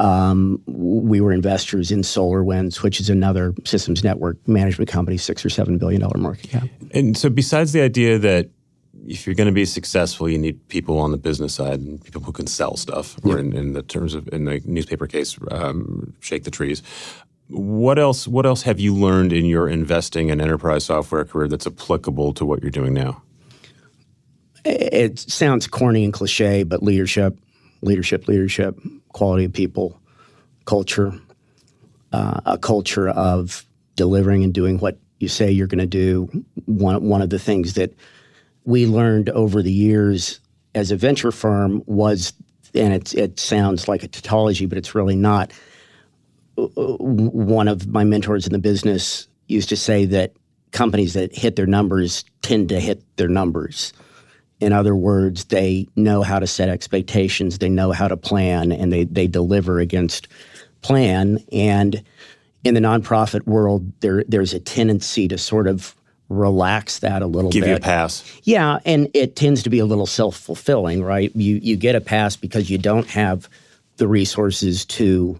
um, 0.00 0.62
we 0.66 1.20
were 1.20 1.32
investors 1.32 1.90
in 1.90 2.02
SolarWinds, 2.02 2.82
which 2.82 3.00
is 3.00 3.10
another 3.10 3.54
systems 3.64 4.04
network 4.04 4.36
management 4.46 4.88
company, 4.88 5.16
six 5.16 5.44
or 5.44 5.50
seven 5.50 5.78
billion 5.78 6.00
dollar 6.00 6.18
market 6.18 6.50
cap. 6.50 6.68
And 6.92 7.16
so, 7.16 7.28
besides 7.28 7.72
the 7.72 7.80
idea 7.80 8.18
that 8.18 8.48
if 9.06 9.26
you're 9.26 9.34
going 9.34 9.48
to 9.48 9.52
be 9.52 9.64
successful, 9.64 10.28
you 10.28 10.38
need 10.38 10.66
people 10.68 10.98
on 10.98 11.10
the 11.10 11.16
business 11.16 11.54
side 11.54 11.80
and 11.80 12.02
people 12.02 12.22
who 12.22 12.32
can 12.32 12.46
sell 12.46 12.76
stuff, 12.76 13.16
or 13.24 13.38
in, 13.38 13.56
in, 13.56 13.72
the 13.72 13.82
terms 13.82 14.14
of 14.14 14.28
in 14.32 14.44
the 14.44 14.60
newspaper 14.64 15.06
case, 15.06 15.38
um, 15.50 16.14
shake 16.20 16.44
the 16.44 16.50
trees. 16.50 16.82
What 17.48 17.98
else? 17.98 18.28
What 18.28 18.46
else 18.46 18.62
have 18.62 18.78
you 18.78 18.94
learned 18.94 19.32
in 19.32 19.44
your 19.44 19.68
investing 19.68 20.30
and 20.30 20.40
enterprise 20.40 20.84
software 20.84 21.24
career 21.24 21.48
that's 21.48 21.66
applicable 21.66 22.34
to 22.34 22.44
what 22.44 22.62
you're 22.62 22.70
doing 22.70 22.94
now? 22.94 23.22
It 24.64 25.18
sounds 25.18 25.66
corny 25.66 26.04
and 26.04 26.12
cliche, 26.12 26.62
but 26.62 26.82
leadership 26.82 27.38
leadership, 27.82 28.28
leadership, 28.28 28.78
quality 29.10 29.44
of 29.44 29.52
people, 29.52 30.00
culture, 30.64 31.14
uh, 32.12 32.40
a 32.46 32.58
culture 32.58 33.08
of 33.08 33.64
delivering 33.94 34.44
and 34.44 34.52
doing 34.52 34.78
what 34.78 34.98
you 35.20 35.28
say 35.28 35.50
you're 35.50 35.66
going 35.66 35.78
to 35.78 35.86
do. 35.86 36.44
One, 36.66 37.08
one 37.08 37.22
of 37.22 37.30
the 37.30 37.38
things 37.38 37.74
that 37.74 37.94
we 38.64 38.86
learned 38.86 39.30
over 39.30 39.62
the 39.62 39.72
years 39.72 40.40
as 40.74 40.90
a 40.90 40.96
venture 40.96 41.32
firm 41.32 41.82
was, 41.86 42.32
and 42.74 42.92
it, 42.92 43.14
it 43.14 43.40
sounds 43.40 43.88
like 43.88 44.02
a 44.02 44.08
tautology, 44.08 44.66
but 44.66 44.78
it's 44.78 44.94
really 44.94 45.16
not. 45.16 45.52
One 46.66 47.68
of 47.68 47.86
my 47.88 48.04
mentors 48.04 48.46
in 48.46 48.52
the 48.52 48.58
business 48.58 49.28
used 49.46 49.68
to 49.68 49.76
say 49.76 50.04
that 50.06 50.32
companies 50.72 51.14
that 51.14 51.34
hit 51.34 51.56
their 51.56 51.66
numbers 51.66 52.24
tend 52.42 52.68
to 52.70 52.80
hit 52.80 53.02
their 53.16 53.28
numbers. 53.28 53.92
In 54.60 54.72
other 54.72 54.96
words, 54.96 55.44
they 55.44 55.86
know 55.94 56.22
how 56.22 56.38
to 56.40 56.46
set 56.46 56.68
expectations, 56.68 57.58
they 57.58 57.68
know 57.68 57.92
how 57.92 58.08
to 58.08 58.16
plan, 58.16 58.72
and 58.72 58.92
they, 58.92 59.04
they 59.04 59.28
deliver 59.28 59.78
against 59.78 60.26
plan. 60.82 61.38
And 61.52 62.02
in 62.64 62.74
the 62.74 62.80
nonprofit 62.80 63.46
world, 63.46 63.90
there 64.00 64.24
there's 64.26 64.52
a 64.52 64.58
tendency 64.60 65.28
to 65.28 65.38
sort 65.38 65.68
of 65.68 65.94
relax 66.28 66.98
that 66.98 67.22
a 67.22 67.26
little 67.26 67.50
Give 67.50 67.62
bit. 67.62 67.70
you 67.70 67.76
a 67.76 67.80
pass. 67.80 68.24
Yeah, 68.42 68.80
and 68.84 69.08
it 69.14 69.36
tends 69.36 69.62
to 69.62 69.70
be 69.70 69.78
a 69.78 69.86
little 69.86 70.06
self 70.06 70.36
fulfilling, 70.36 71.02
right? 71.04 71.34
You 71.36 71.60
you 71.62 71.76
get 71.76 71.94
a 71.94 72.00
pass 72.00 72.34
because 72.36 72.68
you 72.68 72.78
don't 72.78 73.06
have 73.08 73.48
the 73.96 74.08
resources 74.08 74.84
to 74.86 75.38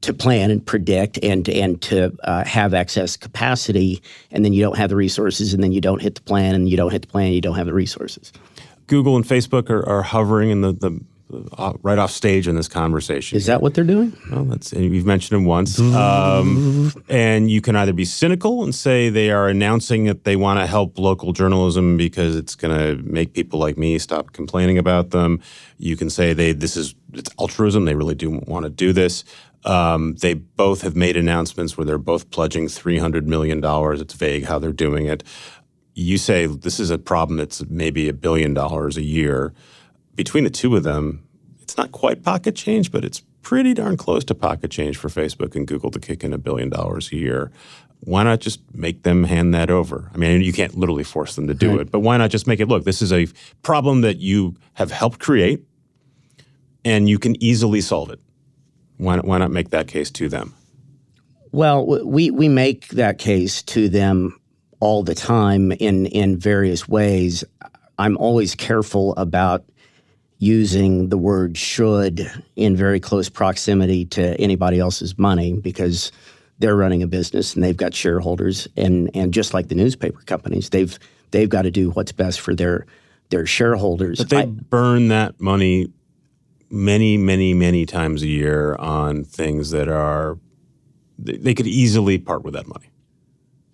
to 0.00 0.14
plan 0.14 0.50
and 0.50 0.64
predict 0.64 1.18
and 1.22 1.48
and 1.48 1.80
to 1.82 2.16
uh, 2.24 2.44
have 2.44 2.74
excess 2.74 3.16
capacity, 3.16 4.02
and 4.30 4.44
then 4.44 4.52
you 4.52 4.62
don't 4.62 4.76
have 4.76 4.90
the 4.90 4.96
resources, 4.96 5.54
and 5.54 5.62
then 5.62 5.72
you 5.72 5.80
don't 5.80 6.00
hit 6.00 6.14
the 6.14 6.20
plan, 6.22 6.54
and 6.54 6.68
you 6.68 6.76
don't 6.76 6.92
hit 6.92 7.02
the 7.02 7.08
plan, 7.08 7.26
and 7.26 7.34
you 7.34 7.40
don't 7.40 7.56
have 7.56 7.66
the 7.66 7.74
resources. 7.74 8.32
Google 8.86 9.16
and 9.16 9.24
Facebook 9.24 9.70
are, 9.70 9.86
are 9.88 10.02
hovering 10.02 10.50
in 10.50 10.62
the, 10.62 10.72
the 10.72 11.00
right 11.30 11.98
off 11.98 12.10
stage 12.10 12.48
in 12.48 12.56
this 12.56 12.68
conversation. 12.68 13.36
Is 13.36 13.46
that 13.46 13.60
what 13.60 13.74
they're 13.74 13.84
doing? 13.84 14.16
Well, 14.30 14.44
that's 14.44 14.72
you've 14.72 15.06
mentioned 15.06 15.36
them 15.36 15.44
once, 15.44 15.78
um, 15.78 16.92
and 17.08 17.50
you 17.50 17.60
can 17.60 17.76
either 17.76 17.92
be 17.92 18.04
cynical 18.04 18.62
and 18.62 18.74
say 18.74 19.10
they 19.10 19.30
are 19.30 19.48
announcing 19.48 20.04
that 20.04 20.24
they 20.24 20.36
want 20.36 20.60
to 20.60 20.66
help 20.66 20.98
local 20.98 21.32
journalism 21.32 21.96
because 21.96 22.34
it's 22.34 22.54
going 22.54 22.76
to 22.76 23.02
make 23.02 23.34
people 23.34 23.58
like 23.58 23.76
me 23.76 23.98
stop 23.98 24.32
complaining 24.32 24.78
about 24.78 25.10
them. 25.10 25.40
You 25.76 25.96
can 25.96 26.08
say 26.08 26.32
they 26.32 26.52
this 26.52 26.76
is 26.76 26.94
it's 27.12 27.30
altruism; 27.38 27.84
they 27.84 27.94
really 27.94 28.14
do 28.14 28.30
want 28.46 28.64
to 28.64 28.70
do 28.70 28.92
this. 28.92 29.24
Um, 29.64 30.14
they 30.14 30.34
both 30.34 30.82
have 30.82 30.96
made 30.96 31.16
announcements 31.16 31.76
where 31.76 31.84
they're 31.84 31.98
both 31.98 32.30
pledging 32.30 32.68
three 32.68 32.98
hundred 32.98 33.28
million 33.28 33.60
dollars. 33.60 34.00
It's 34.00 34.14
vague 34.14 34.44
how 34.44 34.58
they're 34.58 34.72
doing 34.72 35.06
it. 35.06 35.22
You 35.94 36.16
say 36.16 36.46
this 36.46 36.78
is 36.78 36.90
a 36.90 36.98
problem 36.98 37.38
that's 37.38 37.62
maybe 37.68 38.08
a 38.08 38.12
billion 38.12 38.54
dollars 38.54 38.96
a 38.96 39.02
year 39.02 39.52
between 40.18 40.42
the 40.42 40.50
two 40.50 40.74
of 40.74 40.82
them, 40.82 41.22
it's 41.60 41.76
not 41.76 41.92
quite 41.92 42.24
pocket 42.24 42.56
change, 42.56 42.90
but 42.90 43.04
it's 43.04 43.22
pretty 43.40 43.72
darn 43.72 43.96
close 43.96 44.24
to 44.24 44.34
pocket 44.34 44.68
change 44.68 44.96
for 44.96 45.08
Facebook 45.08 45.54
and 45.54 45.64
Google 45.64 45.92
to 45.92 46.00
kick 46.00 46.24
in 46.24 46.32
a 46.32 46.38
billion 46.38 46.70
dollars 46.70 47.12
a 47.12 47.16
year. 47.16 47.52
Why 48.00 48.24
not 48.24 48.40
just 48.40 48.60
make 48.74 49.04
them 49.04 49.22
hand 49.22 49.54
that 49.54 49.70
over? 49.70 50.10
I 50.12 50.18
mean, 50.18 50.40
you 50.40 50.52
can't 50.52 50.76
literally 50.76 51.04
force 51.04 51.36
them 51.36 51.46
to 51.46 51.54
do 51.54 51.70
right. 51.70 51.80
it, 51.82 51.92
but 51.92 52.00
why 52.00 52.16
not 52.16 52.30
just 52.30 52.48
make 52.48 52.58
it 52.58 52.66
look, 52.66 52.82
this 52.82 53.00
is 53.00 53.12
a 53.12 53.28
problem 53.62 54.00
that 54.00 54.16
you 54.16 54.56
have 54.74 54.90
helped 54.90 55.20
create 55.20 55.62
and 56.84 57.08
you 57.08 57.20
can 57.20 57.40
easily 57.40 57.80
solve 57.80 58.10
it. 58.10 58.18
Why 58.96 59.16
not, 59.16 59.24
why 59.24 59.38
not 59.38 59.52
make 59.52 59.70
that 59.70 59.86
case 59.86 60.10
to 60.10 60.28
them? 60.28 60.52
Well, 61.52 61.86
we, 62.04 62.32
we 62.32 62.48
make 62.48 62.88
that 62.88 63.18
case 63.18 63.62
to 63.62 63.88
them 63.88 64.36
all 64.80 65.04
the 65.04 65.14
time 65.14 65.70
in, 65.70 66.06
in 66.06 66.40
various 66.40 66.88
ways. 66.88 67.44
I'm 68.00 68.16
always 68.16 68.56
careful 68.56 69.14
about 69.16 69.64
using 70.38 71.08
the 71.08 71.18
word 71.18 71.56
should 71.56 72.30
in 72.56 72.76
very 72.76 73.00
close 73.00 73.28
proximity 73.28 74.04
to 74.04 74.40
anybody 74.40 74.78
else's 74.78 75.18
money 75.18 75.54
because 75.54 76.12
they're 76.60 76.76
running 76.76 77.02
a 77.02 77.06
business 77.06 77.54
and 77.54 77.62
they've 77.62 77.76
got 77.76 77.92
shareholders 77.92 78.68
and 78.76 79.10
and 79.14 79.34
just 79.34 79.52
like 79.52 79.68
the 79.68 79.74
newspaper 79.74 80.20
companies 80.26 80.70
they've 80.70 80.98
they've 81.32 81.48
got 81.48 81.62
to 81.62 81.70
do 81.70 81.90
what's 81.90 82.12
best 82.12 82.40
for 82.40 82.54
their 82.54 82.86
their 83.30 83.46
shareholders 83.46 84.18
but 84.18 84.30
they 84.30 84.42
I, 84.42 84.46
burn 84.46 85.08
that 85.08 85.40
money 85.40 85.92
many 86.70 87.16
many 87.16 87.52
many 87.52 87.84
times 87.84 88.22
a 88.22 88.28
year 88.28 88.76
on 88.76 89.24
things 89.24 89.70
that 89.70 89.88
are 89.88 90.38
they, 91.18 91.36
they 91.36 91.54
could 91.54 91.66
easily 91.66 92.16
part 92.18 92.44
with 92.44 92.54
that 92.54 92.68
money 92.68 92.90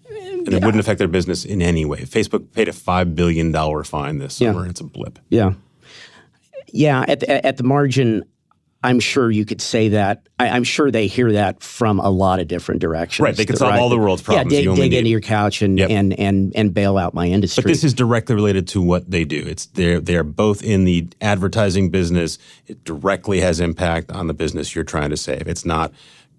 and 0.08 0.52
yeah. 0.52 0.58
it 0.58 0.64
wouldn't 0.64 0.80
affect 0.80 0.98
their 0.98 1.08
business 1.08 1.46
in 1.46 1.62
any 1.62 1.86
way. 1.86 2.02
Facebook 2.02 2.52
paid 2.52 2.68
a 2.68 2.72
$5 2.72 3.14
billion 3.14 3.50
fine 3.82 4.18
this 4.18 4.36
summer. 4.36 4.64
Yeah. 4.64 4.70
It's 4.70 4.80
a 4.80 4.84
blip. 4.84 5.18
Yeah. 5.30 5.54
Yeah, 6.74 7.04
at 7.06 7.20
the, 7.20 7.46
at 7.46 7.56
the 7.56 7.62
margin, 7.62 8.24
I'm 8.82 8.98
sure 8.98 9.30
you 9.30 9.44
could 9.44 9.62
say 9.62 9.90
that. 9.90 10.28
I, 10.40 10.48
am 10.48 10.64
sure 10.64 10.90
they 10.90 11.06
hear 11.06 11.32
that 11.32 11.62
from 11.62 12.00
a 12.00 12.10
lot 12.10 12.40
of 12.40 12.48
different 12.48 12.80
directions. 12.80 13.24
Right, 13.24 13.36
they 13.36 13.46
could 13.46 13.56
solve 13.56 13.70
right? 13.70 13.80
all 13.80 13.88
the 13.88 13.96
world's 13.96 14.22
problems. 14.22 14.52
Yeah, 14.52 14.62
dig, 14.62 14.74
dig 14.74 14.92
into 14.92 15.08
your 15.08 15.20
couch 15.20 15.62
and, 15.62 15.78
yep. 15.78 15.88
and 15.88 16.12
and 16.18 16.52
and 16.56 16.74
bail 16.74 16.98
out 16.98 17.14
my 17.14 17.26
industry. 17.26 17.62
But 17.62 17.68
this 17.68 17.84
is 17.84 17.94
directly 17.94 18.34
related 18.34 18.66
to 18.68 18.82
what 18.82 19.08
they 19.08 19.24
do. 19.24 19.42
It's 19.46 19.66
they're 19.66 20.00
they're 20.00 20.24
both 20.24 20.64
in 20.64 20.84
the 20.84 21.08
advertising 21.20 21.90
business. 21.90 22.38
It 22.66 22.82
directly 22.82 23.40
has 23.40 23.60
impact 23.60 24.10
on 24.10 24.26
the 24.26 24.34
business 24.34 24.74
you're 24.74 24.82
trying 24.82 25.10
to 25.10 25.16
save. 25.16 25.46
It's 25.46 25.64
not 25.64 25.92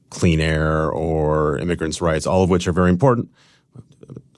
clean 0.10 0.42
air 0.42 0.92
or 0.92 1.58
immigrants' 1.58 2.02
rights, 2.02 2.28
all 2.28 2.44
of 2.44 2.50
which 2.50 2.68
are 2.68 2.74
very 2.74 2.90
important. 2.90 3.30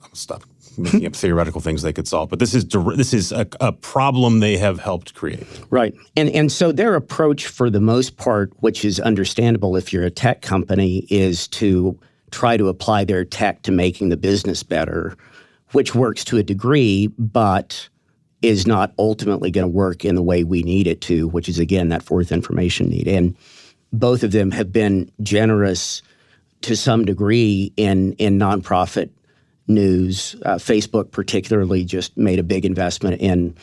I'll 0.02 0.14
stop 0.14 0.44
making 0.78 1.06
up 1.06 1.14
theoretical 1.14 1.60
things 1.60 1.82
they 1.82 1.92
could 1.92 2.08
solve. 2.08 2.28
But 2.28 2.38
this 2.38 2.54
is 2.54 2.66
this 2.66 3.12
is 3.12 3.32
a, 3.32 3.46
a, 3.60 3.72
problem 3.72 4.40
they 4.40 4.56
have 4.56 4.78
helped 4.78 5.14
create. 5.14 5.46
Right, 5.70 5.94
and 6.16 6.28
and 6.30 6.50
so 6.50 6.72
their 6.72 6.94
approach, 6.94 7.46
for 7.46 7.70
the 7.70 7.80
most 7.80 8.16
part, 8.16 8.52
which 8.60 8.84
is 8.84 9.00
understandable 9.00 9.76
if 9.76 9.92
you're 9.92 10.04
a 10.04 10.10
tech 10.10 10.42
company, 10.42 11.06
is 11.10 11.48
to 11.48 11.98
try 12.30 12.56
to 12.56 12.68
apply 12.68 13.04
their 13.04 13.24
tech 13.24 13.62
to 13.62 13.72
making 13.72 14.08
the 14.10 14.16
business 14.16 14.62
better, 14.62 15.16
which 15.72 15.94
works 15.94 16.24
to 16.24 16.36
a 16.36 16.42
degree, 16.42 17.08
but 17.18 17.88
is 18.42 18.66
not 18.66 18.92
ultimately 18.98 19.50
going 19.50 19.64
to 19.64 19.68
work 19.68 20.04
in 20.04 20.14
the 20.14 20.22
way 20.22 20.44
we 20.44 20.62
need 20.62 20.86
it 20.86 21.00
to, 21.00 21.28
which 21.28 21.48
is 21.48 21.58
again 21.58 21.88
that 21.88 22.02
fourth 22.02 22.30
information 22.30 22.88
need. 22.88 23.08
And 23.08 23.36
both 23.92 24.22
of 24.22 24.32
them 24.32 24.50
have 24.50 24.72
been 24.72 25.10
generous 25.22 26.02
to 26.62 26.76
some 26.76 27.04
degree 27.04 27.72
in 27.76 28.12
in 28.14 28.38
nonprofit 28.38 29.10
news. 29.68 30.36
Uh, 30.44 30.54
Facebook, 30.54 31.10
particularly, 31.10 31.84
just 31.84 32.16
made 32.16 32.38
a 32.38 32.42
big 32.42 32.64
investment 32.64 33.20
in 33.20 33.54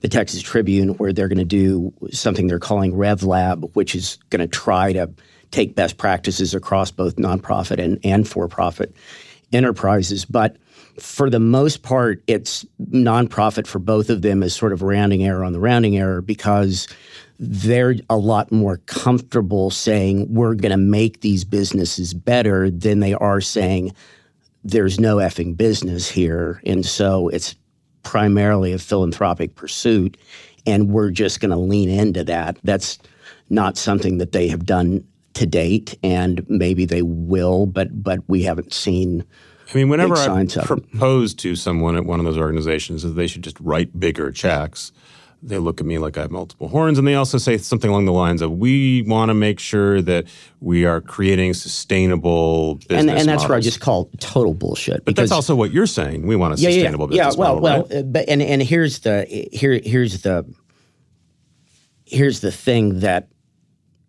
the 0.00 0.08
Texas 0.08 0.40
Tribune, 0.40 0.90
where 0.94 1.12
they're 1.12 1.28
going 1.28 1.38
to 1.38 1.44
do 1.44 1.92
something 2.10 2.46
they're 2.46 2.58
calling 2.58 2.92
RevLab, 2.92 3.74
which 3.74 3.94
is 3.94 4.18
going 4.30 4.40
to 4.40 4.46
try 4.46 4.92
to 4.92 5.10
take 5.50 5.74
best 5.74 5.98
practices 5.98 6.54
across 6.54 6.90
both 6.90 7.16
nonprofit 7.16 7.82
and, 7.82 7.98
and 8.04 8.26
for 8.26 8.48
profit 8.48 8.94
enterprises. 9.52 10.24
But 10.24 10.56
for 10.98 11.30
the 11.30 11.40
most 11.40 11.82
part, 11.82 12.22
it's 12.26 12.64
nonprofit 12.90 13.66
for 13.66 13.78
both 13.78 14.10
of 14.10 14.22
them 14.22 14.42
is 14.42 14.54
sort 14.54 14.72
of 14.72 14.82
rounding 14.82 15.24
error 15.24 15.44
on 15.44 15.52
the 15.52 15.60
rounding 15.60 15.96
error 15.96 16.20
because 16.20 16.88
they're 17.38 17.96
a 18.10 18.16
lot 18.16 18.52
more 18.52 18.78
comfortable 18.86 19.70
saying 19.70 20.32
we're 20.32 20.54
going 20.54 20.72
to 20.72 20.76
make 20.76 21.22
these 21.22 21.44
businesses 21.44 22.12
better 22.12 22.70
than 22.70 23.00
they 23.00 23.14
are 23.14 23.40
saying 23.40 23.92
there's 24.64 25.00
no 25.00 25.16
effing 25.16 25.56
business 25.56 26.08
here. 26.08 26.60
And 26.66 26.84
so 26.84 27.28
it's 27.28 27.54
primarily 28.02 28.72
a 28.72 28.78
philanthropic 28.78 29.54
pursuit. 29.54 30.16
And 30.66 30.90
we're 30.90 31.10
just 31.10 31.40
going 31.40 31.50
to 31.50 31.56
lean 31.56 31.88
into 31.88 32.24
that. 32.24 32.58
That's 32.62 32.98
not 33.48 33.76
something 33.76 34.18
that 34.18 34.32
they 34.32 34.48
have 34.48 34.64
done 34.64 35.04
to 35.34 35.46
date, 35.46 35.98
and 36.02 36.44
maybe 36.48 36.84
they 36.84 37.02
will, 37.02 37.66
but 37.66 38.02
but 38.02 38.20
we 38.28 38.42
haven't 38.42 38.72
seen. 38.72 39.24
I 39.72 39.76
mean, 39.76 39.88
whenever 39.88 40.16
I 40.16 40.44
propose 40.44 41.32
to 41.34 41.54
someone 41.54 41.96
at 41.96 42.04
one 42.04 42.18
of 42.18 42.26
those 42.26 42.38
organizations 42.38 43.02
that 43.02 43.10
they 43.10 43.28
should 43.28 43.42
just 43.42 43.58
write 43.60 43.98
bigger 43.98 44.32
checks, 44.32 44.90
they 45.42 45.58
look 45.58 45.80
at 45.80 45.86
me 45.86 45.98
like 45.98 46.18
I 46.18 46.22
have 46.22 46.30
multiple 46.30 46.68
horns, 46.68 46.98
and 46.98 47.06
they 47.06 47.14
also 47.14 47.38
say 47.38 47.56
something 47.58 47.90
along 47.90 48.04
the 48.04 48.12
lines 48.12 48.42
of, 48.42 48.52
"We 48.52 49.02
want 49.02 49.30
to 49.30 49.34
make 49.34 49.58
sure 49.58 50.02
that 50.02 50.26
we 50.60 50.84
are 50.84 51.00
creating 51.00 51.54
sustainable 51.54 52.76
business." 52.76 53.00
And, 53.00 53.10
and 53.10 53.18
that's 53.20 53.42
models. 53.42 53.48
what 53.48 53.56
I 53.56 53.60
just 53.60 53.80
call 53.80 54.10
total 54.18 54.54
bullshit. 54.54 55.04
But 55.04 55.16
that's 55.16 55.32
also 55.32 55.54
what 55.54 55.72
you're 55.72 55.86
saying. 55.86 56.26
We 56.26 56.36
want 56.36 56.58
a 56.58 56.60
yeah, 56.60 56.70
sustainable 56.70 57.06
yeah, 57.12 57.24
business 57.24 57.36
yeah, 57.36 57.40
well, 57.40 57.60
model. 57.60 57.62
Well, 57.62 58.02
right? 58.02 58.12
But 58.12 58.28
and 58.28 58.42
and 58.42 58.62
here's 58.62 59.00
the 59.00 59.24
here 59.52 59.80
here's 59.82 60.22
the 60.22 60.44
here's 62.04 62.40
the 62.40 62.52
thing 62.52 63.00
that 63.00 63.28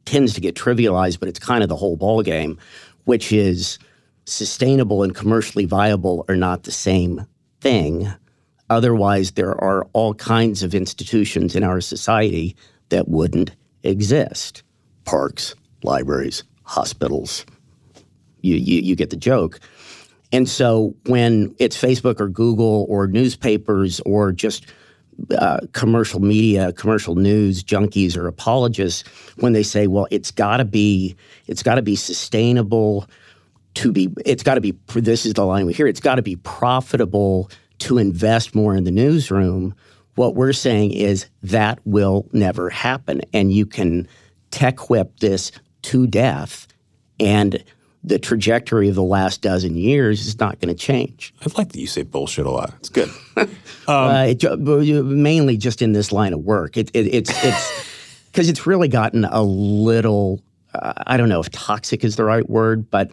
tends 0.05 0.33
to 0.33 0.41
get 0.41 0.55
trivialized, 0.55 1.19
but 1.19 1.29
it's 1.29 1.39
kind 1.39 1.63
of 1.63 1.69
the 1.69 1.75
whole 1.75 1.95
ball 1.95 2.23
game, 2.23 2.57
which 3.05 3.31
is 3.31 3.79
sustainable 4.25 5.03
and 5.03 5.15
commercially 5.15 5.65
viable 5.65 6.25
are 6.27 6.35
not 6.35 6.63
the 6.63 6.71
same 6.71 7.25
thing. 7.61 8.11
Otherwise, 8.71 9.31
there 9.31 9.61
are 9.61 9.85
all 9.91 10.13
kinds 10.13 10.63
of 10.63 10.73
institutions 10.73 11.57
in 11.57 11.63
our 11.63 11.81
society 11.81 12.55
that 12.87 13.09
wouldn't 13.09 13.51
exist 13.83 14.63
parks, 15.03 15.55
libraries, 15.83 16.45
hospitals. 16.63 17.45
You, 18.39 18.55
you, 18.55 18.81
you 18.81 18.95
get 18.95 19.09
the 19.09 19.17
joke. 19.17 19.59
And 20.31 20.47
so 20.47 20.95
when 21.07 21.53
it's 21.59 21.75
Facebook 21.79 22.21
or 22.21 22.29
Google 22.29 22.85
or 22.87 23.07
newspapers 23.07 23.99
or 24.05 24.31
just 24.31 24.67
uh, 25.37 25.59
commercial 25.73 26.21
media, 26.21 26.71
commercial 26.71 27.15
news 27.15 27.65
junkies 27.65 28.15
or 28.15 28.25
apologists, 28.25 29.03
when 29.39 29.51
they 29.51 29.63
say, 29.63 29.87
"Well, 29.87 30.07
it's 30.11 30.31
got 30.31 30.57
to 30.57 30.65
be, 30.65 31.13
it's 31.47 31.61
got 31.61 31.75
to 31.75 31.81
be 31.81 31.97
sustainable 31.97 33.05
to 33.73 33.91
be, 33.91 34.09
it's 34.25 34.43
got 34.43 34.55
to 34.55 34.61
be." 34.61 34.73
This 34.93 35.25
is 35.25 35.33
the 35.33 35.45
line 35.45 35.65
we 35.65 35.73
hear: 35.73 35.87
"It's 35.87 35.99
got 35.99 36.15
to 36.15 36.21
be 36.21 36.37
profitable 36.37 37.51
to 37.81 37.97
invest 37.97 38.55
more 38.55 38.75
in 38.75 38.83
the 38.83 38.91
newsroom, 38.91 39.75
what 40.15 40.35
we're 40.35 40.53
saying 40.53 40.91
is 40.91 41.27
that 41.43 41.79
will 41.85 42.27
never 42.31 42.69
happen. 42.69 43.21
And 43.33 43.51
you 43.51 43.65
can 43.65 44.07
tech 44.51 44.89
whip 44.89 45.19
this 45.19 45.51
to 45.83 46.05
death, 46.07 46.67
and 47.19 47.63
the 48.03 48.19
trajectory 48.19 48.89
of 48.89 48.95
the 48.95 49.03
last 49.03 49.41
dozen 49.41 49.75
years 49.75 50.25
is 50.25 50.39
not 50.39 50.59
going 50.59 50.75
to 50.75 50.79
change. 50.79 51.33
I 51.41 51.47
like 51.57 51.71
that 51.71 51.79
you 51.79 51.87
say 51.87 52.03
bullshit 52.03 52.45
a 52.45 52.51
lot. 52.51 52.73
It's 52.79 52.89
good. 52.89 53.09
um, 53.37 53.47
uh, 53.87 54.25
it, 54.27 54.43
mainly 55.05 55.57
just 55.57 55.81
in 55.81 55.93
this 55.93 56.11
line 56.11 56.33
of 56.33 56.41
work. 56.41 56.77
It, 56.77 56.91
it, 56.93 57.07
it's 57.13 57.31
it's 57.43 57.87
because 58.31 58.49
it's 58.49 58.65
really 58.67 58.87
gotten 58.87 59.25
a 59.25 59.41
little. 59.41 60.41
Uh, 60.73 60.93
I 61.07 61.17
don't 61.17 61.29
know 61.29 61.39
if 61.39 61.49
toxic 61.51 62.03
is 62.03 62.15
the 62.15 62.23
right 62.23 62.47
word, 62.49 62.89
but 62.89 63.11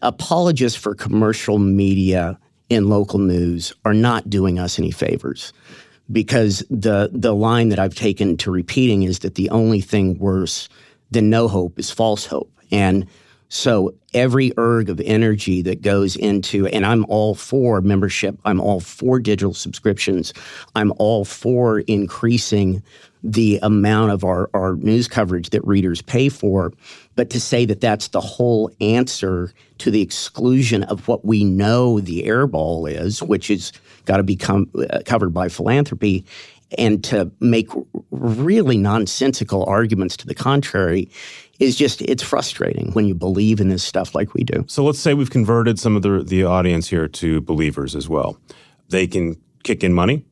apologists 0.00 0.78
for 0.78 0.94
commercial 0.94 1.58
media 1.58 2.38
in 2.68 2.88
local 2.88 3.18
news 3.18 3.72
are 3.84 3.94
not 3.94 4.28
doing 4.28 4.58
us 4.58 4.78
any 4.78 4.90
favors 4.90 5.52
because 6.10 6.64
the 6.70 7.10
the 7.12 7.34
line 7.34 7.68
that 7.70 7.78
I've 7.78 7.94
taken 7.94 8.36
to 8.38 8.50
repeating 8.50 9.02
is 9.02 9.20
that 9.20 9.34
the 9.34 9.50
only 9.50 9.80
thing 9.80 10.18
worse 10.18 10.68
than 11.10 11.30
no 11.30 11.48
hope 11.48 11.78
is 11.78 11.90
false 11.90 12.26
hope. 12.26 12.52
And 12.70 13.06
So 13.48 13.94
every 14.12 14.52
erg 14.58 14.90
of 14.90 15.00
energy 15.00 15.62
that 15.62 15.80
goes 15.80 16.16
into, 16.16 16.66
and 16.66 16.84
I'm 16.84 17.06
all 17.08 17.34
for 17.34 17.80
membership, 17.80 18.38
I'm 18.44 18.60
all 18.60 18.80
for 18.80 19.18
digital 19.18 19.54
subscriptions, 19.54 20.34
I'm 20.74 20.92
all 20.98 21.24
for 21.24 21.80
increasing 21.80 22.82
the 23.22 23.58
amount 23.62 24.12
of 24.12 24.24
our, 24.24 24.50
our 24.54 24.76
news 24.76 25.08
coverage 25.08 25.50
that 25.50 25.66
readers 25.66 26.02
pay 26.02 26.28
for. 26.28 26.72
But 27.16 27.30
to 27.30 27.40
say 27.40 27.64
that 27.66 27.80
that's 27.80 28.08
the 28.08 28.20
whole 28.20 28.70
answer 28.80 29.52
to 29.78 29.90
the 29.90 30.00
exclusion 30.00 30.84
of 30.84 31.08
what 31.08 31.24
we 31.24 31.44
know 31.44 32.00
the 32.00 32.24
airball 32.24 32.90
is, 32.90 33.22
which 33.22 33.50
is 33.50 33.72
got 34.04 34.18
to 34.18 34.22
be 34.22 34.38
uh, 34.40 35.00
covered 35.04 35.30
by 35.30 35.48
philanthropy, 35.48 36.24
and 36.76 37.02
to 37.04 37.30
make 37.40 37.68
really 38.10 38.76
nonsensical 38.76 39.64
arguments 39.64 40.16
to 40.18 40.26
the 40.26 40.34
contrary 40.34 41.10
is 41.58 41.76
just 41.76 42.02
it's 42.02 42.22
frustrating 42.22 42.92
when 42.92 43.06
you 43.06 43.14
believe 43.14 43.60
in 43.60 43.68
this 43.68 43.82
stuff 43.82 44.14
like 44.14 44.34
we 44.34 44.44
do. 44.44 44.64
So 44.68 44.84
let's 44.84 44.98
say 44.98 45.14
we've 45.14 45.30
converted 45.30 45.78
some 45.78 45.96
of 45.96 46.02
the 46.02 46.22
the 46.22 46.44
audience 46.44 46.88
here 46.88 47.08
to 47.08 47.40
believers 47.40 47.96
as 47.96 48.08
well. 48.08 48.38
They 48.90 49.06
can 49.06 49.36
kick 49.64 49.82
in 49.82 49.92
money. 49.92 50.24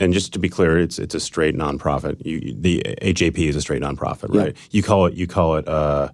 And 0.00 0.12
just 0.14 0.32
to 0.32 0.38
be 0.38 0.48
clear, 0.48 0.78
it's 0.78 0.98
it's 0.98 1.14
a 1.14 1.20
straight 1.20 1.54
nonprofit. 1.54 2.24
You, 2.24 2.54
the 2.58 2.82
AJP 3.02 3.38
is 3.38 3.54
a 3.56 3.60
straight 3.60 3.82
nonprofit, 3.82 4.34
right? 4.34 4.56
You 4.70 4.82
call 4.82 5.06
it 5.06 5.14
you 5.14 5.26
call 5.26 5.56
it 5.56 5.68
uh, 5.68 6.08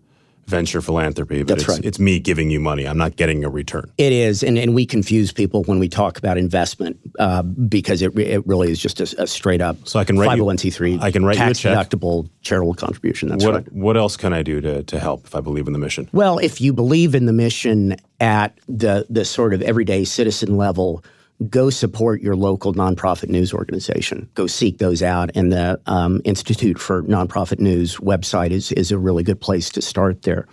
venture 0.47 0.80
philanthropy, 0.80 1.43
but 1.43 1.49
That's 1.59 1.62
it's, 1.62 1.68
right. 1.70 1.84
it's 1.84 1.99
me 2.01 2.18
giving 2.20 2.51
you 2.51 2.59
money. 2.61 2.87
I'm 2.87 2.99
not 2.99 3.16
getting 3.16 3.45
a 3.45 3.49
return. 3.49 3.91
It 3.99 4.12
is, 4.12 4.43
and, 4.43 4.59
and 4.59 4.74
we 4.74 4.87
confuse 4.87 5.32
people 5.32 5.62
when 5.64 5.78
we 5.80 5.89
talk 5.89 6.18
about 6.18 6.39
investment 6.39 6.99
uh, 7.18 7.43
because 7.43 8.01
it, 8.03 8.16
it 8.18 8.47
really 8.47 8.70
is 8.70 8.78
just 8.80 9.01
a, 9.01 9.22
a 9.22 9.26
straight 9.26 9.61
up 9.61 9.76
So 9.89 9.99
I 9.99 10.05
can 10.05 10.18
write 10.18 10.37
you- 10.37 10.45
501c3 10.45 11.01
I 11.03 11.11
can 11.11 11.24
write 11.24 11.37
you 11.37 11.43
a 11.43 11.47
tax 11.47 11.61
check. 11.61 11.76
deductible 11.76 12.28
charitable 12.43 12.74
contribution. 12.74 13.28
That's 13.28 13.45
what 13.45 13.55
right. 13.55 13.72
what 13.72 13.97
else 13.97 14.16
can 14.16 14.32
I 14.32 14.43
do 14.43 14.61
to 14.61 14.82
to 14.82 14.99
help 14.99 15.26
if 15.26 15.34
I 15.37 15.41
believe 15.41 15.66
in 15.68 15.72
the 15.72 15.78
mission? 15.80 16.09
Well, 16.12 16.39
if 16.39 16.61
you 16.61 16.72
believe 16.72 17.14
in 17.14 17.26
the 17.26 17.32
mission 17.32 17.97
at 18.20 18.59
the 18.68 19.07
the 19.11 19.24
sort 19.24 19.55
of 19.55 19.62
everyday 19.62 20.05
citizen 20.05 20.57
level, 20.57 21.05
go 21.49 21.70
support 21.70 22.22
your 22.22 22.37
local 22.37 22.72
nonprofit 22.72 23.28
news 23.28 23.53
organization. 23.53 24.28
Go 24.34 24.47
seek 24.47 24.78
those 24.78 25.03
out, 25.03 25.30
and 25.34 25.53
the 25.53 25.80
um, 25.87 26.20
Institute 26.24 26.78
for 26.78 27.03
Nonprofit 27.03 27.61
News 27.61 27.97
website 27.97 28.51
is 28.51 28.72
is 28.72 28.91
a 28.91 28.99
really 28.99 29.22
good 29.22 29.41
place 29.41 29.70
to 29.70 29.82
start 29.82 30.22
there. 30.22 30.47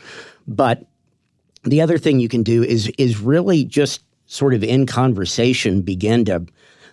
But 0.47 0.85
the 1.63 1.81
other 1.81 1.97
thing 1.97 2.19
you 2.19 2.29
can 2.29 2.43
do 2.43 2.63
is 2.63 2.91
is 2.97 3.19
really 3.19 3.63
just 3.63 4.03
sort 4.25 4.53
of 4.53 4.63
in 4.63 4.85
conversation 4.85 5.81
begin 5.81 6.25
to 6.25 6.45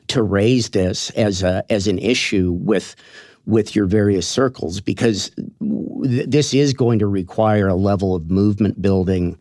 to 0.09 0.22
raise 0.22 0.70
this 0.70 1.11
as 1.11 1.43
a 1.43 1.64
as 1.70 1.86
an 1.86 1.99
issue 1.99 2.53
with 2.53 2.95
with 3.47 3.74
your 3.74 3.86
various 3.86 4.28
circles 4.28 4.80
because 4.80 5.30
th- 5.61 6.28
this 6.28 6.55
is 6.55 6.72
going 6.72 6.99
to 6.99 7.07
require 7.07 7.68
a 7.68 7.74
level 7.74 8.14
of 8.14 8.30
movement 8.30 8.80
building 8.80 9.36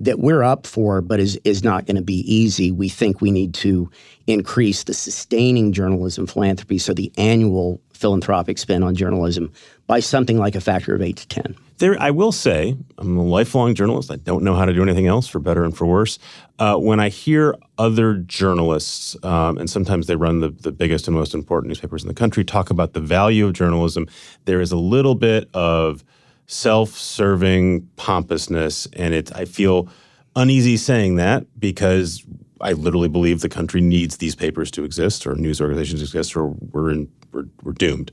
that 0.00 0.18
we're 0.18 0.42
up 0.42 0.66
for, 0.66 1.00
but 1.00 1.20
is 1.20 1.38
is 1.44 1.62
not 1.62 1.86
going 1.86 1.96
to 1.96 2.02
be 2.02 2.20
easy. 2.32 2.72
We 2.72 2.88
think 2.88 3.20
we 3.20 3.30
need 3.30 3.54
to 3.54 3.90
increase 4.26 4.84
the 4.84 4.94
sustaining 4.94 5.72
journalism 5.72 6.26
philanthropy, 6.26 6.78
so 6.78 6.94
the 6.94 7.12
annual 7.18 7.80
philanthropic 7.92 8.56
spend 8.58 8.82
on 8.82 8.94
journalism 8.94 9.52
by 9.86 10.00
something 10.00 10.38
like 10.38 10.54
a 10.54 10.60
factor 10.60 10.94
of 10.94 11.02
eight 11.02 11.16
to 11.16 11.28
ten. 11.28 11.54
There, 11.78 11.96
I 12.00 12.10
will 12.10 12.32
say, 12.32 12.76
I'm 12.98 13.16
a 13.16 13.22
lifelong 13.22 13.74
journalist. 13.74 14.10
I 14.10 14.16
don't 14.16 14.42
know 14.42 14.54
how 14.54 14.66
to 14.66 14.72
do 14.72 14.82
anything 14.82 15.06
else, 15.06 15.26
for 15.26 15.38
better 15.38 15.64
and 15.64 15.74
for 15.74 15.86
worse. 15.86 16.18
Uh, 16.58 16.76
when 16.76 17.00
I 17.00 17.08
hear 17.08 17.54
other 17.78 18.16
journalists, 18.16 19.16
um, 19.24 19.56
and 19.56 19.68
sometimes 19.68 20.06
they 20.06 20.16
run 20.16 20.40
the, 20.40 20.50
the 20.50 20.72
biggest 20.72 21.08
and 21.08 21.16
most 21.16 21.32
important 21.32 21.68
newspapers 21.68 22.02
in 22.02 22.08
the 22.08 22.14
country, 22.14 22.44
talk 22.44 22.68
about 22.68 22.92
the 22.92 23.00
value 23.00 23.46
of 23.46 23.54
journalism, 23.54 24.06
there 24.44 24.60
is 24.60 24.72
a 24.72 24.76
little 24.76 25.14
bit 25.14 25.48
of 25.54 26.04
self-serving 26.50 27.88
pompousness, 27.94 28.88
and 28.94 29.14
it. 29.14 29.34
I 29.36 29.44
feel 29.44 29.88
uneasy 30.34 30.76
saying 30.76 31.14
that 31.16 31.46
because 31.60 32.24
I 32.60 32.72
literally 32.72 33.08
believe 33.08 33.40
the 33.40 33.48
country 33.48 33.80
needs 33.80 34.16
these 34.16 34.34
papers 34.34 34.70
to 34.72 34.82
exist, 34.82 35.28
or 35.28 35.36
news 35.36 35.60
organizations 35.60 36.02
exist, 36.02 36.36
or 36.36 36.48
we're 36.48 36.90
in, 36.90 37.08
we're, 37.32 37.46
we're 37.62 37.72
doomed 37.72 38.10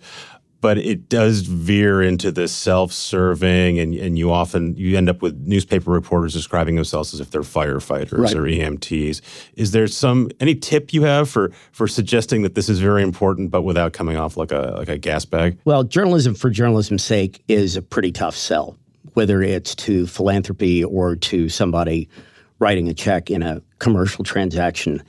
but 0.59 0.77
it 0.77 1.07
does 1.09 1.41
veer 1.41 2.01
into 2.01 2.31
this 2.31 2.51
self-serving 2.51 3.79
and, 3.79 3.93
and 3.93 4.17
you 4.17 4.31
often 4.31 4.75
you 4.75 4.97
end 4.97 5.09
up 5.09 5.21
with 5.21 5.35
newspaper 5.47 5.91
reporters 5.91 6.33
describing 6.33 6.75
themselves 6.75 7.13
as 7.13 7.19
if 7.19 7.29
they're 7.31 7.41
firefighters 7.41 8.17
Right. 8.17 8.33
or 8.35 8.43
EMTs. 8.43 9.21
Is 9.55 9.71
there 9.71 9.87
some 9.87 10.29
any 10.39 10.55
tip 10.55 10.93
you 10.93 11.03
have 11.03 11.29
for 11.29 11.51
for 11.71 11.87
suggesting 11.87 12.41
that 12.41 12.55
this 12.55 12.69
is 12.69 12.79
very 12.79 13.03
important 13.03 13.51
but 13.51 13.61
without 13.61 13.93
coming 13.93 14.17
off 14.17 14.37
like 14.37 14.51
a 14.51 14.75
like 14.77 14.89
a 14.89 14.97
gas 14.97 15.25
bag? 15.25 15.57
Well, 15.65 15.83
journalism 15.83 16.33
for 16.35 16.49
journalism's 16.49 17.03
sake 17.03 17.43
is 17.47 17.75
a 17.75 17.81
pretty 17.81 18.11
tough 18.11 18.35
sell, 18.35 18.75
whether 19.13 19.41
it's 19.43 19.75
to 19.75 20.07
philanthropy 20.07 20.83
or 20.83 21.15
to 21.15 21.49
somebody 21.49 22.09
writing 22.59 22.87
a 22.87 22.93
check 22.93 23.29
in 23.29 23.43
a 23.43 23.61
commercial 23.79 24.23
transaction. 24.23 25.03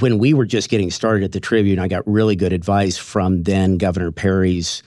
When 0.00 0.18
we 0.18 0.34
were 0.34 0.46
just 0.46 0.68
getting 0.68 0.90
started 0.90 1.24
at 1.24 1.32
the 1.32 1.40
Tribune, 1.40 1.78
I 1.78 1.88
got 1.88 2.06
really 2.06 2.36
good 2.36 2.52
advice 2.52 2.96
from 2.96 3.42
then 3.42 3.78
Governor 3.78 4.12
Perry's 4.12 4.82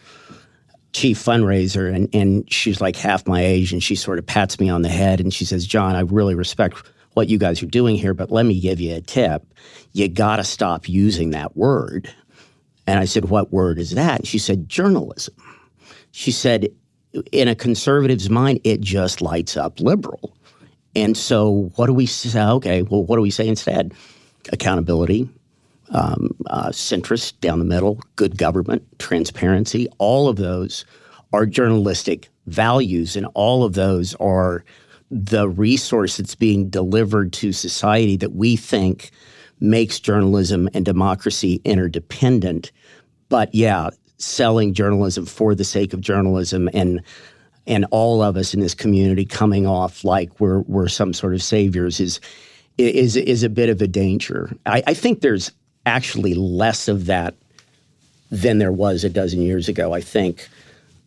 chief 0.93 1.17
fundraiser, 1.17 1.93
and, 1.93 2.13
and 2.13 2.51
she's 2.51 2.81
like 2.81 2.95
half 2.95 3.25
my 3.27 3.41
age, 3.43 3.71
and 3.73 3.81
she 3.81 3.95
sort 3.95 4.19
of 4.19 4.25
pats 4.25 4.59
me 4.59 4.69
on 4.69 4.81
the 4.81 4.89
head 4.89 5.19
and 5.19 5.33
she 5.33 5.45
says, 5.45 5.65
John, 5.65 5.95
I 5.95 6.01
really 6.01 6.35
respect 6.35 6.75
what 7.13 7.29
you 7.29 7.37
guys 7.37 7.61
are 7.61 7.67
doing 7.67 7.95
here, 7.95 8.13
but 8.13 8.31
let 8.31 8.45
me 8.45 8.59
give 8.59 8.79
you 8.79 8.95
a 8.95 9.01
tip. 9.01 9.43
You 9.93 10.07
got 10.07 10.37
to 10.37 10.43
stop 10.43 10.87
using 10.87 11.31
that 11.31 11.57
word. 11.57 12.13
And 12.87 12.99
I 12.99 13.05
said, 13.05 13.25
What 13.25 13.51
word 13.51 13.79
is 13.79 13.91
that? 13.91 14.19
And 14.19 14.27
she 14.27 14.37
said, 14.37 14.69
Journalism. 14.69 15.35
She 16.11 16.31
said, 16.31 16.69
In 17.31 17.47
a 17.47 17.55
conservative's 17.55 18.29
mind, 18.29 18.59
it 18.63 18.81
just 18.81 19.21
lights 19.21 19.57
up 19.57 19.79
liberal. 19.79 20.35
And 20.95 21.15
so, 21.15 21.71
what 21.75 21.87
do 21.87 21.93
we 21.93 22.05
say? 22.05 22.41
Okay, 22.41 22.81
well, 22.81 23.03
what 23.03 23.15
do 23.15 23.21
we 23.21 23.31
say 23.31 23.47
instead? 23.47 23.93
Accountability, 24.51 25.29
um, 25.91 26.35
uh, 26.47 26.69
centrist 26.69 27.39
down 27.41 27.59
the 27.59 27.65
middle, 27.65 27.99
good 28.15 28.37
government, 28.37 28.83
transparency. 28.99 29.87
All 29.97 30.27
of 30.27 30.37
those 30.37 30.85
are 31.33 31.45
journalistic 31.45 32.29
values, 32.47 33.15
and 33.15 33.27
all 33.33 33.63
of 33.63 33.73
those 33.73 34.15
are 34.15 34.63
the 35.09 35.49
resource 35.49 36.17
that's 36.17 36.35
being 36.35 36.69
delivered 36.69 37.33
to 37.33 37.51
society 37.51 38.15
that 38.17 38.33
we 38.33 38.55
think 38.55 39.11
makes 39.59 39.99
journalism 39.99 40.69
and 40.73 40.85
democracy 40.85 41.61
interdependent. 41.65 42.71
But 43.29 43.53
yeah, 43.53 43.89
selling 44.17 44.73
journalism 44.73 45.25
for 45.25 45.55
the 45.55 45.63
sake 45.63 45.93
of 45.93 46.01
journalism 46.01 46.69
and 46.73 47.01
and 47.67 47.85
all 47.91 48.23
of 48.23 48.37
us 48.37 48.53
in 48.53 48.59
this 48.59 48.73
community 48.73 49.23
coming 49.25 49.67
off 49.67 50.03
like 50.03 50.39
we're 50.39 50.61
we're 50.61 50.87
some 50.87 51.13
sort 51.13 51.33
of 51.33 51.43
saviors 51.43 51.99
is 51.99 52.19
is 52.77 53.15
is 53.15 53.43
a 53.43 53.49
bit 53.49 53.69
of 53.69 53.81
a 53.81 53.87
danger. 53.87 54.55
I, 54.65 54.83
I 54.87 54.93
think 54.93 55.21
there's 55.21 55.51
actually 55.85 56.33
less 56.33 56.87
of 56.87 57.05
that 57.07 57.35
than 58.29 58.59
there 58.59 58.71
was 58.71 59.03
a 59.03 59.09
dozen 59.09 59.41
years 59.41 59.67
ago. 59.67 59.93
I 59.93 60.01
think 60.01 60.47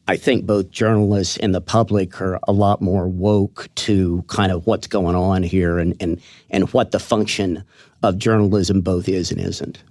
I 0.07 0.17
think 0.17 0.45
both 0.45 0.71
journalists 0.71 1.39
and 1.39 1.55
the 1.55 1.61
public 1.61 2.21
are 2.21 2.39
a 2.47 2.53
lot 2.53 2.83
more 2.83 3.09
woke 3.09 3.69
to 3.77 4.23
kind 4.29 4.53
of 4.53 4.67
what's 4.67 4.87
going 4.87 5.17
on 5.17 5.43
here 5.43 5.79
and 5.79 5.97
and 6.01 6.21
and 6.51 6.73
what 6.73 6.91
the 6.91 6.99
function 6.99 7.65
of 8.03 8.19
journalism 8.19 8.83
both 8.83 9.09
is 9.09 9.31
and 9.31 9.41
isn't. 9.41 9.83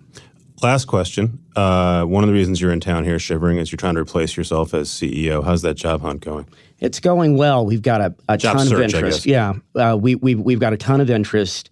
Last 0.61 0.85
question. 0.85 1.39
Uh, 1.57 2.05
one 2.05 2.23
of 2.23 2.29
the 2.29 2.33
reasons 2.33 2.61
you're 2.61 2.71
in 2.71 2.79
town 2.79 3.03
here 3.03 3.19
shivering 3.19 3.57
is 3.57 3.71
you're 3.71 3.77
trying 3.77 3.95
to 3.95 4.01
replace 4.01 4.37
yourself 4.37 4.73
as 4.73 4.87
CEO. 4.87 5.43
How's 5.43 5.61
that 5.63 5.73
job 5.73 6.01
hunt 6.01 6.21
going? 6.21 6.47
It's 6.83 6.99
going 6.99 7.37
well. 7.37 7.65
We've 7.65 7.81
got 7.81 8.01
a, 8.01 8.13
a 8.27 8.37
ton 8.37 8.67
search, 8.67 8.73
of 8.73 8.81
interest. 8.81 9.25
Yeah, 9.25 9.53
uh, 9.73 9.97
we, 9.99 10.15
we, 10.15 10.35
we've 10.35 10.59
got 10.59 10.73
a 10.73 10.77
ton 10.77 10.99
of 10.99 11.09
interest. 11.09 11.69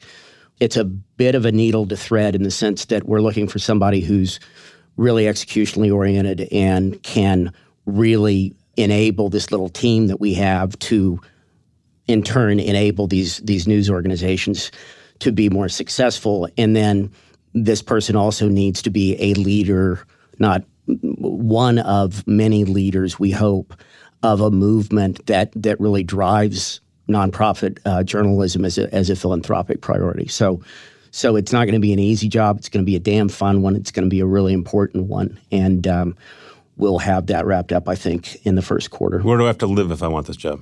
It's 0.61 0.77
a 0.77 0.85
bit 0.85 1.35
of 1.35 1.45
a 1.45 1.51
needle 1.51 1.85
to 1.87 1.97
thread 1.97 2.33
in 2.33 2.43
the 2.43 2.51
sense 2.51 2.85
that 2.85 3.05
we're 3.05 3.19
looking 3.19 3.49
for 3.49 3.59
somebody 3.59 3.99
who's 3.99 4.39
really 4.95 5.25
executionally 5.25 5.93
oriented 5.93 6.47
and 6.53 7.03
can 7.03 7.51
really 7.85 8.55
enable 8.77 9.29
this 9.29 9.51
little 9.51 9.67
team 9.67 10.07
that 10.07 10.21
we 10.21 10.33
have 10.35 10.79
to, 10.79 11.19
in 12.07 12.23
turn, 12.23 12.61
enable 12.61 13.05
these 13.07 13.39
these 13.39 13.67
news 13.67 13.89
organizations 13.89 14.71
to 15.19 15.33
be 15.33 15.49
more 15.49 15.67
successful. 15.67 16.47
And 16.57 16.73
then 16.73 17.11
this 17.53 17.81
person 17.81 18.15
also 18.15 18.47
needs 18.47 18.81
to 18.83 18.89
be 18.89 19.17
a 19.21 19.33
leader, 19.33 20.05
not 20.39 20.63
one 20.85 21.79
of 21.79 22.25
many 22.25 22.63
leaders, 22.63 23.19
we 23.19 23.31
hope, 23.31 23.73
of 24.23 24.41
a 24.41 24.51
movement 24.51 25.25
that 25.27 25.51
that 25.55 25.79
really 25.79 26.03
drives 26.03 26.81
nonprofit 27.07 27.79
uh, 27.85 28.03
journalism 28.03 28.65
as 28.65 28.77
a, 28.77 28.93
as 28.93 29.09
a 29.09 29.15
philanthropic 29.15 29.81
priority. 29.81 30.27
So, 30.27 30.61
so 31.11 31.35
it's 31.35 31.51
not 31.51 31.65
going 31.65 31.73
to 31.73 31.79
be 31.79 31.93
an 31.93 31.99
easy 31.99 32.29
job. 32.29 32.57
It's 32.57 32.69
going 32.69 32.83
to 32.83 32.89
be 32.89 32.95
a 32.95 32.99
damn 32.99 33.27
fun 33.27 33.61
one. 33.61 33.75
It's 33.75 33.91
going 33.91 34.05
to 34.05 34.09
be 34.09 34.21
a 34.21 34.25
really 34.25 34.53
important 34.53 35.07
one, 35.07 35.39
and 35.51 35.87
um, 35.87 36.15
we'll 36.77 36.99
have 36.99 37.27
that 37.27 37.45
wrapped 37.45 37.71
up, 37.71 37.89
I 37.89 37.95
think, 37.95 38.37
in 38.45 38.55
the 38.55 38.61
first 38.61 38.91
quarter. 38.91 39.19
Where 39.19 39.37
do 39.37 39.43
I 39.43 39.47
have 39.47 39.57
to 39.59 39.67
live 39.67 39.91
if 39.91 40.01
I 40.01 40.07
want 40.07 40.27
this 40.27 40.37
job? 40.37 40.61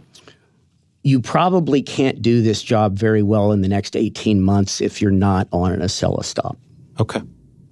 You 1.04 1.22
probably 1.22 1.82
can't 1.82 2.22
do 2.22 2.42
this 2.42 2.62
job 2.62 2.98
very 2.98 3.24
well 3.24 3.52
in 3.52 3.62
the 3.62 3.70
next 3.70 3.96
18 3.96 4.42
months 4.42 4.82
if 4.82 5.02
you're 5.02 5.12
not 5.12 5.48
on 5.54 5.72
an 5.72 5.80
Acela 5.80 6.26
stop. 6.26 6.58
Okay. 7.00 7.22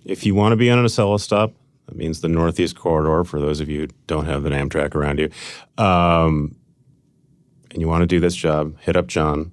If 0.06 0.26
you 0.26 0.34
want 0.34 0.54
to 0.54 0.56
be 0.56 0.72
on 0.72 0.80
an 0.80 0.86
Acela 0.86 1.20
stop, 1.20 1.54
that 1.88 1.96
means 1.96 2.22
the 2.22 2.28
Northeast 2.28 2.76
Corridor, 2.78 3.24
for 3.24 3.40
those 3.40 3.60
of 3.60 3.70
you 3.70 3.82
who 3.82 3.88
don't 4.08 4.26
have 4.26 4.44
the 4.44 4.50
Amtrak 4.50 4.94
around 4.94 5.20
you. 5.20 5.30
Um, 5.84 6.56
and 7.72 7.82
you 7.82 7.88
want 7.88 8.02
to 8.02 8.08
do 8.08 8.20
this 8.20 8.36
job, 8.36 8.78
hit 8.80 8.96
up 8.96 9.08
John. 9.08 9.52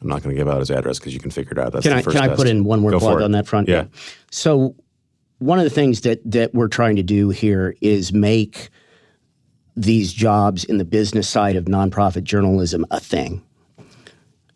I'm 0.00 0.08
not 0.08 0.22
going 0.22 0.34
to 0.34 0.38
give 0.38 0.48
out 0.48 0.58
his 0.58 0.70
address 0.70 0.98
because 0.98 1.14
you 1.14 1.20
can 1.20 1.30
figure 1.30 1.52
it 1.52 1.58
out. 1.58 1.72
That's 1.72 1.84
can 1.84 1.92
the 1.92 1.98
I 1.98 2.02
can 2.02 2.16
I 2.16 2.26
test. 2.28 2.38
put 2.38 2.48
in 2.48 2.64
one 2.64 2.80
more 2.80 2.92
Go 2.92 3.00
plug 3.00 3.20
on 3.20 3.32
that 3.32 3.46
front? 3.46 3.68
Yeah. 3.68 3.86
So 4.30 4.76
one 5.38 5.58
of 5.58 5.64
the 5.64 5.70
things 5.70 6.02
that 6.02 6.20
that 6.30 6.54
we're 6.54 6.68
trying 6.68 6.96
to 6.96 7.02
do 7.02 7.30
here 7.30 7.74
is 7.80 8.12
make 8.12 8.70
these 9.76 10.12
jobs 10.12 10.64
in 10.64 10.78
the 10.78 10.84
business 10.84 11.28
side 11.28 11.56
of 11.56 11.64
nonprofit 11.66 12.24
journalism 12.24 12.84
a 12.90 13.00
thing. 13.00 13.42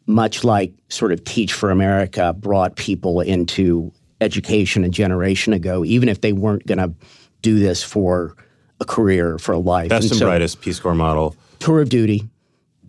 Much 0.07 0.43
like 0.43 0.73
sort 0.89 1.13
of 1.13 1.23
Teach 1.25 1.53
for 1.53 1.71
America 1.71 2.33
brought 2.33 2.77
people 2.77 3.21
into 3.21 3.93
education 4.23 4.85
a 4.85 4.89
generation 4.89 5.53
ago, 5.53 5.85
even 5.85 6.09
if 6.09 6.21
they 6.21 6.33
weren't 6.33 6.67
going 6.67 6.79
to 6.79 6.93
do 7.43 7.59
this 7.59 7.83
for 7.83 8.37
a 8.81 8.85
career, 8.85 9.39
for 9.39 9.53
a 9.53 9.59
life. 9.59 9.91
Best 9.91 10.11
and 10.11 10.19
so- 10.19 10.27
brightest 10.27 10.61
Peace 10.61 10.81
Corps 10.81 10.95
model. 10.95 11.37
tour 11.59 11.81
of 11.81 11.89
duty 11.89 12.29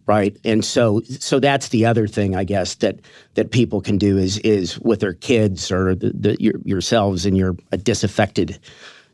right 0.05 0.37
and 0.43 0.65
so 0.65 1.01
so 1.07 1.39
that's 1.39 1.69
the 1.69 1.85
other 1.85 2.07
thing 2.07 2.35
i 2.35 2.43
guess 2.43 2.75
that 2.75 2.99
that 3.35 3.51
people 3.51 3.81
can 3.81 3.97
do 3.97 4.17
is 4.17 4.37
is 4.39 4.79
with 4.79 4.99
their 4.99 5.13
kids 5.13 5.71
or 5.71 5.95
the, 5.95 6.11
the, 6.11 6.37
your, 6.41 6.55
yourselves 6.65 7.25
and 7.25 7.37
you're 7.37 7.55
a 7.71 7.77
disaffected 7.77 8.59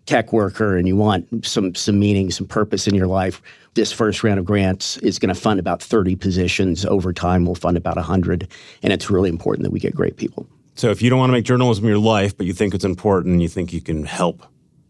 tech 0.05 0.33
worker 0.33 0.75
and 0.75 0.87
you 0.87 0.95
want 0.95 1.45
some 1.45 1.75
some 1.75 1.99
meaning 1.99 2.31
some 2.31 2.47
purpose 2.47 2.87
in 2.87 2.95
your 2.95 3.07
life 3.07 3.41
this 3.75 3.91
first 3.91 4.23
round 4.23 4.39
of 4.39 4.45
grants 4.45 4.97
is 4.97 5.19
going 5.19 5.33
to 5.33 5.39
fund 5.39 5.59
about 5.59 5.81
30 5.81 6.15
positions 6.15 6.85
over 6.85 7.13
time 7.13 7.45
we'll 7.45 7.55
fund 7.55 7.77
about 7.77 7.95
100 7.95 8.47
and 8.81 8.91
it's 8.91 9.09
really 9.09 9.29
important 9.29 9.63
that 9.63 9.71
we 9.71 9.79
get 9.79 9.93
great 9.93 10.17
people 10.17 10.47
So 10.79 10.91
if 10.91 11.01
you 11.01 11.09
don't 11.09 11.19
want 11.19 11.27
to 11.27 11.33
make 11.33 11.43
journalism 11.43 11.83
your 11.83 11.97
life, 11.97 12.37
but 12.37 12.45
you 12.45 12.53
think 12.53 12.73
it's 12.73 12.85
important 12.85 13.33
and 13.33 13.41
you 13.41 13.49
think 13.49 13.73
you 13.73 13.81
can 13.81 14.05
help, 14.05 14.45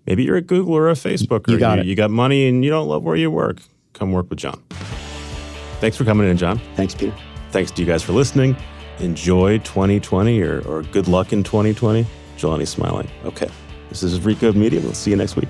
maybe 0.05 0.21
you're 0.21 0.35
a 0.35 0.41
Google 0.41 0.75
or 0.75 0.87
a 0.87 0.93
Facebook 0.93 1.47
or 1.47 1.51
You 1.53 1.57
got 1.57 1.79
it. 1.79 1.87
you 1.87 1.95
got 1.95 2.11
money 2.11 2.47
and 2.47 2.63
you 2.63 2.69
don't 2.69 2.87
love 2.87 3.03
where 3.03 3.15
you 3.15 3.31
work, 3.31 3.57
come 3.93 4.11
work 4.11 4.29
with 4.29 4.37
John. 4.37 4.61
Thanks 5.79 5.97
for 5.97 6.05
coming 6.05 6.29
in, 6.29 6.37
John. 6.37 6.61
thanks 6.75 6.93
peter 6.93 7.15
Thanks 7.49 7.71
to 7.71 7.81
you 7.81 7.87
guys 7.87 8.03
for 8.03 8.11
listening. 8.11 8.55
Enjoy 8.99 9.57
2020 9.57 10.39
or, 10.43 10.61
or 10.67 10.83
good 10.83 11.07
luck 11.07 11.33
in 11.33 11.43
2020. 11.43 12.05
Jelani's 12.37 12.69
smiling. 12.69 13.09
Okay. 13.25 13.49
This 13.89 14.03
is 14.03 14.19
Recode 14.19 14.53
Media. 14.53 14.81
We'll 14.81 14.93
see 14.93 15.09
you 15.09 15.17
next 15.17 15.37
week. 15.37 15.49